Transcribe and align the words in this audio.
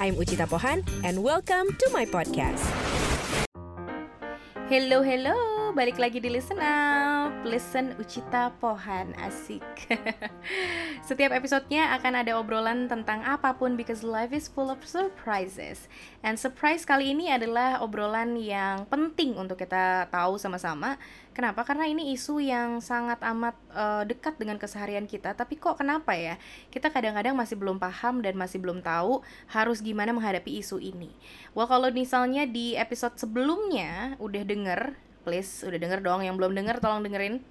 I'm 0.00 0.16
Ucita 0.16 0.48
Pohan 0.48 0.80
and 1.04 1.20
welcome 1.22 1.76
to 1.76 1.86
my 1.92 2.08
podcast. 2.08 2.64
Hello, 4.72 5.04
hello. 5.04 5.49
Balik 5.70 6.02
lagi 6.02 6.18
di 6.18 6.26
Listen 6.26 6.58
Up. 6.58 7.46
Listen 7.46 7.94
Ucita 7.94 8.50
Pohan. 8.58 9.14
Asik. 9.22 9.62
Setiap 11.06 11.30
episodenya 11.30 11.94
akan 11.94 12.26
ada 12.26 12.34
obrolan 12.42 12.90
tentang 12.90 13.22
apa 13.22 13.54
pun 13.54 13.78
because 13.78 14.02
life 14.02 14.34
is 14.34 14.50
full 14.50 14.66
of 14.66 14.82
surprises. 14.82 15.86
And 16.26 16.34
surprise 16.42 16.82
kali 16.82 17.14
ini 17.14 17.30
adalah 17.30 17.86
obrolan 17.86 18.34
yang 18.34 18.82
penting 18.90 19.38
untuk 19.38 19.62
kita 19.62 20.10
tahu 20.10 20.42
sama-sama. 20.42 20.98
Kenapa? 21.38 21.62
Karena 21.62 21.86
ini 21.86 22.18
isu 22.18 22.42
yang 22.42 22.82
sangat 22.82 23.22
amat 23.22 23.54
uh, 23.70 24.02
dekat 24.02 24.42
dengan 24.42 24.58
keseharian 24.58 25.06
kita. 25.06 25.38
Tapi 25.38 25.54
kok 25.54 25.78
kenapa 25.78 26.18
ya? 26.18 26.34
Kita 26.74 26.90
kadang-kadang 26.90 27.38
masih 27.38 27.54
belum 27.54 27.78
paham 27.78 28.26
dan 28.26 28.34
masih 28.34 28.58
belum 28.58 28.82
tahu 28.82 29.22
harus 29.46 29.78
gimana 29.78 30.10
menghadapi 30.10 30.50
isu 30.66 30.82
ini. 30.82 31.14
Well, 31.54 31.70
kalau 31.70 31.94
misalnya 31.94 32.42
di 32.42 32.74
episode 32.74 33.14
sebelumnya 33.22 34.18
udah 34.18 34.42
denger 34.42 35.09
please 35.22 35.62
udah 35.62 35.78
denger 35.78 36.00
dong. 36.00 36.24
Yang 36.24 36.36
belum 36.40 36.52
denger 36.56 36.76
tolong 36.80 37.04
dengerin. 37.04 37.44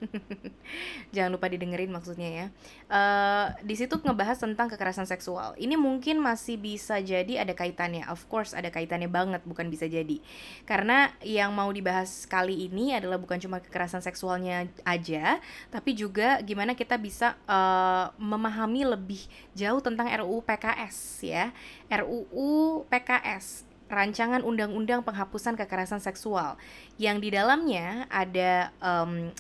Jangan 1.16 1.32
lupa 1.34 1.48
didengerin 1.48 1.94
maksudnya 1.94 2.30
ya. 2.30 2.46
Uh, 2.90 3.48
di 3.64 3.78
situ 3.78 4.02
ngebahas 4.02 4.42
tentang 4.42 4.68
kekerasan 4.68 5.06
seksual. 5.06 5.54
Ini 5.56 5.78
mungkin 5.78 6.20
masih 6.20 6.58
bisa 6.58 6.98
jadi 7.00 7.46
ada 7.46 7.54
kaitannya. 7.54 8.10
Of 8.10 8.28
course 8.28 8.58
ada 8.58 8.74
kaitannya 8.74 9.08
banget 9.08 9.46
bukan 9.46 9.70
bisa 9.70 9.86
jadi. 9.86 10.20
Karena 10.66 11.14
yang 11.22 11.54
mau 11.54 11.70
dibahas 11.70 12.26
kali 12.26 12.66
ini 12.66 12.98
adalah 12.98 13.22
bukan 13.22 13.38
cuma 13.38 13.62
kekerasan 13.62 14.02
seksualnya 14.02 14.66
aja 14.84 15.40
tapi 15.70 15.94
juga 15.94 16.42
gimana 16.42 16.74
kita 16.74 16.98
bisa 16.98 17.38
uh, 17.46 18.10
memahami 18.18 18.90
lebih 18.90 19.22
jauh 19.54 19.80
tentang 19.80 20.10
RUU 20.10 20.42
PKS 20.42 20.98
ya. 21.22 21.46
RUU 21.90 22.84
PKS 22.90 23.69
rancangan 23.90 24.46
undang-undang 24.46 25.02
penghapusan 25.02 25.58
kekerasan 25.58 26.00
seksual. 26.00 26.56
Yang 27.02 27.18
di 27.26 27.30
dalamnya 27.34 28.06
ada 28.14 28.70
um, 28.80 29.34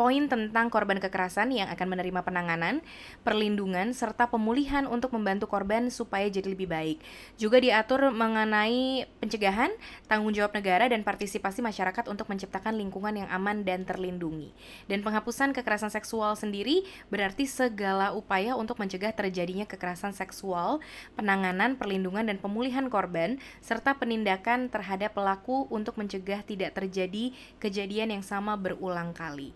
poin 0.00 0.32
tentang 0.32 0.72
korban 0.72 0.96
kekerasan 0.96 1.52
yang 1.52 1.68
akan 1.68 1.92
menerima 1.92 2.24
penanganan, 2.24 2.80
perlindungan, 3.20 3.92
serta 3.92 4.32
pemulihan 4.32 4.88
untuk 4.88 5.12
membantu 5.12 5.44
korban 5.44 5.92
supaya 5.92 6.24
jadi 6.32 6.56
lebih 6.56 6.72
baik. 6.72 7.04
Juga 7.36 7.60
diatur 7.60 8.08
mengenai 8.08 9.04
pencegahan, 9.20 9.68
tanggung 10.08 10.32
jawab 10.32 10.56
negara, 10.56 10.88
dan 10.88 11.04
partisipasi 11.04 11.60
masyarakat 11.60 12.08
untuk 12.08 12.32
menciptakan 12.32 12.80
lingkungan 12.80 13.12
yang 13.12 13.28
aman 13.28 13.60
dan 13.60 13.84
terlindungi. 13.84 14.56
Dan 14.88 15.04
penghapusan 15.04 15.52
kekerasan 15.52 15.92
seksual 15.92 16.32
sendiri 16.32 16.80
berarti 17.12 17.44
segala 17.44 18.16
upaya 18.16 18.56
untuk 18.56 18.80
mencegah 18.80 19.12
terjadinya 19.12 19.68
kekerasan 19.68 20.16
seksual, 20.16 20.80
penanganan, 21.12 21.76
perlindungan, 21.76 22.24
dan 22.24 22.40
pemulihan 22.40 22.88
korban, 22.88 23.36
serta 23.60 24.00
penindakan 24.00 24.72
terhadap 24.72 25.12
pelaku 25.12 25.68
untuk 25.68 26.00
mencegah 26.00 26.40
tidak 26.40 26.72
terjadi 26.72 27.36
kejadian 27.60 28.16
yang 28.16 28.24
sama 28.24 28.56
berulang 28.56 29.12
kali. 29.12 29.52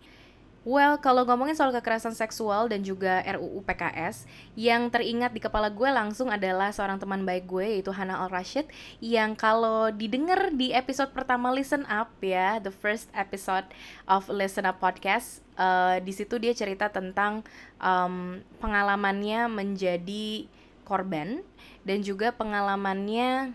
Well, 0.65 0.97
kalau 0.97 1.29
ngomongin 1.29 1.53
soal 1.53 1.77
kekerasan 1.77 2.17
seksual 2.17 2.73
dan 2.73 2.81
juga 2.81 3.21
RUU 3.37 3.61
PKS, 3.69 4.25
yang 4.57 4.89
teringat 4.89 5.37
di 5.37 5.41
kepala 5.45 5.69
gue 5.69 5.93
langsung 5.93 6.33
adalah 6.33 6.73
seorang 6.73 6.97
teman 6.97 7.21
baik 7.29 7.45
gue 7.45 7.77
yaitu 7.77 7.93
Hana 7.93 8.25
Al 8.25 8.33
Rashid 8.33 8.65
yang 8.97 9.37
kalau 9.37 9.93
didengar 9.93 10.57
di 10.57 10.73
episode 10.73 11.13
pertama 11.13 11.53
Listen 11.53 11.85
Up 11.85 12.17
ya, 12.25 12.65
the 12.65 12.73
first 12.73 13.13
episode 13.13 13.69
of 14.09 14.25
Listen 14.33 14.65
Up 14.65 14.81
podcast, 14.81 15.45
uh, 15.61 16.01
di 16.01 16.17
situ 16.17 16.41
dia 16.41 16.57
cerita 16.57 16.89
tentang 16.89 17.45
um, 17.77 18.41
pengalamannya 18.57 19.53
menjadi 19.53 20.49
korban 20.89 21.45
dan 21.85 22.01
juga 22.01 22.33
pengalamannya 22.33 23.53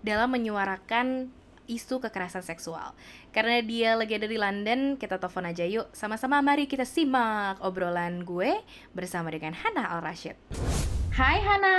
dalam 0.00 0.32
menyuarakan 0.32 1.35
isu 1.66 1.98
kekerasan 2.02 2.42
seksual. 2.42 2.94
Karena 3.34 3.62
dia 3.62 3.94
lagi 3.98 4.16
ada 4.16 4.26
di 4.26 4.38
London, 4.38 4.94
kita 4.98 5.18
telepon 5.18 5.46
aja 5.50 5.66
yuk. 5.66 5.90
Sama-sama 5.92 6.38
mari 6.40 6.64
kita 6.70 6.86
simak 6.86 7.60
obrolan 7.62 8.22
gue 8.22 8.62
bersama 8.94 9.30
dengan 9.30 9.54
Hana 9.54 9.98
Al-Rashid. 9.98 10.38
Hai 11.14 11.38
Hana. 11.42 11.78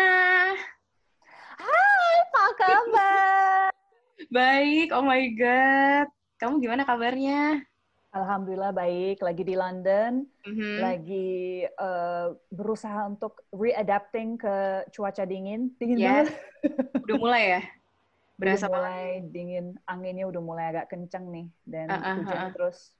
Hai, 1.58 2.14
apa 2.22 2.44
kabar? 2.60 3.70
baik, 4.38 4.92
oh 4.92 5.04
my 5.04 5.24
god. 5.36 6.08
Kamu 6.38 6.62
gimana 6.62 6.86
kabarnya? 6.86 7.64
Alhamdulillah 8.18 8.74
baik, 8.74 9.22
lagi 9.22 9.44
di 9.46 9.54
London, 9.54 10.26
mm-hmm. 10.42 10.76
lagi 10.80 11.62
uh, 11.78 12.34
berusaha 12.50 13.06
untuk 13.06 13.46
readapting 13.54 14.40
ke 14.40 14.88
cuaca 14.90 15.28
dingin, 15.28 15.70
dingin 15.78 15.98
yes. 16.02 16.08
banget. 16.08 16.28
Udah 17.06 17.18
mulai 17.20 17.44
ya? 17.46 17.62
berasa 18.38 18.70
udah 18.70 18.78
mulai 18.78 19.06
banget. 19.20 19.34
dingin 19.34 19.66
anginnya 19.90 20.26
udah 20.30 20.42
mulai 20.42 20.66
agak 20.70 20.94
kenceng 20.94 21.26
nih 21.34 21.48
dan 21.66 21.90
uh, 21.90 21.98
uh, 21.98 22.16
hujan 22.22 22.38
uh, 22.38 22.52
terus. 22.54 22.94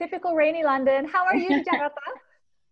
Typical 0.00 0.32
rainy 0.32 0.64
London. 0.64 1.04
How 1.04 1.28
are 1.28 1.36
you 1.36 1.48
di 1.48 1.62
Jakarta? 1.68 2.02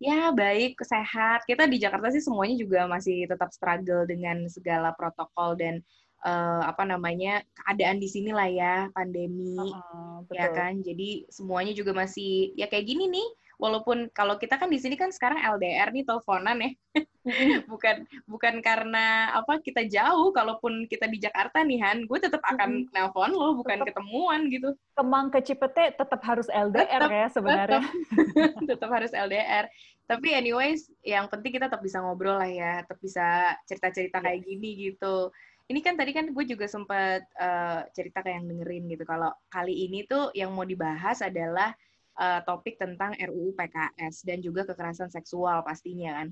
Ya 0.00 0.28
baik 0.32 0.80
sehat. 0.80 1.44
Kita 1.44 1.64
di 1.68 1.80
Jakarta 1.80 2.12
sih 2.12 2.24
semuanya 2.24 2.56
juga 2.56 2.84
masih 2.88 3.28
tetap 3.28 3.52
struggle 3.52 4.04
dengan 4.04 4.44
segala 4.48 4.92
protokol 4.92 5.56
dan 5.56 5.80
uh, 6.26 6.62
apa 6.66 6.82
namanya 6.82 7.46
keadaan 7.54 8.02
di 8.02 8.10
sini 8.10 8.34
lah 8.34 8.50
ya 8.50 8.74
pandemi 8.90 9.54
uh, 9.54 10.18
uh, 10.26 10.34
ya 10.34 10.50
kan? 10.50 10.82
Jadi 10.82 11.30
semuanya 11.30 11.72
juga 11.72 11.94
masih 11.94 12.50
ya 12.58 12.66
kayak 12.66 12.90
gini 12.90 13.06
nih 13.06 13.28
walaupun 13.56 14.12
kalau 14.12 14.36
kita 14.36 14.60
kan 14.60 14.68
di 14.68 14.76
sini 14.76 15.00
kan 15.00 15.08
sekarang 15.08 15.40
LDR 15.40 15.94
nih 15.94 16.04
teleponan 16.04 16.58
ya. 16.60 16.70
Bukan 17.66 18.06
bukan 18.30 18.62
karena 18.62 19.34
apa 19.34 19.58
kita 19.58 19.82
jauh 19.90 20.30
kalaupun 20.30 20.86
kita 20.86 21.10
di 21.10 21.18
Jakarta 21.18 21.58
nih 21.66 21.82
Han 21.82 22.06
gue 22.06 22.22
tetap 22.22 22.38
akan 22.38 22.86
nelpon 22.94 23.34
lo 23.34 23.58
bukan 23.58 23.82
tetep, 23.82 23.98
ketemuan 23.98 24.46
gitu. 24.46 24.70
Kemang 24.94 25.34
ke 25.34 25.42
Cipete 25.42 25.90
tetap 25.98 26.22
harus 26.22 26.46
LDR 26.46 26.86
tetep, 26.86 27.10
ya 27.10 27.26
sebenarnya. 27.26 27.82
tetap, 27.82 28.62
tetap 28.70 28.90
harus 28.94 29.10
LDR 29.10 29.66
tapi 30.06 30.30
anyways 30.30 30.86
yang 31.02 31.26
penting 31.26 31.58
kita 31.58 31.66
tetap 31.66 31.82
bisa 31.82 31.98
ngobrol 31.98 32.38
lah 32.38 32.46
ya 32.46 32.86
tetap 32.86 33.02
bisa 33.02 33.58
cerita-cerita 33.66 34.22
kayak 34.22 34.46
gini 34.46 34.90
gitu 34.90 35.34
ini 35.66 35.80
kan 35.82 35.98
tadi 35.98 36.14
kan 36.14 36.30
gue 36.30 36.44
juga 36.46 36.70
sempat 36.70 37.26
uh, 37.42 37.82
cerita 37.90 38.22
kayak 38.22 38.42
yang 38.42 38.46
dengerin 38.54 38.84
gitu 38.86 39.02
kalau 39.02 39.34
kali 39.50 39.90
ini 39.90 40.06
tuh 40.06 40.30
yang 40.30 40.54
mau 40.54 40.62
dibahas 40.62 41.18
adalah 41.26 41.74
uh, 42.16 42.40
topik 42.46 42.80
tentang 42.80 43.18
RUU 43.18 43.52
PKS 43.54 44.24
dan 44.24 44.38
juga 44.40 44.64
kekerasan 44.64 45.12
seksual 45.12 45.62
pastinya 45.62 46.22
kan. 46.22 46.28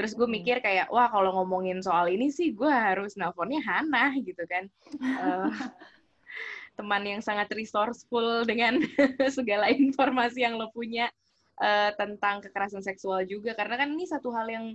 Terus 0.00 0.16
gue 0.16 0.24
mikir 0.24 0.64
kayak, 0.64 0.88
wah 0.88 1.12
kalau 1.12 1.36
ngomongin 1.36 1.84
soal 1.84 2.08
ini 2.08 2.32
sih 2.32 2.56
gue 2.56 2.70
harus 2.70 3.14
nelponnya 3.20 3.60
Hana 3.60 4.16
gitu 4.16 4.42
kan. 4.48 4.64
Uh, 4.96 5.52
teman 6.78 7.04
yang 7.04 7.20
sangat 7.20 7.52
resourceful 7.52 8.48
dengan 8.48 8.80
segala 9.36 9.68
informasi 9.68 10.40
yang 10.40 10.56
lo 10.56 10.72
punya 10.72 11.12
uh, 11.60 11.92
tentang 12.00 12.40
kekerasan 12.40 12.80
seksual 12.80 13.28
juga. 13.28 13.52
Karena 13.52 13.76
kan 13.76 13.92
ini 13.92 14.08
satu 14.08 14.32
hal 14.32 14.48
yang 14.48 14.66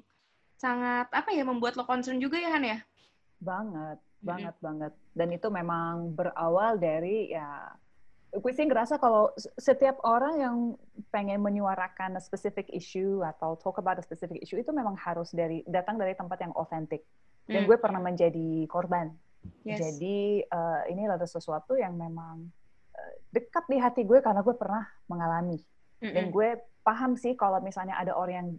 sangat 0.55 1.09
apa 1.11 1.33
ya 1.33 1.43
membuat 1.43 1.75
lo 1.75 1.83
concern 1.89 2.21
juga 2.21 2.37
ya 2.37 2.53
Han 2.53 2.63
ya? 2.63 2.79
Banget, 3.39 3.97
banget, 4.23 4.53
mm 4.53 4.59
-hmm. 4.59 4.67
banget. 4.67 4.93
Dan 5.15 5.27
itu 5.31 5.47
memang 5.51 6.15
berawal 6.15 6.79
dari 6.79 7.31
ya 7.31 7.73
gue 8.35 8.51
sih 8.51 8.67
ngerasa 8.67 8.99
kalau 8.99 9.31
setiap 9.55 9.95
orang 10.03 10.35
yang 10.43 10.55
pengen 11.07 11.39
menyuarakan 11.39 12.19
a 12.19 12.21
specific 12.21 12.67
issue 12.67 13.23
atau 13.23 13.55
talk 13.55 13.79
about 13.79 13.95
a 13.95 14.03
specific 14.03 14.43
issue 14.43 14.59
itu 14.59 14.75
memang 14.75 14.99
harus 14.99 15.31
dari 15.31 15.63
datang 15.63 15.95
dari 15.95 16.11
tempat 16.17 16.43
yang 16.43 16.51
otentik. 16.51 17.07
Dan 17.47 17.63
mm. 17.63 17.67
gue 17.71 17.77
pernah 17.79 18.01
menjadi 18.03 18.67
korban. 18.67 19.13
Yes. 19.63 19.79
Jadi 19.79 20.41
uh, 20.49 20.81
ini 20.89 21.05
adalah 21.05 21.29
sesuatu 21.29 21.77
yang 21.77 21.95
memang 21.95 22.49
uh, 22.97 23.13
dekat 23.31 23.69
di 23.69 23.77
hati 23.79 24.01
gue 24.03 24.19
karena 24.19 24.41
gue 24.43 24.55
pernah 24.57 24.83
mengalami. 25.07 25.61
Mm 26.01 26.05
-mm. 26.09 26.13
Dan 26.13 26.25
gue 26.33 26.49
paham 26.83 27.15
sih 27.15 27.37
kalau 27.39 27.61
misalnya 27.63 27.95
ada 27.95 28.17
orang 28.17 28.35
yang 28.35 28.49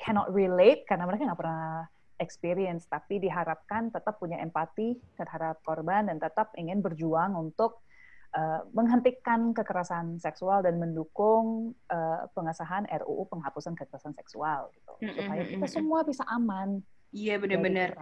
cannot 0.00 0.32
relate 0.32 0.88
karena 0.88 1.04
mereka 1.04 1.28
nggak 1.28 1.40
pernah 1.40 1.84
experience, 2.20 2.86
tapi 2.86 3.18
diharapkan 3.18 3.88
tetap 3.90 4.20
punya 4.20 4.38
empati 4.38 5.00
terhadap 5.16 5.58
korban 5.64 6.06
dan 6.06 6.20
tetap 6.20 6.52
ingin 6.54 6.84
berjuang 6.84 7.32
untuk 7.34 7.82
uh, 8.36 8.62
menghentikan 8.76 9.56
kekerasan 9.56 10.20
seksual 10.20 10.62
dan 10.62 10.78
mendukung 10.78 11.72
uh, 11.90 12.28
pengesahan 12.36 12.86
RUU 13.02 13.26
penghapusan 13.32 13.74
kekerasan 13.74 14.14
seksual 14.14 14.70
gitu 14.76 14.92
mm 15.00 15.02
-hmm. 15.02 15.16
supaya 15.16 15.42
kita 15.48 15.66
semua 15.66 15.98
bisa 16.04 16.22
aman. 16.28 16.84
Iya 17.10 17.42
benar-benar. 17.42 17.98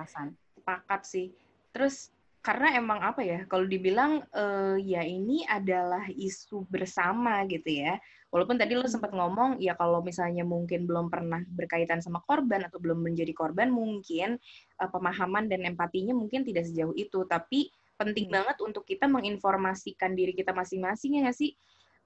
Sepakat 0.58 1.00
sih. 1.08 1.32
Terus 1.72 2.12
karena 2.48 2.80
emang 2.80 3.04
apa 3.04 3.20
ya 3.20 3.44
kalau 3.44 3.68
dibilang 3.68 4.24
uh, 4.32 4.80
ya 4.80 5.04
ini 5.04 5.44
adalah 5.44 6.08
isu 6.08 6.64
bersama 6.72 7.44
gitu 7.44 7.84
ya 7.84 8.00
walaupun 8.32 8.56
tadi 8.56 8.72
lo 8.72 8.88
sempat 8.88 9.12
ngomong 9.12 9.60
ya 9.60 9.76
kalau 9.76 10.00
misalnya 10.00 10.48
mungkin 10.48 10.88
belum 10.88 11.12
pernah 11.12 11.44
berkaitan 11.44 12.00
sama 12.00 12.24
korban 12.24 12.64
atau 12.64 12.80
belum 12.80 13.04
menjadi 13.04 13.36
korban 13.36 13.68
mungkin 13.68 14.40
uh, 14.80 14.88
pemahaman 14.88 15.52
dan 15.52 15.68
empatinya 15.68 16.16
mungkin 16.16 16.40
tidak 16.40 16.64
sejauh 16.72 16.96
itu 16.96 17.28
tapi 17.28 17.68
penting 17.98 18.30
hmm. 18.30 18.34
banget 18.40 18.56
untuk 18.62 18.86
kita 18.86 19.10
menginformasikan 19.10 20.14
diri 20.14 20.32
kita 20.32 20.54
masing-masing 20.54 21.18
ya 21.18 21.28
nggak 21.28 21.36
sih? 21.36 21.52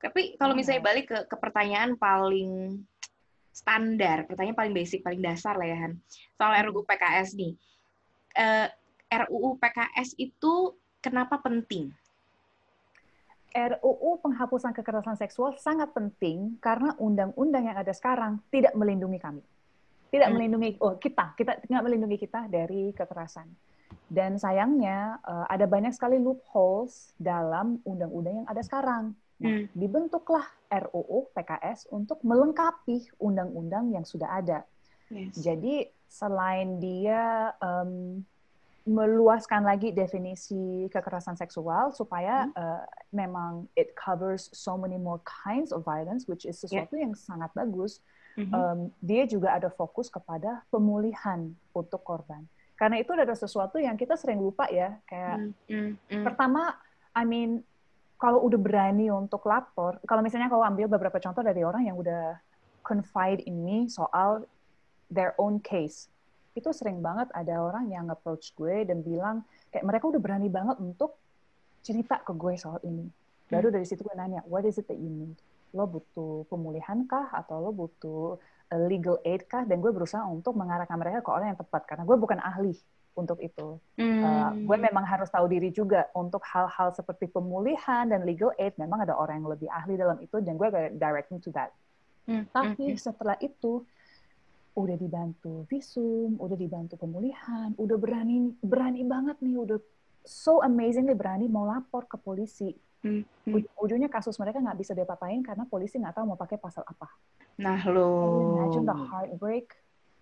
Tapi 0.03 0.35
kalau 0.41 0.56
misalnya 0.56 0.83
balik 0.83 1.06
ke, 1.06 1.19
ke 1.31 1.37
pertanyaan 1.38 1.95
paling 1.95 2.83
standar, 3.53 4.27
pertanyaan 4.27 4.59
paling 4.59 4.75
basic, 4.75 5.05
paling 5.05 5.23
dasar 5.23 5.55
lah 5.55 5.69
ya 5.69 5.79
Han, 5.87 6.00
soal 6.35 6.56
RUU 6.67 6.83
PKS 6.83 7.37
nih. 7.38 7.53
Uh, 8.33 8.67
RUU 9.12 9.61
PKS 9.61 10.17
itu 10.17 10.73
kenapa 11.05 11.37
penting? 11.44 11.93
RUU 13.53 14.17
penghapusan 14.25 14.73
kekerasan 14.73 15.20
seksual 15.20 15.61
sangat 15.61 15.93
penting 15.93 16.56
karena 16.56 16.97
undang-undang 16.97 17.69
yang 17.69 17.76
ada 17.76 17.93
sekarang 17.93 18.41
tidak 18.49 18.73
melindungi 18.73 19.20
kami. 19.20 19.44
Tidak 20.09 20.29
hmm. 20.29 20.35
melindungi 20.37 20.69
oh 20.81 20.97
kita, 20.97 21.37
kita 21.37 21.61
tidak 21.61 21.82
melindungi 21.85 22.17
kita 22.17 22.49
dari 22.49 22.97
kekerasan. 22.97 23.49
Dan 24.09 24.41
sayangnya 24.41 25.20
uh, 25.20 25.44
ada 25.53 25.69
banyak 25.69 25.93
sekali 25.93 26.17
loopholes 26.17 27.12
dalam 27.20 27.76
undang-undang 27.85 28.44
yang 28.44 28.49
ada 28.49 28.64
sekarang. 28.64 29.12
Nah, 29.43 29.53
hmm. 29.53 29.76
dibentuklah 29.76 30.49
RUU 30.73 31.29
PKS 31.37 31.93
untuk 31.93 32.25
melengkapi 32.25 33.12
undang-undang 33.20 33.93
yang 33.93 34.09
sudah 34.09 34.41
ada. 34.41 34.64
Yes. 35.12 35.37
Jadi 35.37 35.85
selain 36.09 36.81
dia 36.81 37.53
um, 37.61 38.25
meluaskan 38.82 39.62
lagi 39.62 39.94
definisi 39.94 40.90
kekerasan 40.90 41.38
seksual 41.38 41.94
supaya 41.94 42.50
hmm. 42.50 42.55
uh, 42.58 42.82
memang 43.14 43.70
it 43.79 43.94
covers 43.94 44.50
so 44.50 44.75
many 44.75 44.99
more 44.99 45.23
kinds 45.23 45.70
of 45.70 45.87
violence, 45.87 46.26
which 46.26 46.43
is 46.43 46.58
sesuatu 46.58 46.99
yeah. 46.99 47.06
yang 47.06 47.14
sangat 47.14 47.50
bagus. 47.55 48.02
Mm-hmm. 48.32 48.55
Um, 48.56 48.88
dia 49.05 49.29
juga 49.29 49.52
ada 49.52 49.69
fokus 49.69 50.08
kepada 50.08 50.64
pemulihan 50.73 51.52
untuk 51.76 52.00
korban. 52.00 52.49
Karena 52.81 52.96
itu 52.96 53.12
ada 53.12 53.37
sesuatu 53.37 53.76
yang 53.76 53.93
kita 53.94 54.17
sering 54.17 54.40
lupa 54.40 54.73
ya, 54.73 54.96
kayak 55.05 55.52
mm-hmm. 55.69 56.25
pertama, 56.25 56.73
I 57.12 57.28
mean, 57.28 57.61
kalau 58.17 58.40
udah 58.46 58.56
berani 58.56 59.12
untuk 59.12 59.44
lapor, 59.44 60.00
kalau 60.08 60.25
misalnya 60.25 60.49
kalau 60.49 60.64
ambil 60.64 60.88
beberapa 60.88 61.20
contoh 61.20 61.44
dari 61.44 61.61
orang 61.61 61.85
yang 61.85 61.99
udah 62.00 62.40
confide 62.81 63.44
in 63.44 63.61
me 63.61 63.90
soal 63.93 64.49
their 65.12 65.37
own 65.37 65.61
case, 65.61 66.08
itu 66.52 66.69
sering 66.70 67.00
banget 67.00 67.32
ada 67.32 67.64
orang 67.64 67.88
yang 67.88 68.08
approach 68.12 68.52
gue 68.52 68.84
dan 68.84 69.00
bilang 69.00 69.40
kayak 69.72 69.88
mereka 69.88 70.04
udah 70.12 70.20
berani 70.20 70.52
banget 70.52 70.76
untuk 70.81 71.16
cerita 71.81 72.20
ke 72.20 72.32
gue 72.37 72.54
soal 72.60 72.78
ini. 72.84 73.08
Baru 73.49 73.69
hmm. 73.69 73.75
dari 73.81 73.87
situ 73.88 74.04
gue 74.04 74.16
nanya, 74.16 74.40
what 74.49 74.64
is 74.64 74.76
it 74.76 74.87
that 74.88 74.96
you 74.96 75.08
need? 75.08 75.37
Lo 75.72 75.88
butuh 75.88 76.44
pemulihan 76.52 77.04
kah 77.08 77.32
atau 77.32 77.60
lo 77.60 77.70
butuh 77.72 78.37
uh, 78.72 78.82
legal 78.88 79.16
aid 79.25 79.49
kah? 79.49 79.64
Dan 79.64 79.81
gue 79.81 79.90
berusaha 79.90 80.22
untuk 80.28 80.56
mengarahkan 80.56 80.96
mereka 80.96 81.25
ke 81.25 81.31
orang 81.32 81.56
yang 81.56 81.60
tepat 81.60 81.82
karena 81.88 82.04
gue 82.04 82.16
bukan 82.16 82.38
ahli 82.40 82.76
untuk 83.12 83.40
itu. 83.44 83.76
Hmm. 84.00 84.22
Uh, 84.25 84.50
gue 84.64 84.78
memang 84.81 85.04
harus 85.04 85.28
tahu 85.28 85.49
diri 85.49 85.69
juga 85.69 86.08
untuk 86.16 86.40
hal-hal 86.49 86.96
seperti 86.96 87.28
pemulihan 87.28 88.08
dan 88.08 88.25
legal 88.25 88.52
aid. 88.56 88.72
Memang 88.81 89.04
ada 89.04 89.16
orang 89.16 89.44
yang 89.44 89.50
lebih 89.52 89.69
ahli 89.69 90.00
dalam 90.00 90.16
itu 90.20 90.40
dan 90.40 90.56
gue 90.56 90.69
directing 90.96 91.40
to 91.40 91.52
that. 91.52 91.72
Hmm. 92.25 92.46
Tapi 92.54 92.94
hmm. 92.94 93.00
setelah 93.00 93.37
itu 93.43 93.84
udah 94.73 94.97
dibantu 94.97 95.69
visum, 95.69 96.41
udah 96.41 96.57
dibantu 96.57 96.97
pemulihan, 96.97 97.77
udah 97.77 97.97
berani 98.01 98.57
berani 98.65 99.05
banget 99.05 99.37
nih, 99.45 99.57
udah 99.61 99.79
so 100.25 100.65
amazingly 100.65 101.13
berani 101.13 101.51
mau 101.51 101.69
lapor 101.69 102.09
ke 102.09 102.17
polisi. 102.17 102.73
Hmm. 103.03 103.27
hmm. 103.45 103.67
Ujungnya 103.83 104.09
kasus 104.09 104.39
mereka 104.39 104.63
nggak 104.63 104.79
bisa 104.79 104.93
diapa-apain 104.95 105.43
karena 105.43 105.67
polisi 105.67 105.99
nggak 105.99 106.17
tahu 106.17 106.33
mau 106.33 106.39
pakai 106.39 106.57
pasal 106.57 106.87
apa. 106.87 107.11
Nah 107.61 107.83
lo. 107.91 108.11
Imagine 108.57 108.87
the 108.89 108.97
heartbreak 108.97 109.69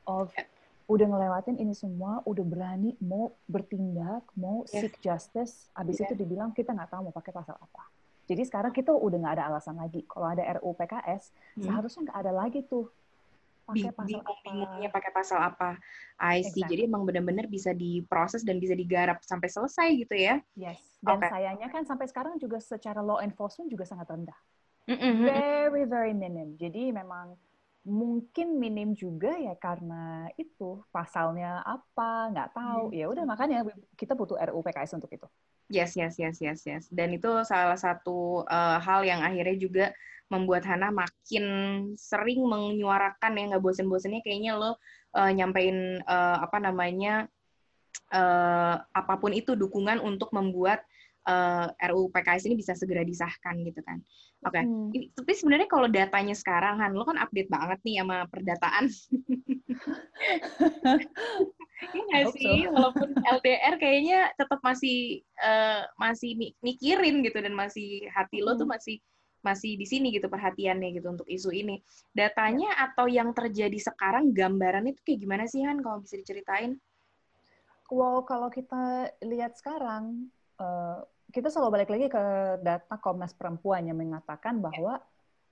of 0.08 0.32
ya. 0.34 0.48
udah 0.90 1.06
ngelewatin 1.06 1.56
ini 1.60 1.76
semua, 1.76 2.18
udah 2.26 2.42
berani 2.42 2.98
mau 2.98 3.30
bertindak, 3.46 4.26
mau 4.34 4.66
yeah. 4.72 4.82
seek 4.82 4.98
justice, 4.98 5.70
abis 5.78 6.02
yeah. 6.02 6.10
itu 6.10 6.14
dibilang 6.18 6.50
kita 6.50 6.74
nggak 6.74 6.90
tahu 6.90 7.12
mau 7.12 7.14
pakai 7.14 7.30
pasal 7.30 7.54
apa. 7.54 7.86
Jadi 8.26 8.46
sekarang 8.46 8.70
kita 8.70 8.94
udah 8.94 9.18
nggak 9.18 9.34
ada 9.38 9.44
alasan 9.50 9.78
lagi. 9.78 10.06
Kalau 10.06 10.26
ada 10.26 10.42
RUU 10.58 10.74
PKS, 10.78 11.34
hmm. 11.58 11.62
seharusnya 11.66 12.00
nggak 12.10 12.18
ada 12.18 12.32
lagi 12.34 12.62
tuh 12.66 12.86
pakai 13.70 13.92
pasal 13.94 14.20
bingungnya 14.42 14.88
pakai 14.90 15.10
pasal 15.14 15.38
apa. 15.40 15.70
I 16.20 16.42
see. 16.44 16.60
Exactly. 16.60 16.70
Jadi 16.70 16.82
emang 16.90 17.02
benar-benar 17.08 17.46
bisa 17.48 17.70
diproses 17.72 18.44
dan 18.44 18.60
bisa 18.60 18.76
digarap 18.76 19.22
sampai 19.24 19.48
selesai 19.48 19.88
gitu 19.96 20.14
ya. 20.14 20.42
Yes. 20.58 20.78
Dan 21.00 21.22
okay. 21.22 21.30
sayangnya 21.32 21.68
kan 21.72 21.82
sampai 21.88 22.06
sekarang 22.10 22.36
juga 22.36 22.60
secara 22.60 23.00
law 23.00 23.22
enforcement 23.24 23.72
juga 23.72 23.88
sangat 23.88 24.10
rendah. 24.12 24.38
Mm-hmm. 24.90 25.26
Very 25.26 25.84
very 25.86 26.12
minim. 26.12 26.58
Jadi 26.58 26.90
memang 26.90 27.38
mungkin 27.80 28.60
minim 28.60 28.92
juga 28.92 29.32
ya 29.40 29.56
karena 29.56 30.28
itu 30.36 30.84
pasalnya 30.92 31.64
apa 31.64 32.28
nggak 32.32 32.50
tahu. 32.52 32.84
Hmm. 32.92 32.96
Ya 32.96 33.06
udah 33.08 33.24
makanya 33.24 33.64
kita 33.96 34.12
butuh 34.12 34.36
RUU 34.36 34.60
PKS 34.60 35.00
untuk 35.00 35.10
itu. 35.12 35.26
Yes, 35.70 35.94
yes, 35.94 36.18
yes, 36.18 36.42
yes, 36.42 36.60
yes. 36.66 36.84
Dan 36.90 37.14
itu 37.14 37.30
salah 37.46 37.78
satu 37.78 38.42
uh, 38.44 38.78
hal 38.82 39.06
yang 39.06 39.22
akhirnya 39.22 39.56
juga 39.56 39.86
membuat 40.30 40.66
Hana 40.66 40.90
makin 40.94 41.44
sering 41.94 42.42
menyuarakan 42.42 43.38
ya 43.38 43.44
nggak 43.54 43.62
bosen-bosennya 43.62 44.22
kayaknya 44.22 44.58
lo 44.58 44.78
uh, 45.14 45.30
nyampein 45.30 46.02
uh, 46.06 46.38
apa 46.42 46.58
namanya 46.62 47.26
uh, 48.14 48.82
apa 48.94 49.14
pun 49.18 49.34
itu 49.34 49.58
dukungan 49.58 49.98
untuk 49.98 50.30
membuat 50.30 50.86
uh, 51.28 51.68
RUU 51.90 52.08
PKS 52.14 52.48
ini 52.48 52.56
bisa 52.56 52.72
segera 52.72 53.04
disahkan 53.04 53.60
gitu 53.66 53.80
kan. 53.84 54.00
Oke. 54.46 54.56
Okay. 54.56 54.64
Hmm. 54.64 54.88
Tapi 55.20 55.32
sebenarnya 55.36 55.68
kalau 55.68 55.88
datanya 55.90 56.32
sekarang 56.32 56.80
Han, 56.80 56.96
lo 56.96 57.04
kan 57.04 57.20
update 57.20 57.50
banget 57.52 57.78
nih 57.84 58.00
sama 58.00 58.24
perdataan. 58.30 58.84
Iya 61.80 62.02
nggak 62.12 62.36
sih, 62.36 62.68
so. 62.68 62.76
walaupun 62.76 63.08
LDR 63.40 63.74
kayaknya 63.80 64.28
tetap 64.36 64.60
masih 64.60 65.24
uh, 65.40 65.88
masih 65.96 66.36
mikirin 66.60 67.24
gitu 67.24 67.40
dan 67.40 67.56
masih 67.56 68.04
hati 68.12 68.44
lo 68.44 68.52
hmm. 68.52 68.60
tuh 68.60 68.68
masih 68.68 68.96
masih 69.40 69.80
di 69.80 69.88
sini 69.88 70.12
gitu 70.12 70.28
perhatiannya 70.28 70.92
gitu 70.92 71.08
untuk 71.08 71.24
isu 71.24 71.48
ini. 71.56 71.80
Datanya 72.12 72.68
ya. 72.76 72.84
atau 72.92 73.08
yang 73.08 73.32
terjadi 73.32 73.80
sekarang 73.80 74.36
gambaran 74.36 74.92
itu 74.92 75.00
kayak 75.00 75.20
gimana 75.24 75.44
sih 75.48 75.64
Han 75.64 75.80
kalau 75.80 76.04
bisa 76.04 76.20
diceritain? 76.20 76.76
Wow, 77.88 78.22
kalau 78.28 78.52
kita 78.52 79.10
lihat 79.24 79.56
sekarang 79.56 80.30
uh, 80.60 81.00
kita 81.32 81.48
selalu 81.48 81.80
balik 81.80 81.90
lagi 81.90 82.06
ke 82.12 82.24
data 82.60 82.94
Komnas 83.00 83.32
Perempuan 83.32 83.88
yang 83.88 83.96
mengatakan 83.96 84.60
bahwa 84.60 85.00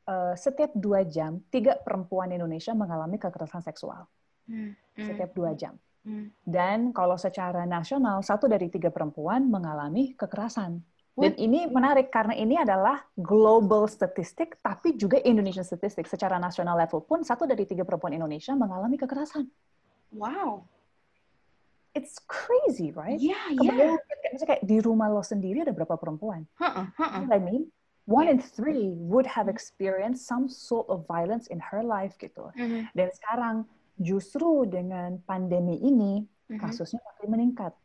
uh, 0.04 0.34
setiap 0.36 0.70
dua 0.76 1.02
jam 1.08 1.40
tiga 1.48 1.80
perempuan 1.80 2.28
Indonesia 2.30 2.76
mengalami 2.76 3.16
kekerasan 3.16 3.64
seksual. 3.64 4.04
Hmm. 4.44 4.76
hmm. 4.76 5.06
Setiap 5.08 5.32
dua 5.32 5.56
jam. 5.56 5.74
Hmm. 6.04 6.30
Dan 6.44 6.92
kalau 6.92 7.16
secara 7.16 7.64
nasional 7.64 8.20
satu 8.20 8.46
dari 8.46 8.68
tiga 8.68 8.92
perempuan 8.92 9.48
mengalami 9.48 10.12
kekerasan 10.14 10.84
dan 11.18 11.34
ini 11.34 11.66
menarik 11.66 12.14
karena 12.14 12.30
ini 12.38 12.54
adalah 12.54 13.02
global 13.18 13.90
statistik, 13.90 14.54
tapi 14.62 14.94
juga 14.94 15.18
Indonesian 15.18 15.66
statistik. 15.66 16.06
Secara 16.06 16.38
nasional 16.38 16.78
level 16.78 17.02
pun, 17.02 17.26
satu 17.26 17.42
dari 17.42 17.66
tiga 17.66 17.82
perempuan 17.82 18.14
Indonesia 18.14 18.54
mengalami 18.54 18.94
kekerasan. 18.94 19.50
Wow. 20.14 20.62
It's 21.98 22.22
crazy, 22.30 22.94
right? 22.94 23.18
Yeah, 23.18 23.50
yeah. 23.58 23.98
Misalnya 24.30 24.48
kayak 24.54 24.62
di 24.62 24.78
rumah 24.78 25.10
lo 25.10 25.26
sendiri 25.26 25.66
ada 25.66 25.74
berapa 25.74 25.98
perempuan? 25.98 26.46
Uh-uh, 26.62 26.94
uh-uh. 26.94 27.20
You 27.20 27.26
know 27.26 27.34
I 27.34 27.42
mean? 27.42 27.64
One 28.08 28.30
in 28.30 28.40
three 28.40 28.94
would 28.96 29.26
have 29.28 29.52
experienced 29.52 30.24
some 30.24 30.48
sort 30.48 30.88
of 30.88 31.04
violence 31.04 31.50
in 31.52 31.60
her 31.60 31.84
life 31.84 32.16
gitu. 32.16 32.54
Uh-huh. 32.54 32.86
Dan 32.96 33.08
sekarang 33.12 33.68
justru 34.00 34.64
dengan 34.64 35.20
pandemi 35.26 35.76
ini, 35.82 36.24
uh-huh. 36.24 36.56
kasusnya 36.62 37.02
makin 37.04 37.28
meningkat 37.34 37.76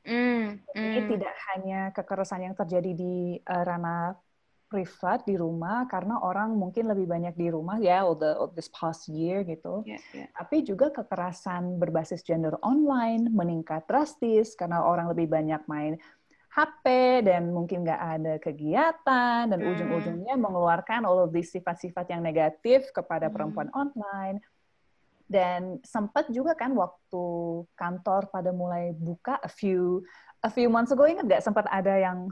Mm, 0.00 0.64
Ini 0.72 1.00
mm. 1.04 1.08
tidak 1.12 1.34
hanya 1.52 1.80
kekerasan 1.92 2.48
yang 2.48 2.56
terjadi 2.56 2.92
di 2.96 3.36
uh, 3.36 3.62
ranah 3.68 4.16
privat 4.70 5.26
di 5.26 5.34
rumah 5.34 5.90
karena 5.90 6.22
orang 6.22 6.54
mungkin 6.54 6.86
lebih 6.86 7.10
banyak 7.10 7.34
di 7.34 7.50
rumah 7.50 7.82
ya 7.82 8.06
all 8.06 8.14
the 8.14 8.38
all 8.38 8.48
this 8.54 8.70
past 8.70 9.10
year 9.10 9.42
gitu. 9.42 9.82
Yeah, 9.82 9.98
yeah. 10.14 10.30
Tapi 10.38 10.62
juga 10.62 10.94
kekerasan 10.94 11.82
berbasis 11.82 12.22
gender 12.22 12.54
online 12.62 13.26
meningkat 13.34 13.90
drastis 13.90 14.54
karena 14.54 14.86
orang 14.86 15.10
lebih 15.10 15.26
banyak 15.26 15.60
main 15.66 15.98
HP 16.50 16.86
dan 17.26 17.50
mungkin 17.50 17.82
nggak 17.82 18.02
ada 18.18 18.34
kegiatan 18.38 19.50
dan 19.50 19.58
mm. 19.58 19.70
ujung-ujungnya 19.70 20.34
mengeluarkan 20.38 21.06
all 21.06 21.26
of 21.26 21.30
these 21.34 21.50
sifat-sifat 21.50 22.10
yang 22.10 22.22
negatif 22.22 22.90
kepada 22.94 23.26
mm. 23.26 23.34
perempuan 23.34 23.68
online 23.74 24.38
dan 25.30 25.78
sempat 25.86 26.26
juga 26.34 26.58
kan 26.58 26.74
waktu 26.74 27.24
kantor 27.78 28.26
pada 28.34 28.50
mulai 28.50 28.90
buka 28.98 29.38
a 29.38 29.46
few 29.46 30.02
a 30.42 30.50
few 30.50 30.66
months 30.66 30.90
ago 30.90 31.06
ingat 31.06 31.22
nggak 31.22 31.44
sempat 31.46 31.70
ada 31.70 31.94
yang 31.94 32.26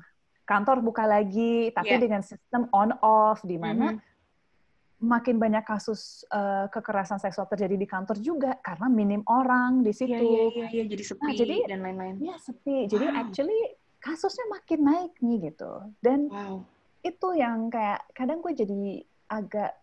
kantor 0.49 0.81
buka 0.81 1.05
lagi 1.05 1.69
tapi 1.76 1.93
yeah. 1.93 2.00
dengan 2.00 2.25
sistem 2.25 2.64
on 2.73 2.97
off 3.05 3.45
di 3.45 3.61
mana 3.61 3.93
mm 3.93 3.97
-hmm. 4.00 5.05
makin 5.05 5.37
banyak 5.37 5.61
kasus 5.69 6.25
uh, 6.33 6.73
kekerasan 6.73 7.21
seksual 7.21 7.45
terjadi 7.45 7.76
di 7.76 7.85
kantor 7.85 8.17
juga 8.25 8.57
karena 8.64 8.88
minim 8.88 9.21
orang 9.28 9.85
di 9.85 9.93
situ. 9.93 10.09
Iya 10.11 10.25
yeah, 10.25 10.33
yeah, 10.33 10.49
yeah, 10.57 10.69
yeah. 10.73 10.87
jadi 10.88 11.02
sepi 11.05 11.23
nah, 11.28 11.35
jadi, 11.37 11.57
dan 11.69 11.81
lain-lain. 11.85 12.17
Iya 12.19 12.37
sepi. 12.40 12.76
Jadi 12.88 13.07
wow. 13.07 13.21
actually 13.21 13.61
kasusnya 14.00 14.47
makin 14.49 14.81
naik 14.88 15.12
nih 15.21 15.38
gitu. 15.52 15.73
Dan 16.00 16.33
wow. 16.33 16.64
itu 17.05 17.28
yang 17.37 17.69
kayak 17.69 18.00
kadang 18.17 18.40
gue 18.40 18.52
jadi 18.57 18.83
agak 19.28 19.76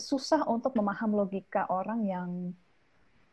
susah 0.00 0.42
untuk 0.50 0.74
memaham 0.74 1.14
logika 1.14 1.68
orang 1.70 2.02
yang 2.02 2.30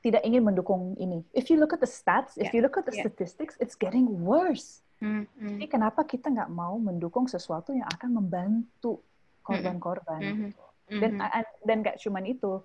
tidak 0.04 0.22
ingin 0.28 0.44
mendukung 0.44 0.94
ini. 1.00 1.24
If 1.32 1.48
you 1.48 1.58
look 1.58 1.72
at 1.72 1.80
the 1.80 1.90
stats, 1.90 2.36
yeah. 2.36 2.46
if 2.46 2.54
you 2.54 2.60
look 2.60 2.76
at 2.76 2.86
the 2.86 2.94
yeah. 2.94 3.08
statistics, 3.08 3.56
it's 3.58 3.74
getting 3.74 4.06
worse. 4.22 4.83
Mm 5.04 5.28
-hmm. 5.28 5.48
Jadi 5.60 5.66
kenapa 5.68 6.08
kita 6.08 6.32
nggak 6.32 6.52
mau 6.56 6.80
mendukung 6.80 7.28
sesuatu 7.28 7.76
yang 7.76 7.86
akan 7.92 8.24
membantu 8.24 9.04
korban-korban? 9.44 10.22
Mm 10.24 10.36
-hmm. 10.40 10.50
Dan 10.88 11.12
mm 11.20 11.28
-hmm. 11.28 11.44
dan 11.68 11.78
nggak 11.84 12.00
cuma 12.00 12.24
itu. 12.24 12.64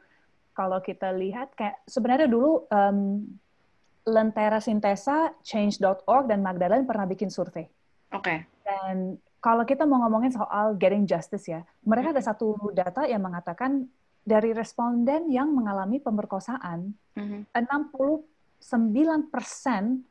Kalau 0.54 0.78
kita 0.78 1.11
lihat 1.14 1.54
kayak 1.59 1.83
sebenarnya 1.87 2.30
dulu 2.30 2.66
um, 2.71 3.26
Lentera 4.07 4.59
Sintesa, 4.62 5.35
Change.org, 5.45 6.30
dan 6.30 6.40
Magdalene 6.40 6.87
pernah 6.87 7.04
bikin 7.04 7.28
survei. 7.28 7.68
Oke. 8.14 8.23
Okay. 8.25 8.38
Dan 8.64 9.21
kalau 9.38 9.62
kita 9.62 9.87
mau 9.87 10.02
ngomongin 10.02 10.35
soal 10.35 10.75
getting 10.80 11.07
justice 11.07 11.47
ya, 11.47 11.62
mereka 11.87 12.11
ada 12.11 12.23
satu 12.25 12.57
data 12.75 13.07
yang 13.07 13.23
mengatakan 13.23 13.87
dari 14.26 14.50
responden 14.52 15.30
yang 15.30 15.49
mengalami 15.54 16.02
pemerkosaan, 16.02 16.92
mm-hmm. 17.16 17.54
69% 18.59 19.31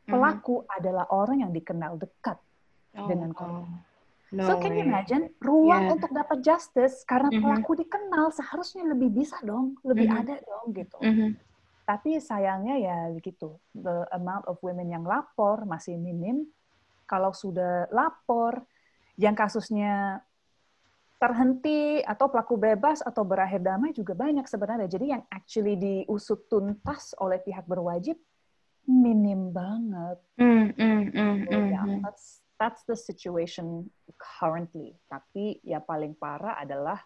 pelaku 0.08 0.64
mm-hmm. 0.64 0.76
adalah 0.80 1.06
orang 1.12 1.44
yang 1.44 1.52
dikenal 1.52 2.00
dekat 2.00 2.40
oh, 2.96 3.08
dengan 3.08 3.32
korban. 3.36 3.68
Oh. 3.68 3.80
No 4.28 4.44
so 4.44 4.60
can 4.60 4.76
you 4.76 4.84
imagine 4.84 5.32
ruang 5.40 5.88
yeah. 5.88 5.96
untuk 5.96 6.12
dapat 6.12 6.44
justice 6.44 7.08
karena 7.08 7.32
mm-hmm. 7.32 7.48
pelaku 7.48 7.72
dikenal 7.80 8.36
seharusnya 8.36 8.84
lebih 8.84 9.08
bisa 9.08 9.40
dong, 9.40 9.80
lebih 9.88 10.12
mm-hmm. 10.12 10.22
ada 10.28 10.36
dong 10.44 10.66
gitu. 10.76 10.98
Mm-hmm. 11.00 11.30
Tapi 11.88 12.20
sayangnya 12.20 12.76
ya 12.76 12.98
begitu, 13.16 13.56
the 13.72 14.04
amount 14.12 14.44
of 14.52 14.60
women 14.60 14.92
yang 14.92 15.08
lapor 15.08 15.64
masih 15.64 15.96
minim. 15.96 16.44
Kalau 17.08 17.32
sudah 17.32 17.88
lapor, 17.88 18.68
yang 19.16 19.32
kasusnya 19.32 20.20
terhenti 21.18 22.06
atau 22.06 22.30
pelaku 22.30 22.62
bebas 22.62 23.02
atau 23.02 23.26
berakhir 23.26 23.66
damai 23.66 23.90
juga 23.90 24.14
banyak 24.14 24.46
sebenarnya. 24.46 24.86
Jadi 24.86 25.06
yang 25.18 25.24
actually 25.34 25.74
diusut 25.80 26.46
tuntas 26.46 27.18
oleh 27.18 27.42
pihak 27.42 27.66
berwajib 27.66 28.22
minim 28.88 29.52
banget. 29.52 30.18
Mm, 30.40 30.74
mm, 30.74 31.02
mm, 31.12 31.36
so, 31.44 31.52
mm, 31.54 31.68
yeah, 31.70 31.86
mm. 31.86 32.00
that's 32.02 32.42
that's 32.58 32.82
the 32.88 32.96
situation 32.96 33.86
currently. 34.16 34.96
Tapi 35.12 35.60
ya 35.62 35.84
paling 35.84 36.16
parah 36.16 36.58
adalah 36.58 36.98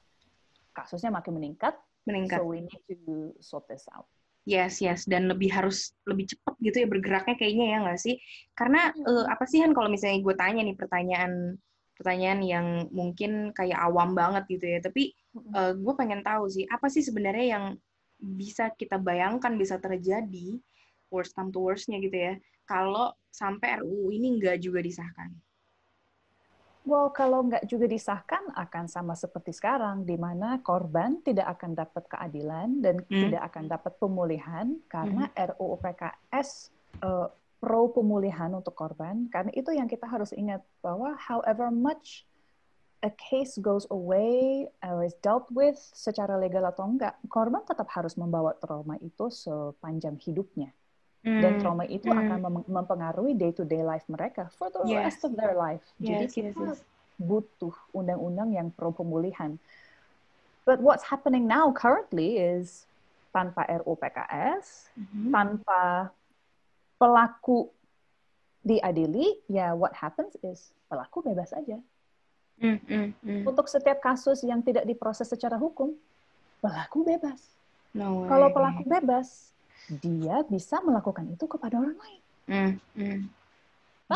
kasusnya 0.71 1.11
makin 1.11 1.41
meningkat. 1.41 1.75
Meningkat. 2.05 2.39
So 2.39 2.47
we 2.47 2.63
need 2.63 2.83
to 2.87 3.33
sort 3.41 3.67
this 3.67 3.89
out. 3.91 4.07
Yes, 4.41 4.81
yes, 4.81 5.05
dan 5.05 5.29
lebih 5.29 5.53
harus 5.53 5.93
lebih 6.09 6.33
cepat 6.33 6.57
gitu 6.65 6.81
ya 6.81 6.87
bergeraknya 6.89 7.37
kayaknya 7.37 7.65
ya 7.65 7.77
nggak 7.85 8.01
sih? 8.01 8.15
Karena 8.57 8.89
hmm. 8.89 9.05
uh, 9.05 9.25
apa 9.29 9.45
sih 9.45 9.61
kan 9.61 9.69
kalau 9.77 9.85
misalnya 9.85 10.17
gue 10.17 10.33
tanya 10.33 10.61
nih 10.65 10.77
pertanyaan 10.77 11.61
pertanyaan 11.93 12.41
yang 12.41 12.67
mungkin 12.89 13.53
kayak 13.53 13.77
awam 13.77 14.17
banget 14.17 14.49
gitu 14.49 14.65
ya, 14.65 14.81
tapi 14.81 15.13
uh, 15.53 15.77
gue 15.77 15.93
pengen 15.93 16.25
tahu 16.25 16.49
sih 16.49 16.65
apa 16.65 16.89
sih 16.89 17.05
sebenarnya 17.05 17.45
yang 17.53 17.65
bisa 18.17 18.73
kita 18.73 18.97
bayangkan 18.97 19.53
bisa 19.53 19.77
terjadi 19.77 20.57
worst 21.11 21.35
come 21.35 21.51
to 21.51 21.59
worstnya 21.59 21.99
gitu 21.99 22.15
ya 22.15 22.33
kalau 22.71 23.11
sampai 23.27 23.83
RUU 23.83 24.15
ini 24.15 24.39
nggak 24.39 24.63
juga 24.63 24.79
disahkan. 24.79 25.31
Well, 26.81 27.13
kalau 27.13 27.45
nggak 27.45 27.69
juga 27.69 27.85
disahkan 27.85 28.57
akan 28.57 28.89
sama 28.89 29.13
seperti 29.13 29.53
sekarang, 29.53 30.01
di 30.01 30.17
mana 30.17 30.57
korban 30.65 31.21
tidak 31.21 31.59
akan 31.59 31.77
dapat 31.77 32.03
keadilan 32.09 32.81
dan 32.81 32.95
hmm. 33.05 33.29
tidak 33.29 33.41
akan 33.53 33.65
dapat 33.69 33.93
pemulihan 34.01 34.67
karena 34.89 35.29
hmm. 35.29 35.53
RUU 35.53 35.77
PKS 35.77 36.73
uh, 37.05 37.29
pro 37.61 37.93
pemulihan 37.93 38.49
untuk 38.57 38.73
korban. 38.73 39.29
Karena 39.29 39.53
itu 39.53 39.69
yang 39.69 39.85
kita 39.85 40.09
harus 40.09 40.33
ingat 40.33 40.65
bahwa 40.81 41.13
however 41.21 41.69
much 41.69 42.25
a 43.05 43.13
case 43.13 43.61
goes 43.61 43.85
away 43.93 44.65
or 44.81 45.05
is 45.05 45.13
dealt 45.21 45.45
with 45.53 45.77
secara 45.77 46.33
legal 46.41 46.65
atau 46.65 46.89
enggak, 46.89 47.13
korban 47.29 47.61
tetap 47.61 47.93
harus 47.93 48.17
membawa 48.17 48.57
trauma 48.57 48.97
itu 48.97 49.29
sepanjang 49.29 50.17
hidupnya. 50.17 50.73
Dan 51.21 51.57
hmm. 51.57 51.61
trauma 51.61 51.85
itu 51.85 52.09
mm. 52.09 52.17
akan 52.17 52.39
mempengaruhi 52.65 53.37
day-to-day 53.37 53.85
life 53.85 54.01
mereka 54.09 54.49
for 54.57 54.73
the 54.73 54.81
yes. 54.89 55.05
rest 55.05 55.21
of 55.21 55.37
their 55.37 55.53
life. 55.53 55.85
Yes, 56.01 56.09
Jadi 56.09 56.25
kita 56.33 56.49
yes, 56.73 56.81
yes. 56.81 57.21
butuh 57.21 57.75
undang-undang 57.93 58.49
yang 58.57 58.73
pro 58.73 58.89
pemulihan. 58.89 59.61
But 60.65 60.81
what's 60.81 61.05
happening 61.05 61.45
now 61.45 61.69
currently 61.69 62.41
is 62.41 62.89
tanpa 63.29 63.69
RUU 63.69 64.01
PKS, 64.01 64.89
mm-hmm. 64.97 65.29
tanpa 65.29 66.09
pelaku 66.97 67.69
diadili, 68.61 69.41
ya 69.45 69.73
what 69.77 69.93
happens 69.93 70.33
is 70.41 70.73
pelaku 70.89 71.21
bebas 71.21 71.53
aja. 71.53 71.77
Mm, 72.61 72.77
mm, 72.85 73.07
mm. 73.25 73.43
Untuk 73.45 73.65
setiap 73.65 74.01
kasus 74.01 74.45
yang 74.45 74.61
tidak 74.61 74.85
diproses 74.85 75.25
secara 75.25 75.57
hukum, 75.57 75.97
pelaku 76.61 77.01
bebas. 77.01 77.41
No 77.91 78.29
Kalau 78.29 78.53
pelaku 78.53 78.85
bebas, 78.85 79.50
dia 79.89 80.45
bisa 80.45 80.77
melakukan 80.83 81.25
itu 81.31 81.45
kepada 81.49 81.81
orang 81.81 81.97
lain. 81.97 82.21
Mm, 82.51 82.71
mm. 82.99 83.19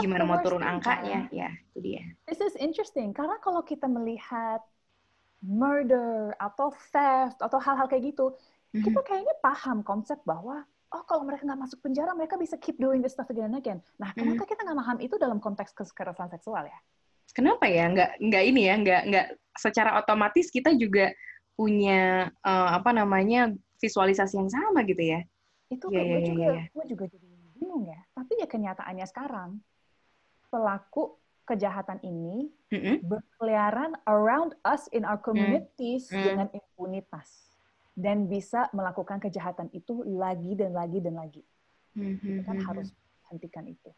Gimana 0.03 0.23
mau 0.27 0.39
turun 0.43 0.63
angkanya? 0.63 1.31
Ya, 1.31 1.55
itu 1.71 1.79
dia. 1.79 2.03
This 2.27 2.43
is 2.43 2.55
interesting 2.59 3.15
karena 3.15 3.39
kalau 3.39 3.63
kita 3.63 3.87
melihat 3.87 4.59
murder 5.39 6.35
atau 6.41 6.73
theft 6.91 7.39
atau 7.39 7.59
hal-hal 7.61 7.87
kayak 7.87 8.11
gitu, 8.11 8.35
mm-hmm. 8.35 8.83
kita 8.83 8.99
kayaknya 9.07 9.35
paham 9.39 9.85
konsep 9.85 10.19
bahwa 10.27 10.67
oh 10.91 11.03
kalau 11.07 11.23
mereka 11.23 11.47
nggak 11.47 11.61
masuk 11.63 11.79
penjara 11.83 12.11
mereka 12.15 12.35
bisa 12.35 12.59
keep 12.59 12.75
doing 12.75 12.99
this 12.99 13.15
stuff 13.15 13.29
again 13.31 13.51
and 13.51 13.59
again. 13.59 13.79
Nah, 13.95 14.11
kenapa 14.11 14.43
mm-hmm. 14.43 14.51
kita 14.51 14.61
nggak 14.67 14.79
paham 14.83 14.97
itu 14.99 15.15
dalam 15.15 15.39
konteks 15.39 15.71
kekerasan 15.71 16.27
seksual 16.31 16.67
ya? 16.67 16.79
Kenapa 17.31 17.65
ya? 17.67 17.87
Nggak 17.87 18.11
nggak 18.19 18.43
ini 18.43 18.61
ya? 18.67 18.75
Nggak 18.79 19.01
nggak 19.11 19.27
secara 19.55 19.95
otomatis 19.99 20.51
kita 20.51 20.75
juga 20.75 21.15
punya 21.55 22.27
uh, 22.43 22.69
apa 22.75 22.91
namanya 22.91 23.55
visualisasi 23.79 24.39
yang 24.39 24.51
sama 24.51 24.83
gitu 24.83 25.03
ya? 25.03 25.23
Itu 25.75 25.91
yeah, 25.91 26.03
gue 26.07 26.07
yeah, 26.07 26.23
juga, 26.23 26.41
yeah, 26.41 26.55
yeah. 26.55 26.67
gue 26.71 26.85
juga 26.87 27.05
jadi 27.11 27.27
bingung 27.59 27.83
ya. 27.91 27.99
Tapi 28.15 28.33
ya 28.39 28.47
kenyataannya 28.47 29.05
sekarang, 29.11 29.49
pelaku 30.47 31.19
kejahatan 31.45 32.01
ini 32.01 32.49
mm-hmm. 32.73 33.05
berkeliaran 33.05 33.93
around 34.09 34.57
us 34.65 34.89
in 34.95 35.05
our 35.05 35.19
communities 35.19 36.09
mm-hmm. 36.09 36.25
dengan 36.25 36.47
impunitas 36.49 37.53
dan 37.93 38.25
bisa 38.25 38.67
melakukan 38.73 39.21
kejahatan 39.21 39.69
itu 39.71 40.01
lagi 40.03 40.57
dan 40.57 40.73
lagi 40.73 40.99
dan 40.99 41.15
lagi. 41.15 41.43
Mm-hmm. 41.95 42.19
Kita 42.19 42.41
kan 42.49 42.57
harus 42.65 42.89
hentikan 43.29 43.65
itu. 43.69 43.91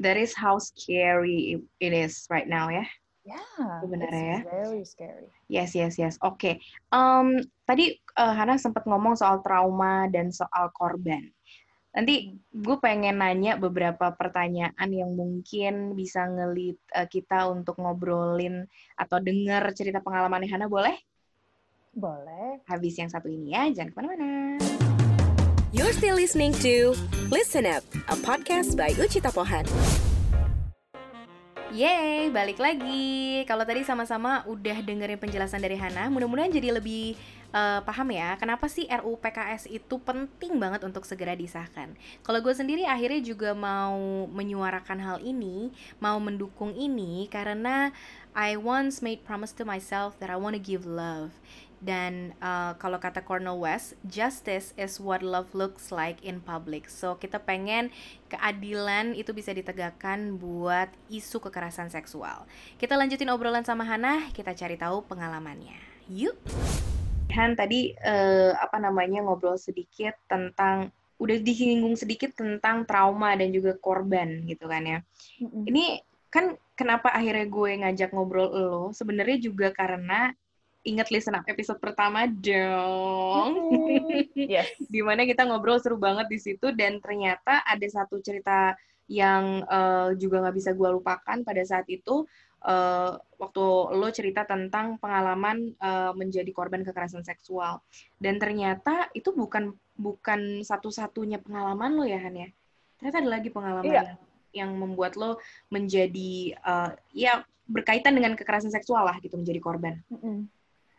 That 0.00 0.18
is 0.18 0.34
how 0.34 0.58
scary 0.58 1.62
it 1.78 1.92
is 1.94 2.26
right 2.26 2.50
now 2.50 2.66
ya. 2.66 2.82
Yeah, 2.82 2.88
sebenarnya 3.80 4.24
ya. 4.24 4.40
Very 4.44 4.84
scary. 4.84 5.28
Yes, 5.48 5.72
yes, 5.72 5.96
yes. 5.96 6.20
Oke. 6.20 6.36
Okay. 6.36 6.54
Um, 6.92 7.40
tadi 7.64 7.96
uh, 8.20 8.32
Hana 8.36 8.60
sempat 8.60 8.84
ngomong 8.84 9.16
soal 9.16 9.40
trauma 9.40 10.06
dan 10.12 10.28
soal 10.28 10.68
korban. 10.76 11.32
Nanti 11.94 12.34
gue 12.50 12.76
pengen 12.82 13.22
nanya 13.22 13.54
beberapa 13.54 14.10
pertanyaan 14.12 14.90
yang 14.90 15.14
mungkin 15.14 15.94
bisa 15.94 16.26
ngelit 16.26 16.76
uh, 16.90 17.06
kita 17.06 17.46
untuk 17.48 17.78
ngobrolin 17.78 18.66
atau 18.98 19.22
dengar 19.22 19.62
cerita 19.72 20.02
pengalaman 20.02 20.42
Hana, 20.44 20.66
boleh? 20.66 20.98
Boleh. 21.94 22.58
Habis 22.66 22.98
yang 22.98 23.08
satu 23.08 23.30
ini 23.30 23.54
ya, 23.54 23.70
jangan 23.70 23.94
ke 23.94 23.96
mana-mana. 23.96 24.58
You're 25.70 25.94
still 25.94 26.18
listening 26.18 26.54
to 26.62 26.94
Listen 27.30 27.66
Up, 27.66 27.82
a 28.10 28.18
podcast 28.18 28.74
by 28.78 28.94
Uchita 28.98 29.30
Pohan. 29.30 29.66
Yeay, 31.74 32.30
balik 32.30 32.62
lagi. 32.62 33.42
Kalau 33.50 33.66
tadi 33.66 33.82
sama-sama 33.82 34.46
udah 34.46 34.78
dengerin 34.78 35.18
penjelasan 35.18 35.58
dari 35.58 35.74
Hana, 35.74 36.06
mudah-mudahan 36.06 36.54
jadi 36.54 36.70
lebih 36.70 37.18
uh, 37.50 37.82
paham 37.82 38.14
ya, 38.14 38.38
kenapa 38.38 38.70
sih 38.70 38.86
RUU 38.86 39.18
PKS 39.18 39.66
itu 39.66 39.98
penting 39.98 40.54
banget 40.62 40.86
untuk 40.86 41.02
segera 41.02 41.34
disahkan. 41.34 41.90
Kalau 42.22 42.38
gue 42.38 42.54
sendiri 42.54 42.86
akhirnya 42.86 43.18
juga 43.18 43.58
mau 43.58 44.30
menyuarakan 44.30 45.02
hal 45.02 45.18
ini, 45.26 45.74
mau 45.98 46.14
mendukung 46.22 46.70
ini 46.78 47.26
karena 47.26 47.90
I 48.38 48.54
once 48.54 49.02
made 49.02 49.26
promise 49.26 49.50
to 49.58 49.66
myself 49.66 50.14
that 50.22 50.30
I 50.30 50.38
want 50.38 50.54
to 50.54 50.62
give 50.62 50.86
love. 50.86 51.34
Dan 51.84 52.32
uh, 52.40 52.72
kalau 52.80 52.96
kata 52.96 53.20
Cornel 53.20 53.60
West, 53.60 53.92
justice 54.08 54.72
is 54.80 54.96
what 54.96 55.20
love 55.20 55.52
looks 55.52 55.92
like 55.92 56.16
in 56.24 56.40
public. 56.40 56.88
So 56.88 57.20
kita 57.20 57.44
pengen 57.44 57.92
keadilan 58.32 59.12
itu 59.12 59.36
bisa 59.36 59.52
ditegakkan 59.52 60.40
buat 60.40 60.88
isu 61.12 61.44
kekerasan 61.44 61.92
seksual. 61.92 62.48
Kita 62.80 62.96
lanjutin 62.96 63.28
obrolan 63.28 63.68
sama 63.68 63.84
Hana, 63.84 64.32
kita 64.32 64.56
cari 64.56 64.80
tahu 64.80 65.04
pengalamannya. 65.04 65.76
Yuk. 66.08 66.40
Han 67.36 67.52
tadi 67.52 67.92
uh, 68.00 68.56
apa 68.56 68.80
namanya 68.80 69.20
ngobrol 69.20 69.60
sedikit 69.60 70.16
tentang 70.24 70.88
udah 71.20 71.36
disinggung 71.40 72.00
sedikit 72.00 72.32
tentang 72.32 72.88
trauma 72.88 73.36
dan 73.36 73.52
juga 73.52 73.76
korban 73.76 74.40
gitu 74.48 74.64
kan 74.70 74.82
ya. 74.88 74.98
Mm-hmm. 75.42 75.64
Ini 75.68 75.84
kan 76.32 76.58
kenapa 76.74 77.14
akhirnya 77.14 77.46
gue 77.46 77.70
ngajak 77.86 78.10
ngobrol 78.10 78.50
lo 78.50 78.80
sebenarnya 78.90 79.38
juga 79.38 79.70
karena 79.70 80.34
inget 80.84 81.08
listen 81.08 81.34
up 81.34 81.48
episode 81.48 81.80
pertama 81.80 82.28
dong. 82.28 83.50
Yes. 84.36 84.68
Di 84.92 85.00
mana 85.00 85.24
kita 85.24 85.48
ngobrol 85.48 85.80
seru 85.80 85.96
banget 85.96 86.28
di 86.28 86.38
situ 86.38 86.70
dan 86.76 87.00
ternyata 87.00 87.64
ada 87.64 87.86
satu 87.88 88.20
cerita 88.20 88.76
yang 89.08 89.64
uh, 89.68 90.12
juga 90.16 90.40
nggak 90.44 90.56
bisa 90.56 90.70
gue 90.72 90.88
lupakan 90.88 91.44
pada 91.44 91.60
saat 91.64 91.84
itu 91.92 92.24
uh, 92.64 93.10
waktu 93.36 93.64
lo 93.96 94.08
cerita 94.08 94.48
tentang 94.48 94.96
pengalaman 94.96 95.76
uh, 95.76 96.16
menjadi 96.16 96.48
korban 96.56 96.80
kekerasan 96.80 97.20
seksual 97.20 97.84
dan 98.16 98.40
ternyata 98.40 99.12
itu 99.12 99.28
bukan 99.36 99.76
bukan 99.92 100.64
satu-satunya 100.64 101.40
pengalaman 101.44 102.00
lo 102.00 102.04
ya 102.08 102.20
Han 102.20 102.36
ya. 102.36 102.48
Ternyata 102.96 103.16
ada 103.20 103.30
lagi 103.40 103.48
pengalaman 103.52 103.84
iya. 103.84 103.96
yang, 104.00 104.08
yang 104.54 104.70
membuat 104.80 105.20
lo 105.20 105.36
menjadi 105.68 106.56
uh, 106.64 106.96
ya 107.12 107.44
berkaitan 107.64 108.16
dengan 108.16 108.36
kekerasan 108.36 108.72
seksual 108.72 109.04
lah 109.04 109.16
gitu 109.20 109.36
menjadi 109.36 109.60
korban. 109.60 110.00
Mm 110.12 110.20
-hmm. 110.20 110.36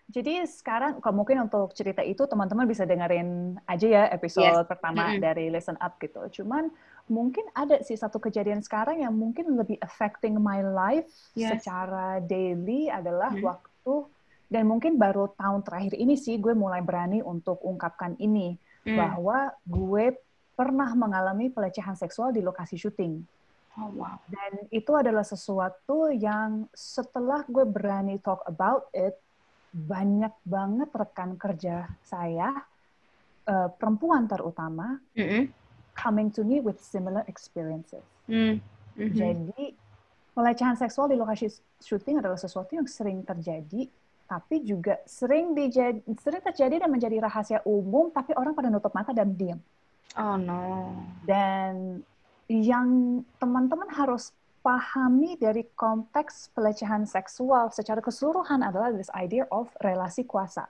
Jadi 0.05 0.45
sekarang 0.45 1.01
kalau 1.01 1.25
mungkin 1.25 1.49
untuk 1.49 1.73
cerita 1.73 2.05
itu 2.05 2.29
teman-teman 2.29 2.69
bisa 2.69 2.85
dengerin 2.85 3.57
aja 3.65 3.87
ya 3.89 4.03
episode 4.13 4.45
yes. 4.63 4.69
pertama 4.69 5.09
mm 5.09 5.11
-hmm. 5.17 5.21
dari 5.21 5.45
Listen 5.49 5.77
Up 5.81 5.97
gitu. 5.97 6.21
Cuman 6.41 6.69
mungkin 7.09 7.45
ada 7.57 7.81
sih 7.81 7.97
satu 7.97 8.21
kejadian 8.21 8.61
sekarang 8.61 9.01
yang 9.01 9.13
mungkin 9.13 9.57
lebih 9.57 9.77
affecting 9.81 10.37
my 10.37 10.61
life 10.61 11.05
Yes. 11.33 11.57
secara 11.57 12.21
daily 12.21 12.89
adalah 12.89 13.33
Hmm. 13.33 13.45
waktu 13.45 13.95
dan 14.45 14.69
mungkin 14.69 14.97
baru 14.97 15.33
tahun 15.33 15.65
terakhir 15.65 15.93
ini 15.97 16.17
sih 16.17 16.37
gue 16.37 16.53
mulai 16.53 16.81
berani 16.85 17.21
untuk 17.25 17.61
ungkapkan 17.65 18.13
ini 18.21 18.57
Hmm. 18.85 18.97
bahwa 18.97 19.53
gue 19.65 20.17
pernah 20.53 20.93
mengalami 20.93 21.49
pelecehan 21.49 21.97
seksual 21.97 22.29
di 22.29 22.45
lokasi 22.45 22.77
syuting 22.77 23.25
Oh 23.75 23.91
wow. 23.91 24.15
dan 24.31 24.69
itu 24.71 24.87
adalah 24.95 25.25
sesuatu 25.25 26.07
yang 26.09 26.69
setelah 26.71 27.43
gue 27.43 27.65
berani 27.67 28.21
talk 28.23 28.39
about 28.47 28.87
it 28.95 29.19
banyak 29.75 30.31
banget 30.47 30.89
rekan 30.95 31.35
kerja 31.35 31.91
saya 31.99 32.55
eh, 33.43 33.69
perempuan 33.75 34.23
terutama 34.23 35.03
Mm-mm. 35.19 35.51
coming 35.91 36.31
to 36.31 36.47
me 36.47 36.63
with 36.63 36.79
similar 36.79 37.27
experiences. 37.27 38.03
Mm. 38.31 38.63
Mhm. 38.95 39.11
Jadi 39.11 39.75
pelecehan 40.31 40.79
seksual 40.79 41.11
di 41.11 41.19
lokasi 41.19 41.51
syuting 41.83 42.23
adalah 42.23 42.39
sesuatu 42.39 42.71
yang 42.71 42.87
sering 42.87 43.27
terjadi, 43.27 43.91
tapi 44.23 44.63
juga 44.63 45.03
sering 45.03 45.51
dijadi, 45.51 45.99
sering 46.23 46.39
terjadi 46.39 46.87
dan 46.87 46.89
menjadi 46.91 47.19
rahasia 47.19 47.59
umum, 47.67 48.07
tapi 48.15 48.31
orang 48.39 48.55
pada 48.55 48.71
nutup 48.71 48.95
mata 48.95 49.11
dan 49.11 49.35
diam. 49.35 49.59
Oh 50.15 50.39
no. 50.39 50.95
Dan 51.27 51.99
yang 52.47 53.19
teman-teman 53.35 53.91
harus 53.91 54.31
pahami 54.65 55.37
dari 55.37 55.69
konteks 55.77 56.49
pelecehan 56.57 57.05
seksual 57.05 57.69
secara 57.69 58.01
keseluruhan 58.01 58.65
adalah 58.65 58.89
this 58.89 59.13
idea 59.13 59.45
of 59.53 59.69
relasi 59.77 60.25
kuasa. 60.25 60.65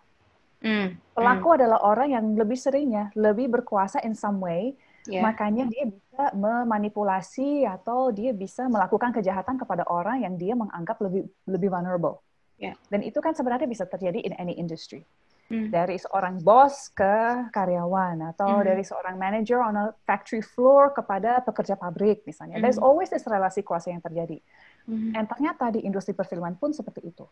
Mm. 0.60 1.00
Pelaku 1.16 1.56
adalah 1.56 1.80
orang 1.80 2.12
yang 2.12 2.26
lebih 2.36 2.60
seringnya 2.60 3.16
lebih 3.16 3.48
berkuasa 3.48 4.04
in 4.04 4.12
some 4.12 4.44
way, 4.44 4.76
Yeah. 5.06 5.22
makanya 5.22 5.70
dia 5.70 5.86
bisa 5.86 6.34
memanipulasi 6.34 7.62
atau 7.70 8.10
dia 8.10 8.34
bisa 8.34 8.66
melakukan 8.66 9.14
kejahatan 9.14 9.62
kepada 9.62 9.86
orang 9.86 10.26
yang 10.26 10.34
dia 10.34 10.58
menganggap 10.58 10.98
lebih 10.98 11.30
lebih 11.46 11.70
vulnerable. 11.70 12.26
Yeah. 12.58 12.74
Dan 12.90 13.06
itu 13.06 13.22
kan 13.22 13.38
sebenarnya 13.38 13.70
bisa 13.70 13.86
terjadi 13.86 14.26
in 14.26 14.34
any 14.42 14.58
industry. 14.58 15.06
Mm. 15.46 15.70
Dari 15.70 16.02
seorang 16.02 16.42
bos 16.42 16.90
ke 16.90 17.16
karyawan 17.54 18.34
atau 18.34 18.60
Mhm. 18.60 18.66
dari 18.66 18.82
seorang 18.82 19.14
manager 19.14 19.62
on 19.62 19.78
a 19.78 19.86
factory 20.02 20.42
floor 20.42 20.90
kepada 20.90 21.38
pekerja 21.46 21.78
pabrik 21.78 22.26
misalnya. 22.26 22.58
There's 22.58 22.82
Mhm. 22.82 22.88
always 22.90 23.14
this 23.14 23.30
relasi 23.30 23.62
kuasa 23.62 23.94
yang 23.94 24.02
terjadi. 24.02 24.42
Mhm. 24.90 25.14
Dan 25.14 25.24
ternyata 25.30 25.70
di 25.70 25.86
industri 25.86 26.18
perfilman 26.18 26.58
pun 26.58 26.74
seperti 26.74 27.06
itu. 27.06 27.30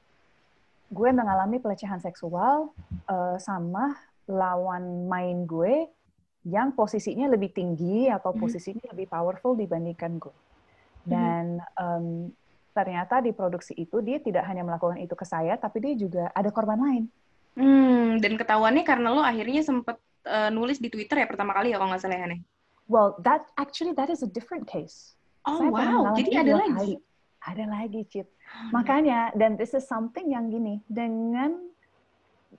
Gue 0.94 1.10
mengalami 1.10 1.58
pelecehan 1.58 1.98
seksual 1.98 2.70
eh, 3.04 3.36
sama 3.36 3.98
lawan 4.32 5.10
main 5.12 5.44
gue 5.44 5.92
yang 6.48 6.72
posisinya 6.72 7.28
lebih 7.28 7.52
tinggi 7.52 8.08
atau 8.08 8.32
Mhm. 8.32 8.40
posisinya 8.40 8.86
lebih 8.96 9.10
powerful 9.10 9.58
dibandingkan 9.58 10.22
gue. 10.22 10.36
Dan 11.04 11.60
em, 11.76 12.32
ternyata 12.72 13.20
di 13.20 13.36
produksi 13.36 13.76
itu 13.76 14.00
dia 14.00 14.24
tidak 14.24 14.48
hanya 14.48 14.64
melakukan 14.64 15.02
itu 15.04 15.18
ke 15.18 15.26
saya, 15.28 15.60
tapi 15.60 15.84
dia 15.84 15.94
juga 16.00 16.32
ada 16.32 16.48
korban 16.54 16.80
lain. 16.80 17.04
Hmm, 17.54 18.18
dan 18.18 18.34
ketahuannya 18.38 18.82
karena 18.82 19.14
lo 19.14 19.22
akhirnya 19.22 19.62
sempet 19.62 20.02
eh, 20.26 20.50
nulis 20.50 20.82
di 20.82 20.90
Twitter 20.90 21.22
ya 21.22 21.28
pertama 21.30 21.54
kali 21.54 21.74
ya 21.74 21.78
kalau 21.78 21.94
nggak 21.94 22.02
salah 22.02 22.18
ya, 22.18 22.28
Neh? 22.30 22.42
Well, 22.90 23.16
that 23.24 23.48
actually 23.56 23.96
that 23.96 24.10
is 24.12 24.26
a 24.26 24.30
different 24.30 24.68
case. 24.68 25.16
Oh 25.44 25.60
Saya 25.60 25.72
wow, 25.72 26.16
jadi 26.16 26.32
ada 26.44 26.54
lagi. 26.60 26.74
kali. 26.74 26.96
Ada 27.44 27.66
lagi, 27.68 28.02
Cip. 28.08 28.28
Makanya, 28.72 29.36
dan 29.36 29.60
this 29.60 29.76
is 29.76 29.84
something 29.84 30.32
yang 30.32 30.48
gini, 30.48 30.80
dengan 30.88 31.60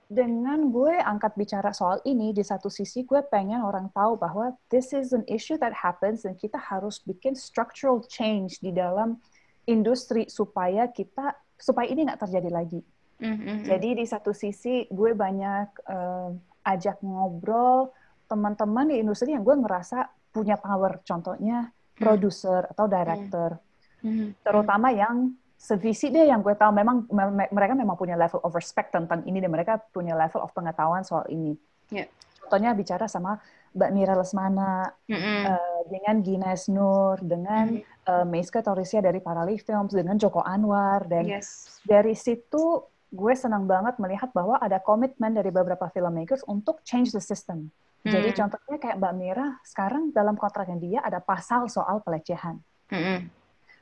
dengan 0.05 0.69
gue 0.69 0.93
angkat 1.01 1.33
bicara 1.33 1.73
soal 1.73 1.97
ini, 2.05 2.29
di 2.29 2.45
satu 2.45 2.69
sisi 2.69 3.01
gue 3.01 3.25
pengen 3.25 3.65
orang 3.65 3.89
tahu 3.89 4.13
bahwa 4.13 4.53
this 4.69 4.93
is 4.93 5.09
an 5.15 5.25
issue 5.25 5.57
that 5.57 5.73
happens 5.73 6.21
dan 6.21 6.37
kita 6.37 6.61
harus 6.61 7.01
bikin 7.01 7.33
structural 7.33 8.03
change 8.05 8.61
di 8.61 8.69
dalam 8.69 9.17
industri 9.65 10.29
supaya 10.29 10.85
kita 10.85 11.33
supaya 11.57 11.89
ini 11.89 12.05
nggak 12.05 12.21
terjadi 12.21 12.49
lagi. 12.53 12.85
Mm, 13.15 13.27
mm, 13.31 13.39
mm. 13.39 13.59
Jadi 13.63 13.89
di 13.95 14.05
satu 14.05 14.35
sisi 14.35 14.83
gue 14.91 15.15
banyak 15.15 15.67
eh, 15.87 16.29
ajak 16.65 16.99
ngobrol 16.99 17.93
teman-teman 18.25 18.91
di 18.91 18.99
industri 18.99 19.31
yang 19.31 19.45
gue 19.45 19.55
ngerasa 19.55 20.09
punya 20.33 20.59
power, 20.59 20.99
contohnya 21.05 21.71
produser 21.95 22.67
atau 22.67 22.91
director 22.91 23.55
Mhm. 24.03 24.43
terutama 24.43 24.91
yang 24.91 25.31
sevisi 25.55 26.11
deh 26.11 26.27
yang 26.27 26.43
gue 26.43 26.53
tahu 26.53 26.69
memang 26.69 27.07
me- 27.09 27.33
me- 27.33 27.49
mereka 27.49 27.73
memang 27.73 27.95
punya 27.95 28.13
level 28.13 28.43
of 28.43 28.51
respect 28.53 28.91
tentang 28.91 29.23
ini 29.23 29.39
dan 29.39 29.49
mereka 29.49 29.79
punya 29.79 30.13
level 30.13 30.43
of 30.43 30.51
pengetahuan 30.51 31.01
soal 31.01 31.23
ini. 31.25 31.55
Ya. 31.89 32.05
Contohnya 32.45 32.75
bicara 32.75 33.07
sama 33.07 33.39
Mbak 33.73 33.89
Mira 33.89 34.13
Lesmana, 34.13 34.93
Mm-mm. 35.09 35.41
eh, 35.47 35.79
dengan 35.89 36.15
Gines 36.21 36.67
Nur, 36.69 37.17
dengan 37.23 37.79
Mhm. 37.79 37.81
eh, 38.05 38.25
Meiska 38.27 38.61
Taurisia 38.61 39.01
dari 39.01 39.17
Parali 39.17 39.57
Films, 39.57 39.95
dengan 39.95 40.19
Joko 40.19 40.43
Anwar 40.43 41.07
dan 41.07 41.25
Yes. 41.25 41.79
dari 41.81 42.13
situ 42.13 42.83
gue 43.15 43.33
senang 43.33 43.63
banget 43.63 43.95
melihat 43.95 44.29
bahwa 44.35 44.59
ada 44.59 44.77
komitmen 44.77 45.31
dari 45.31 45.49
beberapa 45.49 45.87
filmmakers 45.89 46.43
untuk 46.45 46.83
change 46.83 47.15
the 47.15 47.23
system. 47.23 47.71
Jadi 48.05 48.35
Hmm. 48.35 48.37
contohnya 48.45 48.77
kayak 48.77 49.01
Mbak 49.01 49.13
Mira 49.17 49.47
sekarang 49.65 50.13
dalam 50.13 50.37
kontraknya 50.37 50.77
dia 50.77 50.99
ada 51.01 51.17
pasal 51.17 51.65
soal 51.65 52.03
pelecehan 52.05 52.61
Mm-mm. 52.93 53.25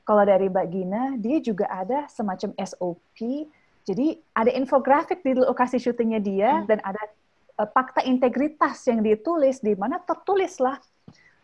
kalau 0.08 0.24
dari 0.24 0.48
Mbak 0.48 0.68
Gina, 0.72 1.04
dia 1.20 1.44
juga 1.44 1.68
ada 1.68 2.08
semacam 2.08 2.56
SOP. 2.56 3.20
Jadi 3.84 4.16
ada 4.32 4.48
infografik 4.56 5.20
di 5.20 5.36
lokasi 5.36 5.76
syutingnya 5.76 6.24
dia 6.24 6.64
Hmm. 6.64 6.72
dan 6.72 6.80
ada 6.88 7.04
eh, 7.54 7.70
fakta 7.70 8.00
integritas 8.08 8.80
yang 8.88 9.04
ditulis 9.04 9.60
di 9.60 9.76
mana 9.76 10.00
tertulislah 10.00 10.80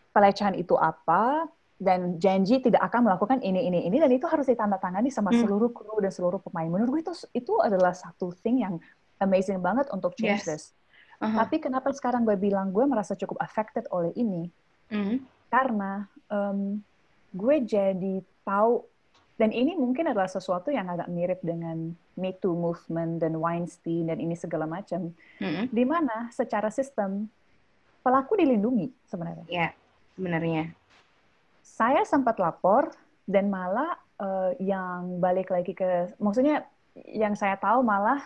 pelecehan 0.10 0.56
itu 0.56 0.74
apa 0.74 1.52
dan 1.80 2.20
janji 2.20 2.60
tidak 2.60 2.84
akan 2.84 3.08
melakukan 3.08 3.40
ini 3.40 3.66
ini 3.66 3.88
ini 3.88 3.98
dan 3.98 4.12
itu 4.12 4.28
harus 4.28 4.46
ditandatangani 4.46 5.08
sama 5.08 5.32
Hmm. 5.32 5.48
seluruh 5.48 5.72
kru 5.72 5.96
dan 5.98 6.12
seluruh 6.12 6.38
pemain. 6.38 6.68
Menurut 6.68 6.92
gue 6.92 7.02
itu 7.02 7.14
itu 7.32 7.54
adalah 7.58 7.96
satu 7.96 8.36
thing 8.36 8.60
yang 8.60 8.76
amazing 9.18 9.64
banget 9.64 9.88
untuk 9.90 10.12
change 10.14 10.44
Yes. 10.44 10.46
this. 10.46 10.64
Aha. 11.20 11.44
Tapi 11.44 11.60
kenapa 11.60 11.92
sekarang 11.92 12.24
gue 12.24 12.36
bilang 12.36 12.70
gue 12.70 12.84
merasa 12.84 13.16
cukup 13.16 13.40
affected 13.40 13.88
oleh 13.90 14.12
ini? 14.14 14.52
Mhm. 14.90 15.24
karena 15.50 16.06
em, 16.30 16.78
gue 17.32 17.56
jadi 17.60 18.16
tahu 18.44 18.86
dan 19.34 19.50
ini 19.50 19.74
mungkin 19.74 20.06
adalah 20.06 20.26
sesuatu 20.26 20.70
yang 20.70 20.86
agak 20.86 21.10
mirip 21.10 21.42
dengan 21.42 21.94
Me 22.14 22.32
Too 22.32 22.54
movement 22.54 23.18
dan 23.18 23.34
Weinstein 23.34 24.06
dan 24.06 24.18
ini 24.18 24.34
segala 24.34 24.66
macam 24.66 25.10
Mm-mm. 25.38 25.66
di 25.68 25.84
mana 25.84 26.30
secara 26.30 26.70
sistem 26.70 27.26
pelaku 28.00 28.38
dilindungi 28.38 28.94
sebenarnya. 29.06 29.46
Ya, 29.46 29.74
sebenarnya. 30.14 30.70
Saya 31.80 32.04
sempat 32.04 32.36
lapor 32.44 32.92
dan 33.24 33.48
malah 33.48 33.96
eh, 34.20 34.52
yang 34.60 35.24
balik 35.24 35.48
lagi 35.48 35.72
ke 35.72 36.12
maksudnya 36.20 36.68
yang 37.08 37.40
saya 37.40 37.56
tahu 37.56 37.80
malah 37.88 38.20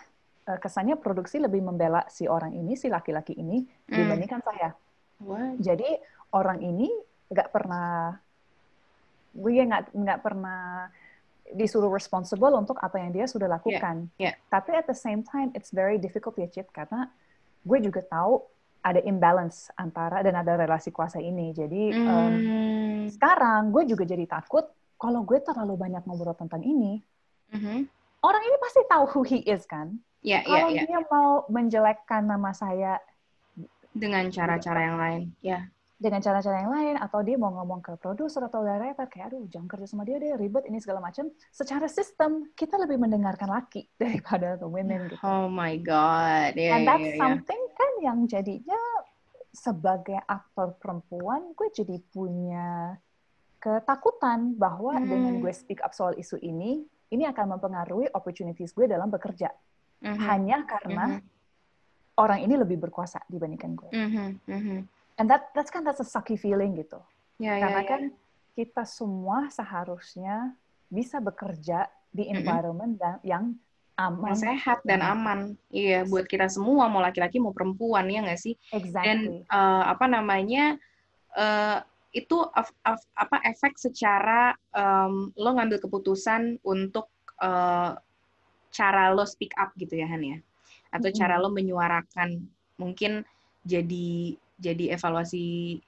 eh, 0.50 0.58
kesannya 0.58 0.98
produksi 0.98 1.38
lebih 1.38 1.62
membela 1.62 2.02
si 2.10 2.26
orang 2.26 2.50
ini 2.50 2.74
si 2.74 2.90
laki-laki 2.90 3.38
ini 3.38 3.62
Hmm. 3.86 3.94
dibandingkan 3.94 4.42
saya. 4.42 4.74
What? 5.22 5.62
Jadi 5.62 5.86
orang 6.34 6.58
ini 6.58 6.90
nggak 7.30 7.48
pernah, 7.54 8.18
gue 9.38 9.50
nggak 9.54 9.94
nggak 9.94 10.20
pernah 10.20 10.90
disuruh 11.54 11.92
responsible 11.92 12.50
untuk 12.56 12.74
apa 12.82 12.96
yang 12.98 13.14
dia 13.14 13.28
sudah 13.28 13.46
lakukan. 13.46 14.08
yeah. 14.18 14.34
Tapi 14.50 14.74
at 14.74 14.88
the 14.88 14.96
same 14.96 15.22
time, 15.22 15.52
it's 15.54 15.70
very 15.70 16.00
difficult 16.00 16.34
ya, 16.40 16.48
Cid, 16.50 16.66
karena 16.74 17.06
gue 17.62 17.78
juga 17.84 18.00
tahu 18.02 18.42
ada 18.84 19.00
imbalance 19.00 19.72
antara 19.74 20.20
dan 20.20 20.36
ada 20.36 20.60
relasi 20.60 20.92
kuasa 20.92 21.16
ini. 21.16 21.56
Jadi 21.56 21.82
em, 21.90 22.04
Hmm. 22.04 23.00
sekarang 23.08 23.72
gue 23.72 23.88
juga 23.88 24.04
jadi 24.04 24.28
takut 24.28 24.68
kalau 25.00 25.24
gue 25.24 25.40
terlalu 25.40 25.74
banyak 25.74 26.04
ngobrol 26.04 26.36
tentang 26.36 26.60
ini, 26.60 27.00
Mhm. 27.48 27.88
orang 28.20 28.42
ini 28.44 28.56
pasti 28.60 28.80
tahu 28.84 29.04
who 29.10 29.20
he 29.24 29.40
is 29.48 29.64
kan. 29.64 29.96
Ya, 30.20 30.40
ya, 30.44 30.48
Kalau 30.64 30.68
ya. 30.72 30.82
dia 30.84 31.00
mau 31.08 31.30
menjelekkan 31.48 32.24
nama 32.24 32.52
saya 32.52 33.00
Dengan 33.94 34.26
cara-cara 34.26 34.80
yang 34.84 34.98
lain. 34.98 35.22
Ya. 35.38 35.70
Dengan 35.94 36.18
cara-cara 36.18 36.58
yang 36.58 36.72
lain 36.74 36.96
atau 36.98 37.22
dia 37.22 37.38
mau 37.38 37.54
ngomong 37.54 37.78
ke 37.78 37.94
produser 37.96 38.42
atau 38.42 38.66
director 38.66 39.06
kayak 39.06 39.30
aduh 39.30 39.46
jangan 39.46 39.70
kerja 39.70 39.86
sama 39.86 40.02
dia 40.02 40.18
deh 40.18 40.34
ribet 40.34 40.66
ini 40.66 40.82
segala 40.82 40.98
macam 40.98 41.30
secara 41.48 41.86
sistem 41.86 42.50
kita 42.52 42.74
lebih 42.76 42.98
mendengarkan 42.98 43.46
laki 43.48 43.86
daripada 44.02 44.58
the 44.58 44.66
women 44.66 45.06
gitu 45.06 45.22
Oh 45.22 45.46
my 45.46 45.78
god. 45.78 46.58
Ya, 46.58 46.76
and 46.76 46.84
that's 46.84 47.06
ya, 47.06 47.14
ya. 47.14 47.20
something 47.20 47.62
kan 47.72 47.92
yang 48.02 48.18
jadinya 48.26 48.80
sebagai 49.54 50.18
aktor 50.26 50.74
perempuan 50.76 51.54
gue 51.54 51.70
jadi 51.70 52.02
punya 52.10 52.98
ketakutan 53.58 54.58
bahwa 54.58 54.98
Hmm. 54.98 55.08
dengan 55.08 55.32
gue 55.38 55.52
speak 55.54 55.78
up 55.80 55.94
soal 55.94 56.12
isu 56.14 56.36
ini 56.36 56.82
ini 57.08 57.24
akan 57.24 57.54
mempengaruhi 57.54 58.10
opportunities 58.10 58.74
gue 58.74 58.84
dalam 58.84 59.08
bekerja 59.08 59.48
Mhm. 60.02 60.20
hanya 60.26 60.56
karena 60.66 61.04
Mhm. 61.16 61.20
orang 62.16 62.40
ini 62.42 62.54
lebih 62.58 62.82
berkuasa 62.82 63.22
dibandingkan 63.24 63.72
gue 63.72 63.90
Mhm. 63.94 64.28
Mhm. 64.44 64.78
And 65.18 65.26
that 65.30 65.50
that's 65.54 65.70
kan 65.70 65.82
that's 65.82 66.00
a 66.00 66.06
sucky 66.06 66.36
feeling 66.38 66.74
gitu 66.78 66.98
Ya, 67.34 67.58
ya, 67.58 67.66
Karena 67.66 67.82
ya. 67.82 67.88
kan 67.90 68.02
kita 68.54 68.82
semua 68.86 69.50
seharusnya 69.50 70.54
bisa 70.86 71.18
bekerja 71.18 71.90
di 72.14 72.30
environment 72.30 72.94
dan- 72.94 73.18
yang 73.26 73.44
aman. 73.98 74.30
yang 74.30 74.38
sehat 74.38 74.78
dan 74.86 75.02
yang- 75.02 75.10
aman. 75.18 75.38
Iya, 75.74 76.06
buat 76.06 76.30
kita 76.30 76.46
semua 76.46 76.86
mau 76.86 77.02
laki-laki 77.02 77.42
mau 77.42 77.50
perempuan 77.50 78.06
ya 78.06 78.22
nggak 78.22 78.38
sih? 78.38 78.54
Dan 78.70 78.78
Exactly. 78.78 79.42
eh, 79.42 79.84
apa 79.90 80.06
namanya? 80.06 80.78
eh, 81.34 81.78
itu 82.14 82.38
of, 82.38 82.70
of, 82.86 83.02
apa 83.18 83.42
efek 83.42 83.74
secara 83.74 84.54
um, 84.70 85.34
lo 85.34 85.58
ngambil 85.58 85.82
keputusan 85.82 86.62
untuk 86.62 87.10
uh, 87.42 87.98
cara 88.70 89.10
lo 89.10 89.26
speak 89.26 89.50
up 89.58 89.74
gitu 89.74 89.98
ya 89.98 90.06
Han 90.06 90.22
ya 90.22 90.38
atau 90.94 91.10
mm 91.10 91.14
-hmm. 91.14 91.18
cara 91.18 91.42
lo 91.42 91.50
menyuarakan 91.50 92.38
mungkin 92.78 93.26
jadi 93.66 94.38
jadi 94.58 94.94
evaluasi 94.94 95.78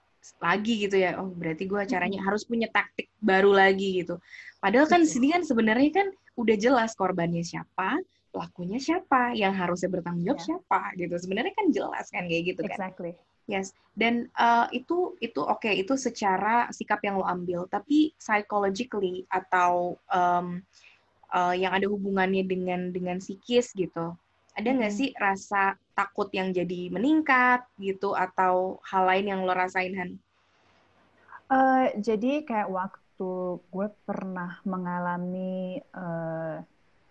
lagi 0.43 0.75
gitu 0.87 0.97
ya. 0.99 1.19
Oh 1.23 1.31
berarti 1.31 1.71
gue 1.71 1.83
caranya 1.87 2.21
harus 2.27 2.43
punya 2.43 2.67
taktik 2.71 3.07
baru 3.23 3.55
lagi 3.55 4.03
gitu. 4.03 4.19
Padahal 4.59 4.91
kan 4.91 5.07
sini 5.07 5.31
kan 5.31 5.47
sebenarnya 5.47 5.91
kan 5.95 6.09
udah 6.37 6.57
jelas 6.59 6.93
korbannya 6.99 7.47
siapa 7.47 8.03
pelakunya 8.37 8.77
siapa 8.77 9.33
yang 9.33 9.57
harusnya 9.57 9.89
bertanggung 9.89 10.29
jawab 10.29 10.41
yeah. 10.43 10.47
siapa 10.53 10.81
gitu. 11.01 11.15
Sebenarnya 11.17 11.55
kan 11.57 11.67
jelas 11.73 12.07
kan 12.13 12.29
kayak 12.29 12.43
gitu 12.53 12.61
kan. 12.69 12.77
Exactly. 12.77 13.13
Yes. 13.47 13.73
Dan 13.95 14.29
uh, 14.37 14.67
itu 14.75 15.15
itu 15.23 15.41
oke 15.41 15.63
okay, 15.65 15.81
itu 15.81 15.95
secara 15.97 16.69
sikap 16.75 17.01
yang 17.07 17.17
lo 17.17 17.25
ambil. 17.25 17.65
Tapi 17.71 18.13
psychologically 18.19 19.25
atau 19.33 19.97
um, 20.11 20.61
uh, 21.33 21.55
yang 21.57 21.73
ada 21.73 21.87
hubungannya 21.89 22.45
dengan 22.45 22.93
dengan 22.93 23.23
psikis 23.23 23.73
gitu. 23.73 24.13
Ada 24.59 24.69
nggak 24.69 24.93
hmm. 24.93 25.01
sih 25.01 25.11
rasa 25.17 25.79
takut 25.97 26.29
yang 26.37 26.53
jadi 26.53 26.93
meningkat 26.93 27.65
gitu 27.81 28.13
atau 28.13 28.77
hal 28.85 29.09
lain 29.09 29.33
yang 29.33 29.41
lo 29.49 29.57
rasain 29.57 29.97
Han? 29.97 30.11
Uh, 31.49 31.89
jadi 31.97 32.45
kayak 32.45 32.69
waktu 32.69 33.33
gue 33.65 33.89
pernah 34.05 34.61
mengalami 34.69 35.81
uh, 35.97 36.61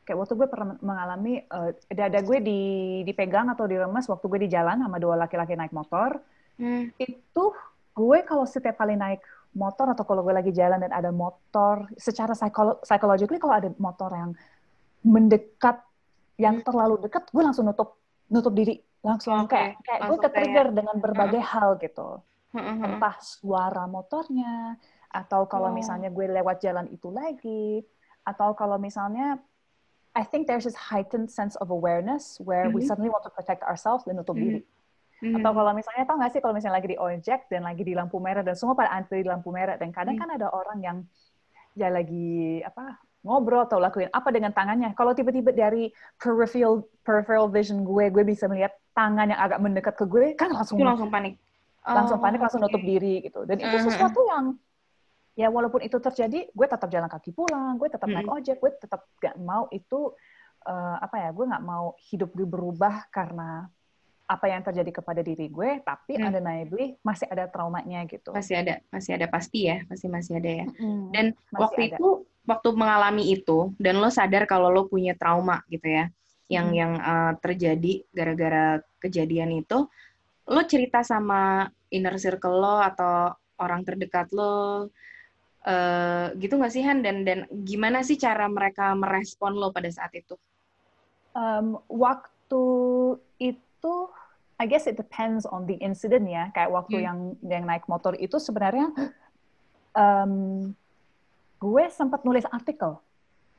kayak 0.05 0.17
waktu 0.21 0.33
gue 0.37 0.47
pernah 0.47 0.77
mengalami 0.85 1.41
uh, 1.49 1.73
dada 1.89 2.21
gue 2.21 2.37
di 2.45 2.61
dipegang 3.09 3.49
atau 3.49 3.65
diremes 3.65 4.05
waktu 4.05 4.25
gue 4.29 4.39
di 4.45 4.49
jalan 4.53 4.85
sama 4.85 5.01
dua 5.01 5.17
laki-laki 5.17 5.57
naik 5.57 5.73
motor 5.73 6.21
hmm. 6.61 6.93
itu 7.01 7.43
gue 7.97 8.17
kalau 8.21 8.45
setiap 8.45 8.77
kali 8.77 8.93
naik 8.93 9.25
motor 9.57 9.95
atau 9.97 10.05
kalau 10.05 10.21
gue 10.21 10.35
lagi 10.35 10.51
jalan 10.53 10.77
dan 10.77 10.93
ada 10.93 11.09
motor 11.09 11.89
secara 11.97 12.37
psikolo 12.37 12.77
psychologically 12.85 13.41
kalau 13.41 13.55
ada 13.57 13.71
motor 13.81 14.13
yang 14.13 14.31
mendekat 15.01 15.81
yang 16.37 16.61
hmm. 16.61 16.65
terlalu 16.67 17.01
dekat 17.01 17.25
gue 17.33 17.41
langsung 17.41 17.65
nutup 17.65 17.97
nutup 18.29 18.53
diri 18.53 18.81
langsung 19.05 19.45
okay. 19.45 19.77
kayak 19.77 19.85
kayak 19.85 20.01
gue 20.09 20.17
ke 20.17 20.29
trigger 20.33 20.65
kayak... 20.69 20.77
dengan 20.77 20.95
berbagai 20.97 21.41
uh. 21.41 21.47
hal 21.47 21.69
gitu 21.77 22.09
uh-huh. 22.55 22.85
entah 22.89 23.15
suara 23.21 23.85
motornya 23.85 24.79
atau 25.13 25.47
kalau 25.47 25.71
oh. 25.71 25.75
misalnya 25.75 26.09
gue 26.11 26.25
lewat 26.27 26.59
jalan 26.59 26.89
itu 26.91 27.07
lagi 27.13 27.85
atau 28.25 28.57
kalau 28.57 28.81
misalnya 28.81 29.37
I 30.15 30.23
think 30.23 30.47
there's 30.47 30.63
this 30.63 30.79
heightened 30.79 31.27
sense 31.27 31.59
of 31.59 31.69
awareness 31.69 32.39
where 32.39 32.67
mm-hmm. 32.67 32.81
we 32.81 32.87
suddenly 32.87 33.11
want 33.11 33.23
to 33.27 33.31
protect 33.31 33.61
ourselves 33.67 34.07
dan 34.07 34.17
nutup 34.17 34.33
mm-hmm. 34.33 34.59
diri 34.59 34.61
mm-hmm. 35.21 35.39
atau 35.39 35.51
kalau 35.53 35.71
misalnya 35.75 36.03
tau 36.07 36.17
gak 36.17 36.31
sih 36.33 36.41
kalau 36.41 36.55
misalnya 36.55 36.81
lagi 36.81 36.89
di 36.95 36.97
ojek 36.99 37.47
dan 37.47 37.61
lagi 37.67 37.83
di 37.85 37.93
lampu 37.93 38.17
merah 38.17 38.41
dan 38.41 38.55
semua 38.57 38.73
pada 38.73 38.91
antri 38.95 39.21
di 39.21 39.29
lampu 39.29 39.53
merah 39.53 39.77
dan 39.77 39.93
kadang 39.93 40.17
mm-hmm. 40.17 40.31
kan 40.33 40.39
ada 40.41 40.47
orang 40.49 40.79
yang 40.81 40.97
ya 41.75 41.91
lagi 41.91 42.63
apa 42.63 42.97
ngobrol 43.25 43.65
atau 43.65 43.81
lakuin 43.81 44.07
apa 44.13 44.29
dengan 44.29 44.53
tangannya. 44.53 44.93
Kalau 44.93 45.17
tiba-tiba 45.17 45.49
dari 45.49 45.89
peripheral 46.21 46.85
peripheral 47.01 47.49
vision 47.49 47.81
gue, 47.81 48.13
gue 48.13 48.23
bisa 48.23 48.45
melihat 48.45 48.77
tangan 48.93 49.33
yang 49.33 49.41
agak 49.41 49.59
mendekat 49.59 49.93
ke 49.97 50.05
gue, 50.05 50.37
kan 50.37 50.53
langsung 50.53 50.77
langsung 50.77 51.09
panik. 51.09 51.41
Langsung 51.85 52.21
panik, 52.21 52.39
langsung 52.41 52.61
okay. 52.61 52.71
nutup 52.71 52.83
diri 52.85 53.15
gitu. 53.25 53.41
Dan 53.49 53.57
itu 53.61 53.75
uh-huh. 53.75 53.85
sesuatu 53.89 54.21
yang 54.29 54.45
ya 55.35 55.51
walaupun 55.51 55.83
itu 55.83 55.97
terjadi, 55.99 56.47
gue 56.47 56.67
tetap 56.69 56.87
jalan 56.87 57.09
kaki 57.11 57.35
pulang, 57.35 57.75
gue 57.75 57.89
tetap 57.91 58.07
naik 58.07 58.29
ojek, 58.29 58.57
gue 58.61 58.71
tetap 58.79 59.03
gak 59.19 59.35
mau 59.35 59.67
itu 59.69 60.15
uh, 60.63 60.97
apa 61.01 61.27
ya, 61.27 61.29
gue 61.35 61.45
gak 61.45 61.65
mau 61.65 61.93
hidup 62.07 62.31
gue 62.31 62.47
berubah 62.47 63.11
karena 63.11 63.67
apa 64.25 64.45
yang 64.49 64.65
terjadi 64.65 64.89
kepada 64.89 65.21
diri 65.21 65.45
gue, 65.53 65.85
tapi 65.85 66.17
hmm. 66.17 66.25
undeniably 66.25 66.97
masih 67.05 67.29
ada 67.29 67.45
traumanya 67.45 68.01
gitu. 68.09 68.33
Masih 68.33 68.57
ada, 68.57 68.81
masih 68.89 69.11
ada 69.13 69.29
pasti 69.29 69.69
ya, 69.69 69.85
pasti 69.85 70.09
masih 70.09 70.41
ada 70.41 70.51
ya. 70.65 70.65
Hmm. 70.81 71.13
Dan 71.13 71.25
masih 71.53 71.61
waktu 71.61 71.81
ada. 71.85 71.89
itu, 71.93 72.09
waktu 72.49 72.69
mengalami 72.73 73.23
itu, 73.29 73.57
dan 73.77 74.01
lo 74.01 74.09
sadar 74.09 74.49
kalau 74.49 74.73
lo 74.73 74.89
punya 74.89 75.13
trauma 75.13 75.61
gitu 75.69 75.85
ya, 75.85 76.09
yang 76.49 76.73
hmm. 76.73 76.77
yang 76.77 76.91
uh, 76.97 77.33
terjadi 77.37 78.01
gara-gara 78.09 78.81
kejadian 78.97 79.61
itu, 79.61 79.85
lo 80.49 80.61
cerita 80.65 81.05
sama 81.05 81.69
inner 81.93 82.17
circle 82.17 82.57
lo 82.57 82.81
atau 82.81 83.29
orang 83.61 83.85
terdekat 83.85 84.33
lo, 84.33 84.89
uh, 85.69 86.25
gitu 86.33 86.57
nggak 86.57 86.73
sih 86.73 86.81
Han? 86.81 87.05
Dan 87.05 87.29
dan 87.29 87.45
gimana 87.61 88.01
sih 88.01 88.17
cara 88.17 88.49
mereka 88.49 88.89
merespon 88.97 89.53
lo 89.53 89.69
pada 89.69 89.89
saat 89.93 90.17
itu? 90.17 90.33
Um, 91.37 91.77
waktu 91.91 92.63
itu 93.41 93.64
itu 93.85 94.09
I 94.55 94.65
guess 94.71 94.87
it 94.87 94.95
depends 94.95 95.43
on 95.45 95.67
the 95.67 95.77
incident 95.83 96.25
ya. 96.31 96.47
Kayak 96.55 96.71
waktu 96.71 96.97
hmm. 96.97 97.05
yang 97.05 97.17
yang 97.43 97.63
naik 97.67 97.85
motor 97.91 98.15
itu 98.17 98.39
sebenarnya 98.39 98.87
um, 99.93 100.71
gue 101.59 101.83
sempat 101.91 102.23
nulis 102.23 102.47
artikel. 102.49 102.97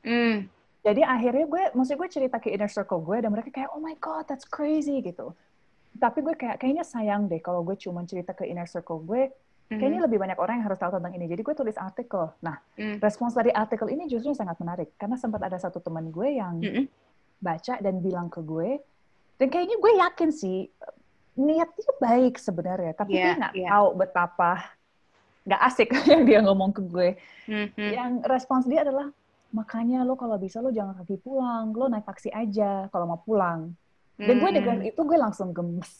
Hmm. 0.01 0.49
Jadi 0.81 1.03
akhirnya 1.03 1.45
gue, 1.45 1.63
maksud 1.75 1.99
gue 1.99 2.09
cerita 2.09 2.39
ke 2.41 2.49
inner 2.49 2.71
circle 2.71 3.03
gue 3.03 3.21
dan 3.21 3.29
mereka 3.29 3.51
kayak 3.53 3.69
oh 3.75 3.81
my 3.81 3.93
god 4.01 4.25
that's 4.25 4.47
crazy 4.47 4.97
gitu. 5.05 5.37
Tapi 5.97 6.25
gue 6.25 6.33
kayak 6.33 6.57
kayaknya 6.61 6.81
sayang 6.81 7.29
deh 7.29 7.41
kalau 7.45 7.61
gue 7.61 7.77
cuma 7.77 8.01
cerita 8.09 8.33
ke 8.33 8.49
inner 8.49 8.65
circle 8.65 9.01
gue. 9.05 9.29
Kayaknya 9.67 9.99
hmm. 9.99 10.07
lebih 10.07 10.17
banyak 10.23 10.39
orang 10.39 10.63
yang 10.63 10.65
harus 10.71 10.79
tahu 10.79 10.95
tentang 10.95 11.13
ini. 11.13 11.27
Jadi 11.27 11.41
gue 11.43 11.55
tulis 11.59 11.75
artikel. 11.75 12.31
Nah, 12.39 12.55
hmm. 12.79 13.03
respons 13.03 13.35
dari 13.35 13.51
artikel 13.51 13.91
ini 13.91 14.07
justru 14.07 14.31
sangat 14.31 14.55
menarik 14.63 14.95
karena 14.95 15.19
sempat 15.19 15.43
ada 15.43 15.59
satu 15.59 15.83
teman 15.83 16.07
gue 16.07 16.39
yang 16.39 16.55
hmm. 16.63 16.87
baca 17.43 17.75
dan 17.83 17.99
bilang 17.99 18.31
ke 18.31 18.39
gue, 18.47 18.79
dan 19.37 19.47
kayaknya 19.53 19.77
gue 19.77 19.93
yakin 20.01 20.29
sih 20.33 20.59
niatnya 21.37 21.91
baik 22.01 22.41
sebenarnya, 22.41 22.93
tapi 22.97 23.13
yeah, 23.13 23.23
dia 23.23 23.33
nggak 23.37 23.53
yeah. 23.53 23.69
tahu 23.69 23.87
betapa 23.93 24.51
nggak 25.45 25.61
asik 25.69 25.89
yang 26.11 26.23
dia 26.25 26.39
ngomong 26.41 26.73
ke 26.73 26.81
gue. 26.81 27.09
Mm-hmm. 27.45 27.89
Yang 27.93 28.11
respons 28.25 28.65
dia 28.65 28.81
adalah 28.81 29.13
makanya 29.53 30.03
lo 30.03 30.17
kalau 30.17 30.35
bisa 30.41 30.59
lo 30.59 30.73
jangan 30.73 30.97
kaki 30.97 31.21
pulang, 31.21 31.71
lo 31.71 31.87
naik 31.87 32.03
taksi 32.09 32.33
aja 32.33 32.89
kalau 32.89 33.05
mau 33.05 33.21
pulang. 33.21 33.71
Dan 34.17 34.25
mm-hmm. 34.25 34.41
gue 34.41 34.49
dengar 34.57 34.75
itu 34.81 35.01
gue 35.05 35.17
langsung 35.21 35.53
gemes 35.53 35.93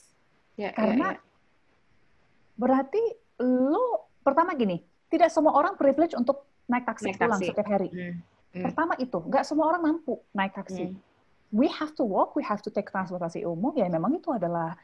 yeah, 0.58 0.74
ya, 0.74 0.76
karena 0.76 1.08
yeah, 1.14 1.22
yeah. 1.22 2.58
berarti 2.58 3.02
lo 3.46 4.10
pertama 4.26 4.58
gini, 4.58 4.82
tidak 5.06 5.30
semua 5.30 5.54
orang 5.54 5.78
privilege 5.78 6.18
untuk 6.18 6.50
naik 6.66 6.82
taksi 6.82 7.14
naik 7.14 7.22
pulang 7.22 7.38
taksi. 7.38 7.48
setiap 7.54 7.68
hari. 7.70 7.88
Mm-hmm. 7.94 8.64
Pertama 8.66 8.98
itu, 8.98 9.18
nggak 9.22 9.46
semua 9.46 9.70
orang 9.70 9.82
mampu 9.86 10.18
naik 10.34 10.50
taksi. 10.58 10.90
Mm 10.90 11.07
we 11.52 11.68
have 11.68 11.94
to 11.96 12.04
walk, 12.04 12.36
we 12.36 12.44
have 12.44 12.60
to 12.64 12.70
take 12.70 12.92
transportasi 12.92 13.44
umum, 13.44 13.72
ya 13.76 13.88
memang 13.88 14.16
itu 14.16 14.28
adalah 14.32 14.76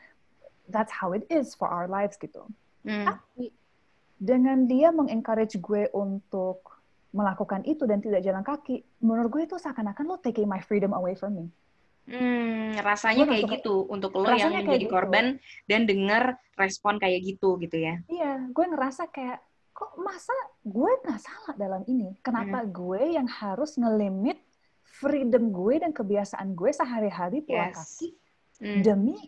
that's 0.68 0.92
how 0.92 1.12
it 1.12 1.24
is 1.28 1.52
for 1.52 1.68
our 1.68 1.84
lives 1.84 2.16
gitu. 2.16 2.44
Mm. 2.84 3.04
Tapi 3.08 3.52
dengan 4.16 4.64
dia 4.64 4.88
mengencourage 4.88 5.60
gue 5.60 5.92
untuk 5.92 6.64
melakukan 7.14 7.62
itu 7.62 7.86
dan 7.86 8.02
tidak 8.02 8.24
jalan 8.26 8.42
kaki, 8.42 8.82
menurut 8.98 9.30
gue 9.30 9.42
itu 9.46 9.56
seakan-akan 9.60 10.04
lo 10.08 10.16
taking 10.18 10.50
my 10.50 10.58
freedom 10.58 10.90
away 10.96 11.14
from 11.14 11.36
me. 11.36 11.46
Hmm, 12.04 12.76
rasanya 12.84 13.24
gue 13.24 13.32
kayak 13.32 13.44
gitu 13.60 13.88
untuk 13.88 14.12
lo 14.20 14.28
yang 14.36 14.52
menjadi 14.52 14.84
gitu. 14.84 14.92
korban 14.92 15.40
dan 15.64 15.88
dengar 15.88 16.36
respon 16.52 17.00
kayak 17.00 17.24
gitu 17.24 17.56
gitu 17.62 17.80
ya. 17.80 17.96
Iya, 18.12 18.44
gue 18.52 18.64
ngerasa 18.68 19.08
kayak 19.08 19.40
kok 19.72 19.96
masa 19.96 20.36
gue 20.62 20.90
nggak 21.00 21.20
salah 21.22 21.54
dalam 21.56 21.82
ini? 21.88 22.12
Kenapa 22.20 22.60
hmm. 22.60 22.70
gue 22.76 23.02
yang 23.16 23.24
harus 23.24 23.80
ngelimit 23.80 24.36
freedom 25.04 25.52
gue 25.52 25.74
dan 25.84 25.92
kebiasaan 25.92 26.56
gue 26.56 26.72
sehari-hari 26.72 27.44
pulang 27.44 27.76
yes. 27.76 27.76
kaki 27.76 28.08
mm. 28.64 28.80
demi 28.80 29.18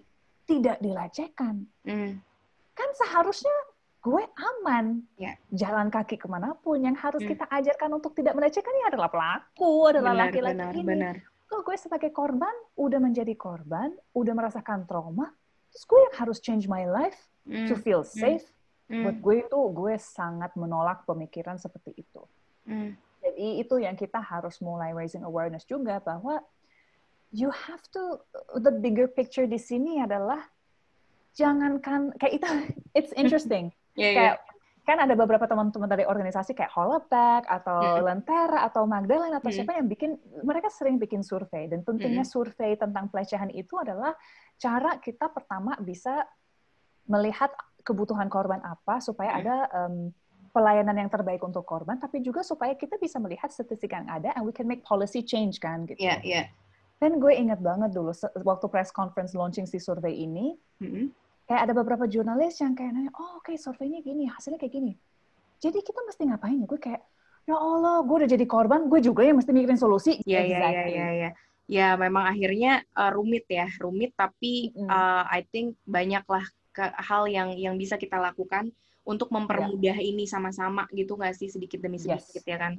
tidak 0.48 0.80
dilecehkan. 0.80 1.68
Mm. 1.84 2.16
Kan 2.72 2.88
seharusnya 2.96 3.52
gue 4.00 4.22
aman 4.38 5.02
yeah. 5.18 5.34
jalan 5.52 5.92
kaki 5.92 6.16
ke 6.16 6.24
mana 6.30 6.56
pun. 6.56 6.80
Yang 6.80 6.96
harus 7.04 7.22
mm. 7.26 7.28
kita 7.36 7.44
ajarkan 7.50 7.90
untuk 7.92 8.16
tidak 8.16 8.32
melecehkan 8.38 8.72
ini 8.72 8.86
adalah 8.88 9.10
pelaku, 9.12 9.92
adalah 9.92 10.14
laki-laki 10.16 10.80
ini. 10.80 10.86
Benar. 10.86 11.16
Kalau 11.46 11.62
gue 11.62 11.76
sebagai 11.78 12.10
korban 12.10 12.54
udah 12.74 12.98
menjadi 12.98 13.34
korban, 13.38 13.94
udah 14.16 14.34
merasakan 14.34 14.82
trauma, 14.82 15.30
terus 15.70 15.84
gue 15.86 16.00
yang 16.10 16.14
harus 16.18 16.38
change 16.42 16.66
my 16.66 16.88
life 16.88 17.18
mm. 17.46 17.70
to 17.70 17.74
feel 17.78 18.02
mm. 18.02 18.10
safe. 18.10 18.46
Mm. 18.86 19.02
Buat 19.02 19.16
gue 19.18 19.36
itu 19.46 19.58
gue 19.74 19.94
sangat 19.98 20.54
menolak 20.54 21.06
pemikiran 21.06 21.58
seperti 21.58 22.02
itu. 22.02 22.22
Mm. 22.66 22.98
Jadi 23.26 23.58
itu 23.58 23.74
yang 23.82 23.98
kita 23.98 24.22
harus 24.22 24.62
mulai 24.62 24.94
raising 24.94 25.26
awareness 25.26 25.66
juga 25.66 25.98
bahwa 25.98 26.38
you 27.34 27.50
have 27.50 27.82
to 27.90 28.22
the 28.62 28.70
bigger 28.70 29.10
picture 29.10 29.50
di 29.50 29.58
sini 29.58 29.98
adalah 29.98 30.46
jangankan 31.34 32.14
kayak 32.16 32.38
itu 32.38 32.46
it's 32.98 33.10
interesting. 33.18 33.74
yeah, 33.98 34.14
kayak 34.14 34.36
yeah. 34.38 34.54
kan 34.86 35.02
ada 35.02 35.18
beberapa 35.18 35.42
teman-teman 35.50 35.90
dari 35.90 36.06
organisasi 36.06 36.54
kayak 36.54 36.70
Holopack 36.70 37.50
atau 37.50 37.98
mm. 37.98 38.02
Lentera 38.06 38.62
atau 38.70 38.86
Magdalena 38.86 39.42
atau 39.42 39.50
mm. 39.50 39.56
siapa 39.58 39.74
yang 39.74 39.90
bikin 39.90 40.14
mereka 40.46 40.70
sering 40.70 41.02
bikin 41.02 41.26
survei 41.26 41.66
dan 41.66 41.82
pentingnya 41.82 42.22
mm. 42.22 42.30
survei 42.30 42.78
tentang 42.78 43.10
pelecehan 43.10 43.50
itu 43.50 43.74
adalah 43.74 44.14
cara 44.54 45.02
kita 45.02 45.26
pertama 45.34 45.74
bisa 45.82 46.22
melihat 47.10 47.50
kebutuhan 47.82 48.30
korban 48.30 48.62
apa 48.62 49.02
supaya 49.02 49.34
mm. 49.34 49.38
ada 49.42 49.56
um, 49.74 50.14
pelayanan 50.56 50.96
yang 50.96 51.12
terbaik 51.12 51.44
untuk 51.44 51.68
korban, 51.68 52.00
tapi 52.00 52.24
juga 52.24 52.40
supaya 52.40 52.72
kita 52.72 52.96
bisa 52.96 53.20
melihat 53.20 53.52
statistik 53.52 53.92
yang 53.92 54.08
ada 54.08 54.32
and 54.32 54.48
we 54.48 54.56
can 54.56 54.64
make 54.64 54.80
policy 54.80 55.20
change 55.20 55.60
kan 55.60 55.84
gitu. 55.84 56.00
Iya, 56.00 56.16
yeah, 56.16 56.18
iya. 56.24 56.34
Yeah. 56.40 56.46
Dan 56.96 57.20
gue 57.20 57.28
ingat 57.28 57.60
banget 57.60 57.92
dulu 57.92 58.16
waktu 58.40 58.66
press 58.72 58.88
conference 58.88 59.36
launching 59.36 59.68
si 59.68 59.76
survei 59.76 60.16
ini, 60.16 60.56
mm 60.80 60.88
-hmm. 60.88 61.04
kayak 61.44 61.68
ada 61.68 61.72
beberapa 61.76 62.08
jurnalis 62.08 62.56
yang 62.64 62.72
kayak 62.72 62.96
nanya, 62.96 63.12
oh 63.20 63.36
oke 63.36 63.52
okay, 63.52 63.60
surveinya 63.60 64.00
gini, 64.00 64.24
hasilnya 64.32 64.56
kayak 64.56 64.80
gini. 64.80 64.96
Jadi 65.60 65.84
kita 65.84 66.00
mesti 66.08 66.24
ngapain 66.24 66.56
ya? 66.56 66.64
Gue 66.64 66.80
kayak, 66.80 67.04
ya 67.44 67.56
Allah, 67.60 68.00
gue 68.00 68.16
udah 68.24 68.30
jadi 68.32 68.46
korban, 68.48 68.88
gue 68.88 69.00
juga 69.04 69.28
yang 69.28 69.36
mesti 69.36 69.52
mikirin 69.52 69.76
solusi. 69.76 70.24
Iya, 70.24 70.40
iya, 70.40 70.58
iya, 70.72 70.84
iya. 70.88 71.06
Ya. 71.12 71.30
ya, 71.68 71.88
memang 72.00 72.24
akhirnya 72.32 72.80
uh, 72.96 73.12
rumit 73.12 73.44
ya, 73.44 73.68
rumit. 73.76 74.16
Tapi 74.16 74.72
mm. 74.72 74.88
uh, 74.88 75.28
I 75.28 75.44
think 75.52 75.76
banyaklah 75.84 76.48
ke 76.72 76.84
hal 76.96 77.28
yang 77.28 77.56
yang 77.56 77.76
bisa 77.76 77.96
kita 78.00 78.20
lakukan 78.20 78.72
untuk 79.06 79.30
mempermudah 79.30 79.96
yeah. 79.96 80.10
ini 80.10 80.26
sama-sama 80.26 80.90
gitu 80.90 81.14
nggak 81.14 81.38
sih 81.38 81.46
sedikit 81.46 81.78
demi 81.78 81.96
sedikit 81.96 82.42
yes. 82.42 82.50
ya 82.50 82.56
kan 82.58 82.72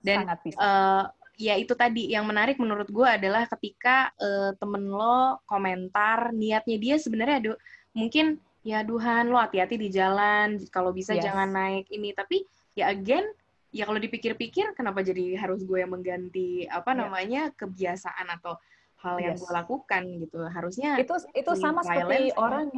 dan 0.00 0.18
uh, 0.56 1.04
ya 1.38 1.54
itu 1.54 1.76
tadi 1.76 2.10
yang 2.10 2.24
menarik 2.24 2.56
menurut 2.56 2.88
gue 2.88 3.04
adalah 3.04 3.44
ketika 3.46 4.10
uh, 4.16 4.56
temen 4.56 4.88
lo 4.88 5.38
komentar 5.44 6.32
niatnya 6.32 6.76
dia 6.80 6.96
sebenarnya 6.96 7.36
ada 7.38 7.52
mungkin 7.92 8.40
ya 8.64 8.82
Tuhan 8.82 9.28
lo 9.28 9.38
hati-hati 9.38 9.76
di 9.76 9.92
jalan 9.92 10.58
kalau 10.72 10.90
bisa 10.90 11.14
yes. 11.14 11.28
jangan 11.28 11.52
naik 11.52 11.86
ini 11.92 12.16
tapi 12.16 12.42
ya 12.72 12.90
again 12.90 13.28
ya 13.68 13.84
kalau 13.84 14.00
dipikir-pikir 14.00 14.72
kenapa 14.72 15.04
jadi 15.04 15.36
harus 15.36 15.62
gue 15.62 15.78
yang 15.84 15.92
mengganti 15.92 16.64
apa 16.64 16.96
yeah. 16.96 16.98
namanya 17.04 17.42
kebiasaan 17.54 18.26
atau 18.40 18.56
hal 19.04 19.20
yang 19.22 19.36
yes. 19.36 19.44
gue 19.44 19.52
lakukan 19.52 20.02
gitu 20.26 20.38
harusnya 20.48 20.98
itu 20.98 21.14
itu 21.36 21.52
sama 21.54 21.84
seperti 21.86 22.34
orang 22.34 22.72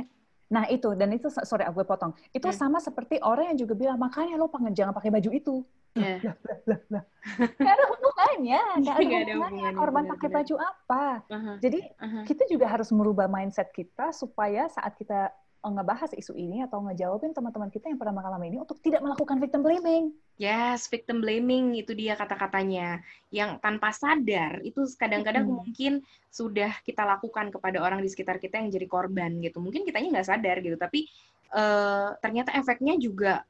Nah 0.50 0.66
itu 0.66 0.92
dan 0.98 1.14
itu 1.14 1.30
sorry 1.30 1.62
aku 1.62 1.86
potong. 1.86 2.10
Itu 2.34 2.50
hmm. 2.50 2.56
sama 2.58 2.78
seperti 2.82 3.22
orang 3.22 3.54
yang 3.54 3.58
juga 3.64 3.74
bilang 3.78 3.98
makanya 4.02 4.34
lo 4.34 4.50
jangan 4.74 4.90
pakai 4.90 5.10
baju 5.14 5.30
itu. 5.30 5.56
Yeah. 5.98 6.22
Lah, 6.22 6.38
lah, 6.46 6.58
lah, 6.70 6.80
lah. 6.86 7.04
Gak 7.58 7.74
ada 7.74 7.84
hubungannya, 7.90 8.62
gak 8.86 8.94
ada 8.94 9.02
hubungannya. 9.02 9.34
hubungannya. 9.34 9.68
Korban 9.74 10.04
pakai 10.06 10.28
baju 10.30 10.54
apa? 10.62 11.04
Uh 11.26 11.34
-huh. 11.34 11.56
Jadi 11.58 11.80
uh 11.82 12.06
-huh. 12.06 12.24
kita 12.30 12.46
juga 12.46 12.66
harus 12.70 12.94
merubah 12.94 13.26
mindset 13.26 13.74
kita 13.74 14.14
supaya 14.14 14.70
saat 14.70 14.94
kita 14.94 15.34
ngebahas 15.60 16.16
isu 16.16 16.32
ini 16.40 16.64
atau 16.64 16.80
ngejawabin 16.80 17.36
teman-teman 17.36 17.68
kita 17.68 17.92
yang 17.92 18.00
pernah 18.00 18.16
mengalami 18.16 18.48
ini 18.48 18.58
untuk 18.64 18.80
tidak 18.80 19.04
melakukan 19.04 19.36
victim 19.36 19.60
blaming. 19.60 20.16
Yes, 20.40 20.88
victim 20.88 21.20
blaming 21.20 21.76
itu 21.76 21.92
dia 21.92 22.16
kata-katanya. 22.16 23.04
Yang 23.28 23.60
tanpa 23.60 23.92
sadar 23.92 24.64
itu 24.64 24.88
kadang-kadang 24.96 25.44
hmm. 25.44 25.52
mungkin 25.60 25.92
sudah 26.32 26.72
kita 26.80 27.04
lakukan 27.04 27.52
kepada 27.52 27.84
orang 27.84 28.00
di 28.00 28.08
sekitar 28.08 28.40
kita 28.40 28.56
yang 28.56 28.72
jadi 28.72 28.88
korban 28.88 29.36
gitu. 29.44 29.60
Mungkin 29.60 29.84
kitanya 29.84 30.16
nggak 30.16 30.28
sadar 30.32 30.56
gitu, 30.64 30.80
tapi 30.80 31.04
uh, 31.52 32.16
ternyata 32.24 32.56
efeknya 32.56 32.96
juga 32.96 33.44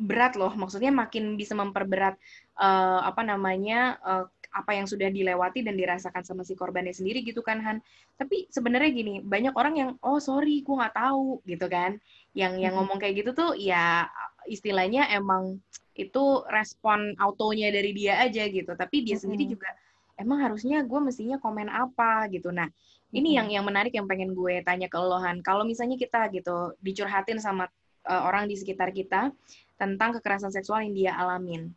berat 0.00 0.40
loh. 0.40 0.56
Maksudnya 0.56 0.96
makin 0.96 1.36
bisa 1.36 1.52
memperberat 1.52 2.16
uh, 2.56 3.04
apa 3.04 3.20
namanya 3.20 4.00
uh, 4.00 4.24
apa 4.54 4.70
yang 4.78 4.86
sudah 4.86 5.10
dilewati 5.10 5.66
dan 5.66 5.74
dirasakan 5.74 6.22
sama 6.22 6.46
si 6.46 6.54
korbannya 6.54 6.94
sendiri 6.94 7.26
gitu 7.26 7.42
kan 7.42 7.58
Han. 7.58 7.82
Tapi 8.14 8.46
sebenarnya 8.54 8.90
gini, 8.94 9.14
banyak 9.18 9.50
orang 9.58 9.74
yang 9.74 9.90
oh 10.00 10.22
sorry, 10.22 10.62
gue 10.62 10.70
nggak 10.70 10.94
tahu 10.94 11.42
gitu 11.42 11.66
kan. 11.66 11.98
Yang 12.38 12.62
yang 12.62 12.72
ngomong 12.78 13.02
kayak 13.02 13.26
gitu 13.26 13.30
tuh 13.34 13.50
ya 13.58 14.06
istilahnya 14.46 15.10
emang 15.10 15.58
itu 15.98 16.24
respon 16.46 17.18
autonya 17.18 17.74
dari 17.74 17.90
dia 17.90 18.22
aja 18.22 18.46
gitu. 18.46 18.72
Tapi 18.78 19.02
dia 19.02 19.18
sendiri 19.18 19.50
juga 19.50 19.74
emang 20.14 20.46
harusnya 20.46 20.86
gue 20.86 21.00
mestinya 21.02 21.42
komen 21.42 21.66
apa 21.66 22.30
gitu. 22.30 22.54
Nah 22.54 22.70
ini 23.10 23.34
yang 23.34 23.50
yang 23.50 23.66
menarik 23.66 23.90
yang 23.90 24.06
pengen 24.06 24.34
gue 24.38 24.62
tanya 24.62 24.86
ke 24.86 24.98
lo 24.98 25.18
Han. 25.18 25.42
Kalau 25.42 25.66
misalnya 25.66 25.98
kita 25.98 26.30
gitu 26.30 26.78
dicurhatin 26.78 27.42
sama 27.42 27.66
uh, 28.06 28.22
orang 28.26 28.46
di 28.46 28.54
sekitar 28.54 28.94
kita 28.94 29.34
tentang 29.74 30.14
kekerasan 30.18 30.54
seksual 30.54 30.86
yang 30.86 30.94
dia 30.94 31.12
alamin. 31.18 31.70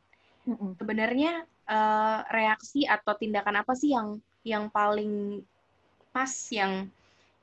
Sebenarnya 0.78 1.44
uh, 1.68 2.20
reaksi 2.32 2.88
atau 2.88 3.14
tindakan 3.16 3.62
apa 3.62 3.76
sih 3.76 3.94
yang 3.94 4.18
yang 4.48 4.72
paling 4.72 5.44
pas 6.16 6.32
yang 6.50 6.88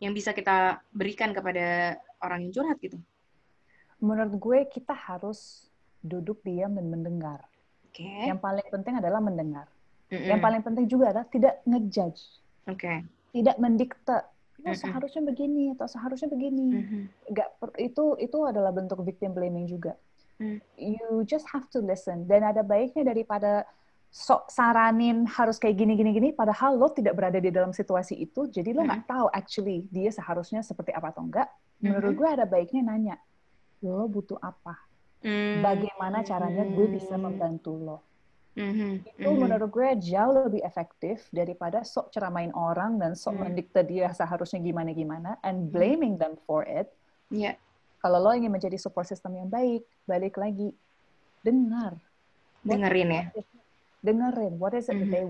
yang 0.03 0.13
bisa 0.13 0.35
kita 0.35 0.81
berikan 0.91 1.31
kepada 1.31 1.97
orang 2.25 2.49
yang 2.49 2.53
curhat 2.53 2.79
gitu? 2.81 2.99
Menurut 4.03 4.35
gue 4.37 4.59
kita 4.69 4.93
harus 4.93 5.71
duduk 6.05 6.45
diam 6.45 6.77
dan 6.77 6.93
mendengar. 6.93 7.41
Okay. 7.89 8.29
Yang 8.29 8.41
paling 8.43 8.67
penting 8.69 8.95
adalah 9.01 9.21
mendengar. 9.23 9.67
Mm 10.11 10.19
-hmm. 10.19 10.29
Yang 10.35 10.41
paling 10.43 10.63
penting 10.67 10.85
juga 10.91 11.05
adalah 11.15 11.27
tidak 11.31 11.55
ngejudge. 11.65 12.23
Oke. 12.69 12.81
Okay. 12.81 12.99
Tidak 13.33 13.57
mendikte. 13.57 14.19
Oh, 14.65 14.73
seharusnya 14.73 15.21
begini 15.29 15.77
atau 15.77 15.85
seharusnya 15.85 16.29
begini. 16.33 16.69
Mm 16.73 16.85
-hmm. 16.85 17.03
Gak 17.37 17.49
itu 17.81 18.17
itu 18.17 18.39
adalah 18.45 18.73
bentuk 18.73 19.01
victim 19.05 19.37
blaming 19.37 19.69
juga. 19.69 19.93
Mm. 20.41 20.59
You 20.77 21.23
just 21.25 21.47
have 21.53 21.69
to 21.71 21.85
listen. 21.85 22.27
Dan 22.27 22.43
ada 22.43 22.65
baiknya 22.65 23.07
daripada 23.07 23.69
sok 24.15 24.47
saranin 24.47 25.27
harus 25.27 25.59
kayak 25.59 25.75
gini 25.75 25.99
gini 25.99 26.15
gini 26.15 26.29
padahal 26.31 26.79
lo 26.79 26.87
tidak 26.95 27.19
berada 27.19 27.43
di 27.43 27.51
dalam 27.51 27.75
situasi 27.75 28.15
itu 28.15 28.47
jadi 28.47 28.71
lo 28.71 28.87
nggak 28.87 29.03
hmm. 29.03 29.11
tahu 29.11 29.27
actually 29.35 29.83
dia 29.91 30.07
seharusnya 30.15 30.63
seperti 30.63 30.95
apa 30.95 31.11
atau 31.11 31.27
enggak 31.27 31.51
menurut 31.83 32.15
hmm. 32.15 32.19
gue 32.23 32.29
ada 32.31 32.47
baiknya 32.47 32.83
nanya 32.87 33.17
lo 33.83 34.07
butuh 34.07 34.39
apa 34.39 34.79
hmm. 35.19 35.67
bagaimana 35.67 36.23
caranya 36.23 36.63
gue 36.63 36.87
bisa 36.95 37.19
membantu 37.19 37.75
lo 37.75 37.99
hmm. 38.55 39.19
itu 39.19 39.27
hmm. 39.27 39.35
menurut 39.35 39.67
gue 39.75 39.89
jauh 40.07 40.47
lebih 40.47 40.63
efektif 40.63 41.27
daripada 41.35 41.83
sok 41.83 42.15
ceramain 42.15 42.55
orang 42.55 43.03
dan 43.03 43.19
sok 43.19 43.35
hmm. 43.35 43.43
mendikte 43.51 43.83
dia 43.83 44.15
seharusnya 44.15 44.63
gimana 44.63 44.95
gimana 44.95 45.43
and 45.43 45.59
hmm. 45.59 45.71
blaming 45.75 46.15
them 46.23 46.39
for 46.47 46.63
it 46.71 46.87
yeah. 47.35 47.59
kalau 47.99 48.23
lo 48.23 48.31
ingin 48.31 48.55
menjadi 48.55 48.79
support 48.79 49.11
system 49.11 49.35
yang 49.35 49.51
baik 49.51 49.83
balik 50.07 50.39
lagi 50.39 50.71
dengar 51.43 51.99
dengerin 52.63 53.11
ya 53.11 53.25
dengerin 54.05 54.61
what 54.61 54.77
is 54.77 54.87
it 54.87 54.95
mm 54.95 55.09
-hmm. 55.09 55.13
they, 55.13 55.25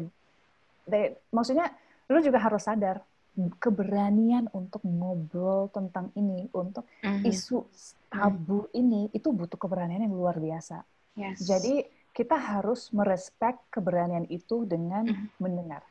they 0.91 1.05
maksudnya 1.31 1.71
lu 2.11 2.19
juga 2.19 2.43
harus 2.43 2.67
sadar 2.67 3.01
keberanian 3.63 4.47
untuk 4.55 4.83
ngobrol 4.87 5.71
tentang 5.71 6.11
ini 6.19 6.47
untuk 6.55 6.87
mm 7.03 7.23
-hmm. 7.23 7.31
isu 7.31 7.67
tabu 8.11 8.67
mm 8.67 8.69
-hmm. 8.71 8.81
ini 8.83 9.01
itu 9.15 9.29
butuh 9.31 9.59
keberanian 9.59 10.03
yang 10.03 10.15
luar 10.15 10.39
biasa 10.39 10.83
yes. 11.19 11.43
jadi 11.43 11.87
kita 12.15 12.39
harus 12.39 12.95
merespek 12.95 13.59
keberanian 13.75 14.27
itu 14.31 14.63
dengan 14.67 15.07
mm 15.07 15.15
-hmm. 15.15 15.29
mendengar 15.43 15.83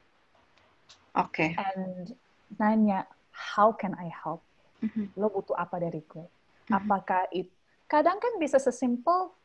oke 1.15 1.32
okay. 1.32 1.52
and 1.56 2.15
nanya 2.60 3.04
how 3.32 3.76
can 3.76 3.91
I 4.00 4.08
help 4.08 4.39
mm 4.80 4.88
-hmm. 4.91 5.06
lo 5.19 5.28
butuh 5.28 5.56
apa 5.60 5.84
dari 5.84 6.00
gue 6.00 6.24
mm 6.24 6.32
-hmm. 6.67 6.80
apakah 6.80 7.28
itu 7.36 7.52
kadang 7.91 8.17
kan 8.24 8.39
bisa 8.39 8.56
sesimpel 8.56 9.36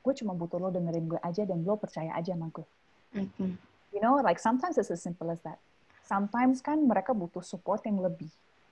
gue 0.00 0.14
cuma 0.16 0.32
butuh 0.32 0.56
lo 0.56 0.68
dengerin 0.72 1.06
gue 1.16 1.20
aja 1.20 1.44
dan 1.44 1.60
lo 1.62 1.76
percaya 1.76 2.16
aja 2.16 2.32
sama 2.32 2.48
gue. 2.48 2.66
Mm-hmm. 3.16 3.52
You 3.92 4.00
know, 4.00 4.22
like 4.22 4.38
sometimes 4.38 4.78
it's 4.78 4.90
as 4.90 5.02
simple 5.02 5.28
as 5.28 5.42
that. 5.42 5.58
Sometimes 6.06 6.64
kan 6.64 6.80
mereka 6.86 7.14
butuh 7.14 7.42
support 7.44 7.84
yang 7.84 8.00
lebih. 8.00 8.30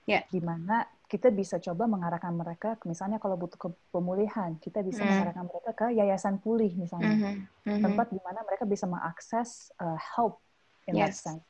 Yeah. 0.09 0.25
Di 0.25 0.41
mana 0.41 0.89
kita 1.05 1.29
bisa 1.29 1.61
coba 1.61 1.85
mengarahkan 1.85 2.33
mereka, 2.33 2.77
misalnya 2.85 3.21
kalau 3.21 3.37
butuh 3.37 3.57
ke 3.57 3.69
pemulihan, 3.93 4.57
kita 4.57 4.81
bisa 4.81 5.01
mm. 5.01 5.09
mengarahkan 5.09 5.45
mereka 5.45 5.71
ke 5.73 5.87
yayasan 5.93 6.37
pulih 6.41 6.73
misalnya, 6.73 7.13
mm-hmm. 7.13 7.35
Mm-hmm. 7.65 7.83
tempat 7.85 8.07
di 8.13 8.19
mana 8.21 8.39
mereka 8.45 8.65
bisa 8.65 8.85
mengakses 8.85 9.73
uh, 9.81 9.97
help 9.97 10.41
in 10.89 10.97
yes. 10.97 11.01
that 11.01 11.15
sense. 11.17 11.45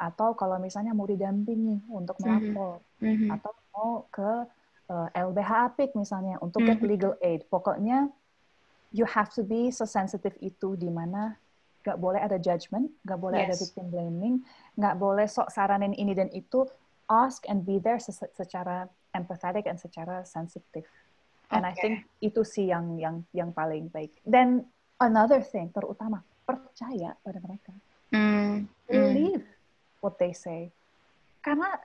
Atau 0.00 0.36
kalau 0.36 0.60
misalnya 0.60 0.92
mau 0.92 1.04
didampingi 1.04 1.88
untuk 1.88 2.16
mm-hmm. 2.20 2.52
melapor, 2.52 2.80
mm-hmm. 3.00 3.28
atau 3.32 3.50
mau 3.76 3.92
ke 4.08 4.30
uh, 4.92 5.08
LBH 5.12 5.50
Apik 5.72 5.90
misalnya 5.96 6.36
untuk 6.40 6.64
mm-hmm. 6.64 6.80
get 6.80 6.88
legal 6.88 7.12
aid. 7.24 7.44
Pokoknya 7.48 8.12
you 8.92 9.04
have 9.04 9.28
to 9.36 9.44
be 9.44 9.68
so 9.68 9.84
sensitive 9.84 10.34
itu 10.40 10.76
di 10.76 10.88
mana 10.88 11.36
nggak 11.84 11.98
boleh 11.98 12.20
ada 12.20 12.36
judgment, 12.36 12.90
nggak 13.06 13.20
boleh 13.20 13.38
yes. 13.40 13.46
ada 13.48 13.56
victim 13.56 13.86
blaming, 13.88 14.34
nggak 14.76 14.96
boleh 15.00 15.24
sok 15.24 15.48
saranin 15.48 15.96
ini 15.96 16.12
dan 16.12 16.28
itu, 16.36 16.68
ask 17.08 17.48
and 17.48 17.64
be 17.64 17.80
there 17.80 18.00
secara 18.36 18.88
empathetic 19.16 19.64
and 19.64 19.80
secara 19.80 20.24
sensitif. 20.28 20.84
And 21.48 21.64
okay. 21.64 21.72
I 21.72 21.80
think 21.80 21.94
itu 22.20 22.44
sih 22.44 22.68
yang 22.68 23.00
yang 23.00 23.24
yang 23.32 23.56
paling 23.56 23.88
baik. 23.88 24.20
Dan 24.20 24.68
another 25.00 25.40
thing 25.40 25.72
terutama 25.72 26.20
percaya 26.44 27.16
pada 27.24 27.40
mereka, 27.40 27.72
mm. 28.12 28.68
believe 28.84 29.44
mm. 29.48 30.00
what 30.04 30.20
they 30.20 30.36
say, 30.36 30.68
karena 31.40 31.80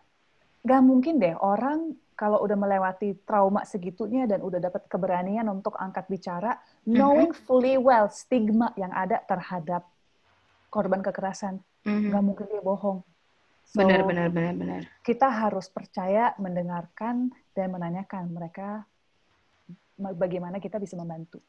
nggak 0.67 0.81
mungkin 0.83 1.19
deh 1.19 1.35
orang 1.39 1.95
kalau 2.13 2.41
udah 2.41 2.57
melewati 2.57 3.17
trauma 3.25 3.65
segitunya 3.65 4.29
dan 4.29 4.41
udah 4.41 4.61
dapat 4.61 4.85
keberanian 4.87 5.45
untuk 5.49 5.77
angkat 5.77 6.05
bicara, 6.07 6.55
mm-hmm. 6.57 6.93
knowing 6.93 7.31
fully 7.33 7.75
well 7.75 8.07
stigma 8.09 8.71
yang 8.79 8.93
ada 8.93 9.21
terhadap 9.25 9.85
korban 10.69 11.01
kekerasan, 11.01 11.61
mm-hmm. 11.85 12.09
nggak 12.13 12.23
mungkin 12.23 12.45
dia 12.49 12.63
bohong. 12.63 12.99
So, 13.63 13.79
benar, 13.81 14.03
benar, 14.03 14.27
benar, 14.29 14.53
benar. 14.59 14.81
Kita 15.01 15.31
harus 15.31 15.71
percaya, 15.71 16.35
mendengarkan 16.37 17.31
dan 17.55 17.67
menanyakan 17.71 18.27
mereka 18.29 18.83
bagaimana 19.97 20.59
kita 20.59 20.77
bisa 20.77 20.99
membantu. 20.99 21.39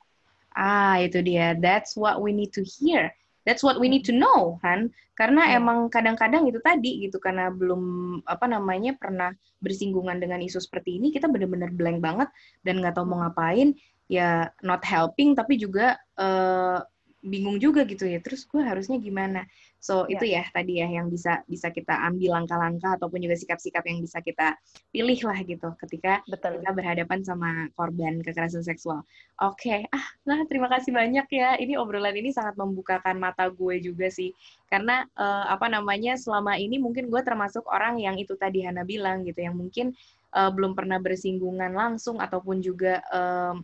Ah, 0.54 1.02
itu 1.02 1.18
dia. 1.20 1.58
That's 1.58 1.98
what 1.98 2.22
we 2.22 2.30
need 2.30 2.54
to 2.54 2.62
hear 2.62 3.10
That's 3.44 3.60
what 3.60 3.76
we 3.76 3.92
need 3.92 4.08
to 4.08 4.14
know 4.16 4.56
kan, 4.64 4.88
karena 5.14 5.52
yeah. 5.52 5.60
emang 5.60 5.92
kadang-kadang 5.92 6.48
itu 6.48 6.58
tadi 6.64 7.04
gitu 7.04 7.20
karena 7.20 7.52
belum 7.52 7.80
apa 8.24 8.48
namanya 8.48 8.96
pernah 8.96 9.36
bersinggungan 9.60 10.16
dengan 10.16 10.40
isu 10.40 10.64
seperti 10.64 10.96
ini 10.96 11.12
kita 11.12 11.28
benar-benar 11.28 11.72
blank 11.76 12.00
banget 12.00 12.28
dan 12.64 12.80
nggak 12.80 12.96
tahu 12.96 13.04
mau 13.04 13.20
ngapain. 13.20 13.76
Ya 14.04 14.52
not 14.60 14.84
helping 14.84 15.32
tapi 15.32 15.56
juga 15.56 15.96
uh, 16.20 16.84
bingung 17.24 17.56
juga 17.56 17.88
gitu 17.88 18.04
ya. 18.04 18.20
Terus 18.20 18.44
gue 18.44 18.60
harusnya 18.60 19.00
gimana 19.00 19.48
so 19.84 20.08
yeah. 20.08 20.16
itu 20.16 20.24
ya 20.32 20.42
tadi 20.48 20.80
ya 20.80 20.88
yang 20.88 21.12
bisa 21.12 21.44
bisa 21.44 21.68
kita 21.68 21.92
ambil 22.08 22.40
langkah-langkah 22.40 22.96
ataupun 22.96 23.20
juga 23.20 23.36
sikap-sikap 23.36 23.84
yang 23.84 24.00
bisa 24.00 24.24
kita 24.24 24.56
pilih 24.88 25.20
lah 25.28 25.36
gitu 25.44 25.76
ketika 25.76 26.24
Betul. 26.24 26.64
kita 26.64 26.72
berhadapan 26.72 27.20
sama 27.20 27.68
korban 27.76 28.24
kekerasan 28.24 28.64
seksual 28.64 29.04
oke 29.44 29.60
okay. 29.60 29.84
ah 29.92 30.08
nah 30.24 30.40
terima 30.48 30.72
kasih 30.72 30.88
banyak 30.88 31.28
ya 31.28 31.60
ini 31.60 31.76
obrolan 31.76 32.16
ini 32.16 32.32
sangat 32.32 32.56
membukakan 32.56 33.20
mata 33.20 33.52
gue 33.52 33.76
juga 33.84 34.08
sih 34.08 34.32
karena 34.72 35.04
uh, 35.20 35.52
apa 35.52 35.68
namanya 35.68 36.16
selama 36.16 36.56
ini 36.56 36.80
mungkin 36.80 37.12
gue 37.12 37.20
termasuk 37.20 37.68
orang 37.68 38.00
yang 38.00 38.16
itu 38.16 38.32
tadi 38.40 38.64
Hana 38.64 38.88
bilang 38.88 39.20
gitu 39.28 39.44
yang 39.44 39.52
mungkin 39.52 39.92
uh, 40.32 40.48
belum 40.48 40.72
pernah 40.72 40.96
bersinggungan 40.96 41.76
langsung 41.76 42.24
ataupun 42.24 42.64
juga 42.64 43.04
um, 43.12 43.60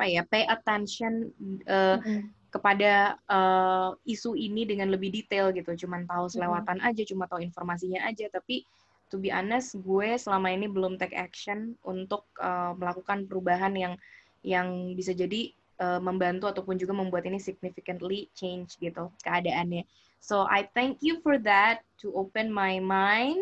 apa 0.00 0.04
ya 0.08 0.24
pay 0.24 0.48
attention 0.48 1.28
uh, 1.68 2.00
mm 2.00 2.08
-hmm 2.08 2.35
kepada 2.56 3.20
uh, 3.28 3.92
isu 4.08 4.32
ini 4.32 4.64
dengan 4.64 4.88
lebih 4.88 5.12
detail 5.12 5.52
gitu. 5.52 5.84
Cuman 5.84 6.08
tahu 6.08 6.32
selewatan 6.32 6.80
aja, 6.80 7.04
cuma 7.04 7.28
tahu 7.28 7.44
informasinya 7.44 8.00
aja. 8.08 8.32
Tapi 8.32 8.64
to 9.12 9.20
be 9.20 9.28
honest, 9.28 9.76
gue 9.84 10.16
selama 10.16 10.48
ini 10.56 10.66
belum 10.72 10.96
take 10.96 11.12
action 11.12 11.76
untuk 11.84 12.24
uh, 12.40 12.72
melakukan 12.72 13.28
perubahan 13.28 13.76
yang 13.76 13.94
yang 14.40 14.96
bisa 14.96 15.12
jadi 15.12 15.52
uh, 15.84 16.00
membantu 16.00 16.48
ataupun 16.48 16.80
juga 16.80 16.96
membuat 16.96 17.28
ini 17.28 17.36
significantly 17.36 18.32
change 18.32 18.80
gitu 18.80 19.12
keadaannya. 19.20 19.84
So 20.24 20.48
I 20.48 20.66
thank 20.72 21.04
you 21.04 21.20
for 21.20 21.36
that 21.44 21.84
to 22.02 22.10
open 22.16 22.50
my 22.50 22.80
mind, 22.80 23.38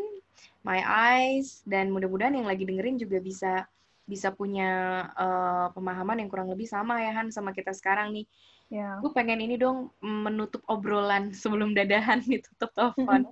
my 0.67 0.83
eyes, 0.83 1.63
dan 1.65 1.95
mudah-mudahan 1.95 2.35
yang 2.35 2.49
lagi 2.49 2.67
dengerin 2.67 2.99
juga 2.99 3.23
bisa 3.23 3.65
bisa 4.05 4.29
punya 4.37 5.05
uh, 5.17 5.73
pemahaman 5.73 6.21
yang 6.21 6.29
kurang 6.29 6.53
lebih 6.53 6.69
sama 6.69 7.01
ya 7.01 7.17
Han 7.17 7.33
sama 7.33 7.57
kita 7.57 7.73
sekarang 7.73 8.13
nih 8.13 8.29
Yeah. 8.73 8.99
Gue 9.05 9.13
pengen 9.13 9.45
ini 9.45 9.61
dong 9.61 9.93
menutup 10.01 10.65
obrolan 10.67 11.35
sebelum 11.37 11.77
dadahan 11.77 12.25
ditutup 12.31 12.73
telepon. 12.73 13.29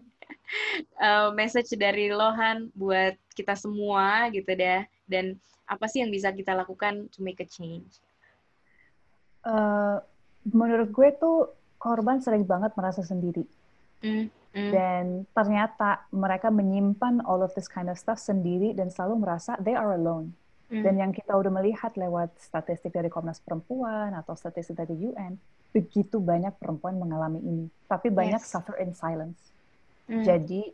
uh, 1.00 1.32
message 1.38 1.72
dari 1.76 2.12
Lohan 2.12 2.68
buat 2.76 3.16
kita 3.32 3.56
semua 3.56 4.28
gitu 4.30 4.52
deh. 4.52 4.84
Dan 5.08 5.38
apa 5.68 5.88
sih 5.88 6.04
yang 6.04 6.12
bisa 6.12 6.30
kita 6.32 6.52
lakukan 6.52 7.08
to 7.10 7.24
make 7.24 7.40
a 7.40 7.48
change? 7.48 8.00
Uh, 9.42 9.98
menurut 10.46 10.90
gue 10.92 11.08
tuh 11.18 11.50
korban 11.82 12.22
sering 12.22 12.46
banget 12.46 12.70
merasa 12.78 13.02
sendiri. 13.02 13.42
Mm, 14.02 14.30
mm. 14.54 14.70
Dan 14.70 15.04
ternyata 15.34 16.06
mereka 16.14 16.50
menyimpan 16.50 17.22
all 17.26 17.42
of 17.42 17.50
this 17.58 17.66
kind 17.66 17.90
of 17.90 17.98
stuff 17.98 18.22
sendiri 18.22 18.74
dan 18.74 18.90
selalu 18.90 19.22
merasa 19.26 19.58
they 19.58 19.74
are 19.74 19.94
alone. 19.94 20.34
Hmm. 20.72 20.80
Dan 20.80 20.94
yang 20.96 21.12
kita 21.12 21.36
udah 21.36 21.52
melihat 21.52 21.92
lewat 22.00 22.32
statistik 22.40 22.96
dari 22.96 23.12
Komnas 23.12 23.44
Perempuan 23.44 24.16
atau 24.16 24.32
statistik 24.32 24.80
dari 24.80 24.96
UN, 24.96 25.36
begitu 25.68 26.16
banyak 26.16 26.56
perempuan 26.56 26.96
mengalami 26.96 27.44
ini. 27.44 27.66
Tapi 27.84 28.08
banyak 28.08 28.40
yes. 28.40 28.48
suffer 28.48 28.80
in 28.80 28.96
silence. 28.96 29.52
Mm. 30.08 30.24
Jadi, 30.24 30.72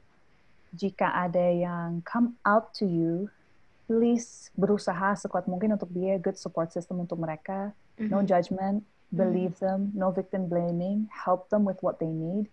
jika 0.71 1.11
ada 1.19 1.51
yang 1.51 1.99
come 2.07 2.39
out 2.47 2.71
to 2.79 2.87
you, 2.87 3.27
please 3.91 4.55
berusaha 4.55 5.19
sekuat 5.19 5.51
mungkin 5.51 5.75
untuk 5.75 5.91
be 5.91 6.15
a 6.15 6.21
good 6.21 6.39
support 6.39 6.71
system 6.71 7.03
untuk 7.03 7.19
mereka. 7.19 7.75
Mm-hmm. 7.99 8.11
No 8.15 8.23
judgment, 8.23 8.87
believe 9.11 9.59
mm-hmm. 9.59 9.91
them, 9.91 9.99
no 9.99 10.15
victim 10.15 10.47
blaming, 10.47 11.11
help 11.11 11.51
them 11.51 11.67
with 11.67 11.83
what 11.83 11.99
they 11.99 12.11
need. 12.11 12.47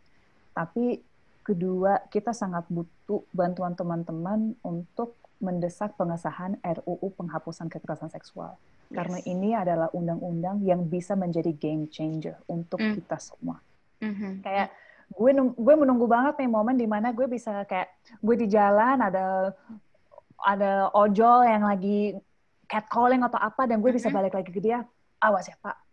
Tapi 0.57 1.03
kedua, 1.45 2.01
kita 2.09 2.33
sangat 2.33 2.65
butuh 2.73 3.21
bantuan 3.35 3.77
teman-teman 3.77 4.57
untuk 4.65 5.13
mendesak 5.45 5.93
pengesahan 5.93 6.57
RUU 6.65 7.13
penghapusan 7.13 7.69
kekerasan 7.69 8.09
seksual. 8.09 8.57
Yes. 8.89 8.97
Karena 8.97 9.19
ini 9.29 9.53
adalah 9.53 9.93
undang-undang 9.93 10.65
yang 10.65 10.89
bisa 10.89 11.13
menjadi 11.13 11.53
game 11.53 11.85
changer 11.93 12.41
untuk 12.49 12.81
mm. 12.81 12.93
kita 12.97 13.17
semua. 13.21 13.61
Mm-hmm. 14.01 14.33
Kayak 14.41 14.73
gue 15.13 15.31
gue 15.53 15.75
menunggu 15.77 16.09
banget 16.09 16.41
nih 16.41 16.49
momen 16.49 16.75
di 16.75 16.89
mana 16.89 17.13
gue 17.13 17.29
bisa 17.29 17.61
kayak 17.69 17.93
gue 18.17 18.35
di 18.41 18.47
jalan 18.49 18.97
ada 19.05 19.53
ada 20.41 20.89
ojol 20.97 21.45
yang 21.45 21.61
lagi 21.61 22.17
catcalling 22.65 23.21
atau 23.21 23.37
apa 23.37 23.69
dan 23.69 23.79
gue 23.79 23.93
mm-hmm. 23.93 24.01
bisa 24.01 24.09
balik 24.09 24.33
lagi 24.33 24.49
ke 24.49 24.57
dia 24.57 24.81
awas 25.21 25.45
ya 25.45 25.53
pak 25.61 25.85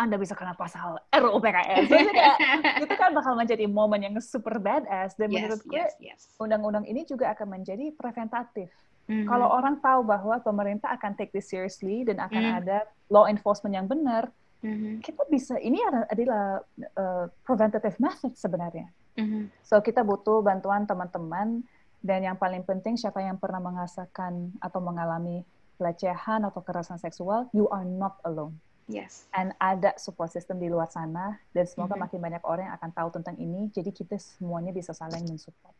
anda 0.00 0.16
bisa 0.16 0.32
kena 0.32 0.56
pasal 0.56 0.96
RUU 1.12 1.36
PKS. 1.44 1.92
itu 2.88 2.94
kan 2.96 3.12
bakal 3.12 3.36
menjadi 3.36 3.68
momen 3.68 4.00
yang 4.00 4.16
super 4.24 4.56
badass 4.56 5.12
dan 5.20 5.28
yes, 5.28 5.36
menurut 5.36 5.60
gue 5.68 5.76
yes, 5.76 5.92
yes. 6.00 6.20
undang-undang 6.40 6.88
ini 6.88 7.04
juga 7.04 7.28
akan 7.36 7.60
menjadi 7.60 7.92
preventatif. 7.92 8.72
Mm-hmm. 9.10 9.26
Kalau 9.26 9.50
orang 9.50 9.82
tahu 9.82 10.06
bahwa 10.06 10.38
pemerintah 10.38 10.94
akan 10.94 11.18
take 11.18 11.34
this 11.34 11.50
seriously 11.50 12.06
dan 12.06 12.22
akan 12.22 12.42
mm-hmm. 12.46 12.58
ada 12.62 12.78
law 13.10 13.26
enforcement 13.26 13.74
yang 13.74 13.90
benar, 13.90 14.30
mm-hmm. 14.62 15.02
kita 15.02 15.26
bisa 15.26 15.58
ini 15.58 15.82
adalah 15.82 16.62
uh, 16.94 17.26
preventative 17.42 17.98
method 17.98 18.38
sebenarnya. 18.38 18.86
Mm-hmm. 19.18 19.50
So 19.66 19.82
kita 19.82 20.06
butuh 20.06 20.46
bantuan 20.46 20.86
teman-teman 20.86 21.66
dan 22.06 22.22
yang 22.22 22.38
paling 22.38 22.62
penting 22.62 22.94
siapa 22.94 23.18
yang 23.18 23.34
pernah 23.34 23.58
mengasakan 23.58 24.54
atau 24.62 24.78
mengalami 24.78 25.42
pelecehan 25.74 26.46
atau 26.46 26.62
kekerasan 26.62 27.02
seksual, 27.02 27.50
you 27.50 27.66
are 27.74 27.82
not 27.82 28.22
alone. 28.22 28.54
Yes. 28.86 29.26
And 29.34 29.58
ada 29.58 29.98
support 29.98 30.30
system 30.30 30.62
di 30.62 30.70
luar 30.70 30.86
sana 30.86 31.34
dan 31.50 31.66
semoga 31.66 31.98
mm-hmm. 31.98 32.02
makin 32.06 32.18
banyak 32.22 32.42
orang 32.46 32.64
yang 32.70 32.76
akan 32.78 32.90
tahu 32.94 33.08
tentang 33.18 33.34
ini. 33.42 33.74
Jadi 33.74 33.90
kita 33.90 34.14
semuanya 34.22 34.70
bisa 34.70 34.94
saling 34.94 35.26
mensupport. 35.26 35.74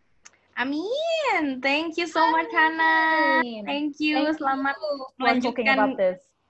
Amin. 0.60 1.64
Thank 1.64 1.96
you 1.96 2.04
so 2.04 2.20
much 2.28 2.52
Hana. 2.52 3.40
Thank 3.64 3.96
you. 3.96 4.20
Thank 4.20 4.36
Selamat 4.36 4.76
you. 4.76 4.92
melanjutkan. 5.16 5.96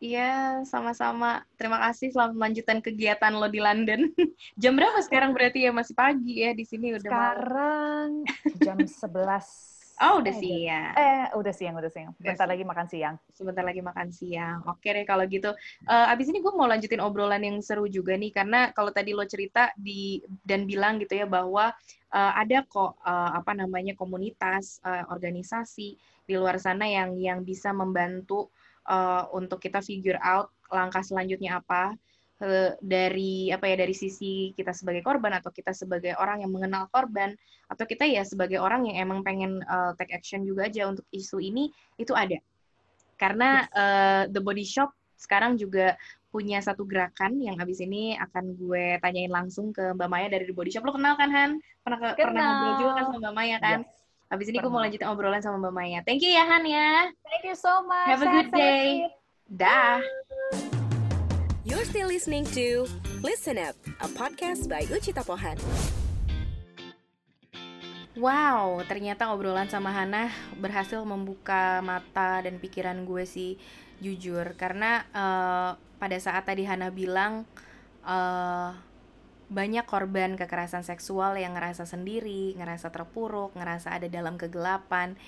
Iya, 0.01 0.65
sama-sama. 0.67 1.45
Terima 1.55 1.79
kasih 1.79 2.11
selamat 2.11 2.35
melanjutkan 2.35 2.83
kegiatan 2.83 3.31
lo 3.37 3.47
di 3.47 3.63
London. 3.63 4.11
jam 4.61 4.75
berapa 4.75 4.99
sekarang 5.05 5.31
berarti 5.31 5.69
ya? 5.69 5.71
Masih 5.71 5.95
pagi 5.95 6.43
ya 6.43 6.51
di 6.57 6.65
sini 6.67 6.97
udah 6.97 7.07
Sekarang 7.07 8.11
malam. 8.27 8.59
jam 8.59 8.79
11 8.83 9.70
Oh, 10.01 10.25
udah 10.25 10.33
siang. 10.33 10.97
Eh, 10.97 11.29
udah 11.37 11.53
siang, 11.53 11.77
udah 11.77 11.93
siang. 11.93 12.17
Sebentar 12.17 12.49
lagi 12.49 12.65
makan 12.65 12.87
siang. 12.89 13.15
Sebentar 13.37 13.61
lagi 13.61 13.85
makan 13.85 14.09
siang. 14.09 14.65
Oke 14.65 14.97
deh 14.97 15.05
kalau 15.05 15.29
gitu. 15.29 15.53
Uh, 15.85 16.09
abis 16.09 16.33
ini 16.33 16.41
gue 16.41 16.49
mau 16.57 16.65
lanjutin 16.65 17.05
obrolan 17.05 17.45
yang 17.45 17.61
seru 17.61 17.85
juga 17.85 18.17
nih, 18.17 18.33
karena 18.33 18.73
kalau 18.73 18.89
tadi 18.97 19.13
lo 19.13 19.29
cerita 19.29 19.69
di 19.77 20.25
dan 20.41 20.65
bilang 20.65 20.97
gitu 21.05 21.21
ya 21.21 21.29
bahwa 21.29 21.77
uh, 22.17 22.33
ada 22.33 22.65
kok 22.65 22.97
uh, 23.05 23.31
apa 23.37 23.53
namanya 23.53 23.93
komunitas, 23.93 24.81
uh, 24.89 25.05
organisasi 25.13 26.01
di 26.25 26.33
luar 26.33 26.57
sana 26.57 26.89
yang 26.89 27.21
yang 27.21 27.45
bisa 27.45 27.69
membantu 27.77 28.49
uh, 28.89 29.29
untuk 29.37 29.61
kita 29.61 29.85
figure 29.85 30.19
out 30.25 30.49
langkah 30.73 31.05
selanjutnya 31.05 31.61
apa 31.61 31.93
dari 32.81 33.53
apa 33.53 33.69
ya 33.69 33.77
dari 33.77 33.93
sisi 33.93 34.57
kita 34.57 34.73
sebagai 34.73 35.05
korban 35.05 35.37
atau 35.37 35.53
kita 35.53 35.77
sebagai 35.77 36.17
orang 36.17 36.41
yang 36.41 36.53
mengenal 36.53 36.89
korban 36.89 37.37
atau 37.69 37.85
kita 37.85 38.09
ya 38.09 38.25
sebagai 38.25 38.57
orang 38.57 38.89
yang 38.89 39.09
emang 39.09 39.21
pengen 39.21 39.61
uh, 39.69 39.93
take 40.01 40.17
action 40.17 40.43
juga 40.49 40.73
aja 40.73 40.89
untuk 40.89 41.05
isu 41.13 41.37
ini 41.37 41.69
itu 42.01 42.17
ada 42.17 42.41
karena 43.21 43.69
yes. 43.69 43.77
uh, 43.77 44.23
the 44.33 44.41
body 44.41 44.65
shop 44.65 44.89
sekarang 45.21 45.61
juga 45.61 46.01
punya 46.31 46.63
satu 46.63 46.87
gerakan 46.87 47.43
yang 47.43 47.59
habis 47.59 47.83
ini 47.83 48.15
akan 48.17 48.55
gue 48.57 48.97
tanyain 49.03 49.29
langsung 49.29 49.75
ke 49.75 49.93
Mbak 49.99 50.09
Maya 50.09 50.27
dari 50.31 50.47
The 50.47 50.55
Body 50.55 50.71
Shop. 50.71 50.87
Lo 50.87 50.95
kenal 50.95 51.19
kan 51.19 51.27
Han? 51.27 51.51
Pernah 51.83 51.99
kenal. 51.99 52.15
pernah 52.15 52.43
ngobrol 52.47 52.75
juga 52.79 52.93
kan 52.95 53.05
sama 53.11 53.19
Mbak 53.19 53.35
Maya 53.35 53.57
kan? 53.59 53.79
Yes. 53.83 53.99
Habis 54.31 54.47
ini 54.47 54.57
gue 54.63 54.71
mau 54.71 54.79
lanjutin 54.79 55.11
obrolan 55.11 55.43
sama 55.43 55.59
Mbak 55.59 55.75
Maya. 55.75 55.99
Thank 56.07 56.23
you 56.23 56.31
ya 56.31 56.47
Han 56.47 56.63
ya. 56.63 57.11
Thank 57.27 57.51
you 57.51 57.57
so 57.59 57.83
much. 57.83 58.09
Have 58.15 58.23
a 58.23 58.31
good 58.31 58.51
day. 58.55 59.11
Dah. 59.51 59.99
Still 61.91 62.07
listening 62.07 62.47
to 62.55 62.87
Listen 63.19 63.59
Up, 63.59 63.75
a 63.99 64.07
podcast 64.15 64.71
by 64.71 64.87
Ucita 64.95 65.27
Pohan. 65.27 65.59
Wow, 68.15 68.87
ternyata 68.87 69.35
obrolan 69.35 69.67
sama 69.67 69.91
Hana 69.91 70.31
berhasil 70.55 71.03
membuka 71.03 71.83
mata 71.83 72.47
dan 72.47 72.63
pikiran 72.63 73.03
gue 73.03 73.27
sih 73.27 73.59
jujur 73.99 74.55
karena 74.55 75.03
uh, 75.11 75.75
pada 75.99 76.15
saat 76.23 76.47
tadi 76.47 76.63
Hana 76.63 76.95
bilang 76.95 77.43
uh, 78.07 78.71
banyak 79.51 79.83
korban 79.83 80.39
kekerasan 80.39 80.87
seksual 80.87 81.43
yang 81.43 81.59
ngerasa 81.59 81.91
sendiri, 81.91 82.55
ngerasa 82.55 82.95
terpuruk, 82.95 83.51
ngerasa 83.59 83.99
ada 83.99 84.07
dalam 84.07 84.39
kegelapan. 84.39 85.19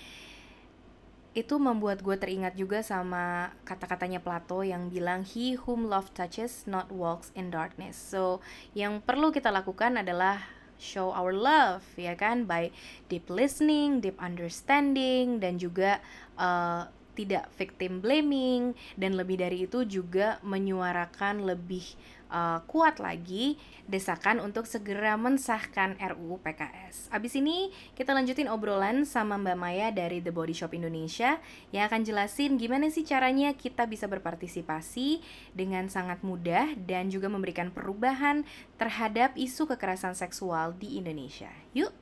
Itu 1.33 1.57
membuat 1.57 2.05
gue 2.05 2.13
teringat 2.13 2.53
juga 2.53 2.85
sama 2.85 3.53
kata-katanya 3.65 4.21
Plato 4.21 4.61
yang 4.61 4.93
bilang 4.93 5.25
he 5.25 5.57
whom 5.57 5.89
love 5.89 6.13
touches 6.13 6.69
not 6.69 6.93
walks 6.93 7.33
in 7.33 7.49
darkness. 7.49 7.97
So, 7.97 8.41
yang 8.77 9.01
perlu 9.01 9.33
kita 9.33 9.49
lakukan 9.49 9.97
adalah 9.97 10.45
show 10.77 11.15
our 11.15 11.31
love 11.31 11.85
ya 11.95 12.13
kan 12.13 12.45
by 12.45 12.69
deep 13.07 13.31
listening, 13.31 14.03
deep 14.03 14.19
understanding 14.19 15.39
dan 15.39 15.55
juga 15.57 16.03
uh, 16.35 16.89
tidak 17.13 17.49
victim 17.55 18.01
blaming 18.01 18.73
dan 18.97 19.13
lebih 19.13 19.37
dari 19.39 19.69
itu 19.69 19.85
juga 19.85 20.41
menyuarakan 20.41 21.45
lebih 21.45 21.85
uh, 22.33 22.59
kuat 22.65 22.97
lagi 22.97 23.61
desakan 23.85 24.41
untuk 24.41 24.65
segera 24.65 25.13
mensahkan 25.15 25.95
RUU 26.01 26.41
PKS. 26.41 27.13
Abis 27.13 27.37
ini 27.37 27.69
kita 27.93 28.11
lanjutin 28.11 28.49
obrolan 28.49 29.05
sama 29.05 29.37
Mbak 29.37 29.57
Maya 29.59 29.87
dari 29.93 30.19
The 30.19 30.33
Body 30.33 30.57
Shop 30.57 30.73
Indonesia 30.73 31.37
yang 31.69 31.85
akan 31.87 32.01
jelasin 32.01 32.57
gimana 32.57 32.89
sih 32.89 33.05
caranya 33.05 33.53
kita 33.53 33.85
bisa 33.85 34.09
berpartisipasi 34.09 35.21
dengan 35.53 35.87
sangat 35.87 36.25
mudah 36.25 36.73
dan 36.89 37.13
juga 37.13 37.29
memberikan 37.29 37.69
perubahan 37.69 38.41
terhadap 38.81 39.37
isu 39.37 39.69
kekerasan 39.69 40.17
seksual 40.17 40.73
di 40.73 40.97
Indonesia. 40.97 41.53
Yuk! 41.77 41.93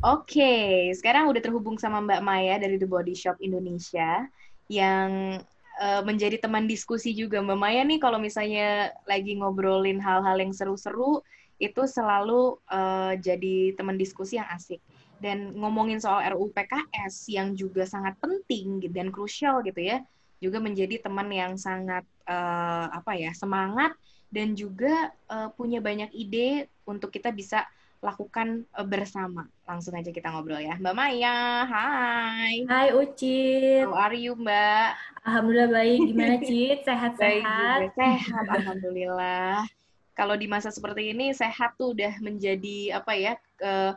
Oke, 0.00 0.88
sekarang 0.96 1.28
udah 1.28 1.44
terhubung 1.44 1.76
sama 1.76 2.00
Mbak 2.00 2.24
Maya 2.24 2.56
dari 2.56 2.80
The 2.80 2.88
Body 2.88 3.12
Shop 3.12 3.36
Indonesia 3.36 4.24
yang 4.72 5.36
uh, 5.80 6.04
menjadi 6.04 6.36
teman 6.36 6.68
diskusi 6.68 7.16
juga. 7.16 7.40
Mbak 7.40 7.58
Maya 7.58 7.82
nih 7.82 7.98
kalau 7.98 8.20
misalnya 8.20 8.92
lagi 9.08 9.34
ngobrolin 9.40 9.98
hal-hal 9.98 10.36
yang 10.36 10.52
seru-seru 10.52 11.24
itu 11.56 11.82
selalu 11.88 12.60
uh, 12.68 13.16
jadi 13.16 13.74
teman 13.74 13.96
diskusi 13.96 14.36
yang 14.36 14.48
asik. 14.52 14.78
Dan 15.20 15.52
ngomongin 15.52 16.00
soal 16.00 16.24
RUU 16.32 16.52
PKS 16.52 17.28
yang 17.28 17.52
juga 17.52 17.84
sangat 17.84 18.16
penting 18.20 18.80
dan 18.92 19.12
krusial 19.12 19.60
gitu 19.64 19.80
ya 19.80 20.00
juga 20.40 20.56
menjadi 20.58 21.04
teman 21.04 21.28
yang 21.28 21.54
sangat 21.60 22.02
uh, 22.24 22.88
apa 22.90 23.12
ya 23.12 23.30
semangat 23.36 23.92
dan 24.32 24.56
juga 24.56 25.12
uh, 25.28 25.52
punya 25.52 25.84
banyak 25.84 26.08
ide 26.16 26.72
untuk 26.88 27.12
kita 27.12 27.28
bisa 27.28 27.68
lakukan 28.00 28.64
uh, 28.72 28.84
bersama. 28.88 29.44
Langsung 29.68 29.92
aja 29.92 30.08
kita 30.08 30.32
ngobrol 30.32 30.60
ya. 30.60 30.80
Mbak 30.80 30.94
Maya, 30.96 31.68
hai. 31.68 32.64
Hai 32.64 32.88
Ucit. 32.96 33.84
How 33.84 34.08
are 34.08 34.16
you, 34.16 34.32
Mbak? 34.36 34.88
Alhamdulillah 35.28 35.68
baik. 35.68 35.98
Gimana, 36.08 36.36
Cit? 36.48 36.78
Sehat-sehat? 36.88 37.92
Sehat, 37.92 38.44
Alhamdulillah. 38.48 39.68
Kalau 40.16 40.34
di 40.36 40.48
masa 40.48 40.72
seperti 40.72 41.12
ini, 41.12 41.32
sehat 41.36 41.76
tuh 41.76 41.92
udah 41.92 42.16
menjadi 42.24 42.96
apa 42.96 43.12
ya, 43.16 43.32
uh, 43.60 43.92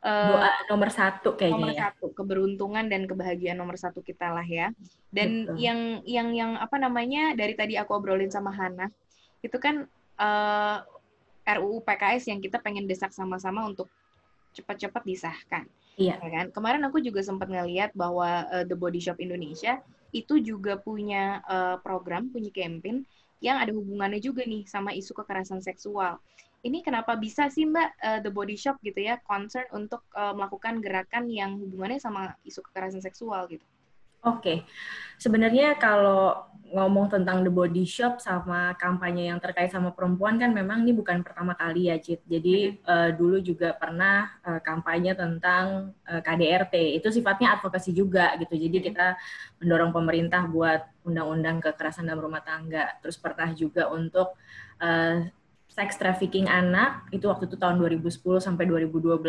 doa 0.00 0.50
nomor 0.72 0.88
satu 0.88 1.36
kayaknya 1.36 1.60
nomor 1.60 1.72
ya. 1.76 1.80
satu 1.92 2.06
keberuntungan 2.16 2.88
dan 2.88 3.04
kebahagiaan 3.04 3.60
nomor 3.60 3.76
satu 3.76 4.00
kita 4.00 4.32
lah 4.32 4.46
ya 4.48 4.72
dan 5.12 5.44
Betul. 5.44 5.56
yang 5.60 5.80
yang 6.08 6.28
yang 6.32 6.50
apa 6.56 6.80
namanya 6.80 7.36
dari 7.36 7.52
tadi 7.52 7.76
aku 7.76 8.00
obrolin 8.00 8.32
sama 8.32 8.48
Hana 8.48 8.88
itu 9.44 9.56
kan 9.60 9.84
uh, 10.16 10.80
RUU 11.58 11.82
PKS 11.82 12.30
yang 12.30 12.38
kita 12.38 12.62
pengen 12.62 12.86
desak 12.86 13.10
sama-sama 13.10 13.66
untuk 13.66 13.90
cepat-cepat 14.54 15.02
disahkan. 15.02 15.64
Iya. 15.98 16.16
Ya 16.20 16.28
kan? 16.30 16.46
Kemarin 16.54 16.82
aku 16.86 17.02
juga 17.02 17.20
sempat 17.20 17.50
ngeliat 17.50 17.90
bahwa 17.96 18.46
uh, 18.50 18.64
The 18.66 18.76
Body 18.78 19.02
Shop 19.02 19.18
Indonesia 19.18 19.82
itu 20.10 20.42
juga 20.42 20.78
punya 20.78 21.42
uh, 21.46 21.76
program, 21.82 22.30
punya 22.30 22.50
campaign 22.50 23.06
yang 23.40 23.56
ada 23.56 23.72
hubungannya 23.72 24.20
juga 24.20 24.44
nih 24.44 24.68
sama 24.68 24.92
isu 24.92 25.16
kekerasan 25.16 25.64
seksual. 25.64 26.20
Ini 26.60 26.84
kenapa 26.84 27.16
bisa 27.16 27.48
sih 27.48 27.64
Mbak 27.64 27.90
uh, 28.04 28.20
The 28.20 28.30
Body 28.32 28.56
Shop 28.58 28.76
gitu 28.84 29.00
ya 29.00 29.16
concern 29.24 29.64
untuk 29.72 30.04
uh, 30.12 30.36
melakukan 30.36 30.84
gerakan 30.84 31.32
yang 31.32 31.56
hubungannya 31.56 31.96
sama 31.96 32.36
isu 32.44 32.60
kekerasan 32.68 33.00
seksual 33.00 33.48
gitu? 33.48 33.64
Oke, 34.20 34.68
sebenarnya 35.16 35.80
kalau 35.80 36.50
ngomong 36.70 37.10
tentang 37.10 37.42
the 37.42 37.50
body 37.50 37.82
shop 37.82 38.22
sama 38.22 38.78
kampanye 38.78 39.26
yang 39.26 39.42
terkait 39.42 39.74
sama 39.74 39.90
perempuan 39.90 40.38
kan 40.38 40.54
memang 40.54 40.86
ini 40.86 40.94
bukan 40.94 41.26
pertama 41.26 41.58
kali 41.58 41.90
ya, 41.90 41.98
Cit. 41.98 42.22
Jadi 42.30 42.70
hmm. 42.70 42.86
uh, 42.86 43.10
dulu 43.10 43.42
juga 43.42 43.74
pernah 43.74 44.30
uh, 44.46 44.62
kampanye 44.62 45.18
tentang 45.18 45.96
uh, 46.06 46.22
KDRT. 46.22 47.00
Itu 47.02 47.10
sifatnya 47.10 47.58
advokasi 47.58 47.90
juga 47.90 48.38
gitu. 48.38 48.54
Jadi 48.54 48.76
hmm. 48.78 48.86
kita 48.86 49.06
mendorong 49.58 49.90
pemerintah 49.90 50.46
buat 50.46 50.86
undang-undang 51.02 51.58
kekerasan 51.58 52.06
dalam 52.06 52.22
rumah 52.22 52.44
tangga. 52.46 52.94
Terus 53.02 53.18
pernah 53.18 53.50
juga 53.50 53.90
untuk 53.90 54.38
uh, 54.78 55.26
sex 55.70 55.98
trafficking 55.98 56.50
anak 56.50 57.06
itu 57.14 57.30
waktu 57.30 57.46
itu 57.46 57.54
tahun 57.54 57.78
2010 57.78 58.10
sampai 58.42 58.66
2012 58.66 59.22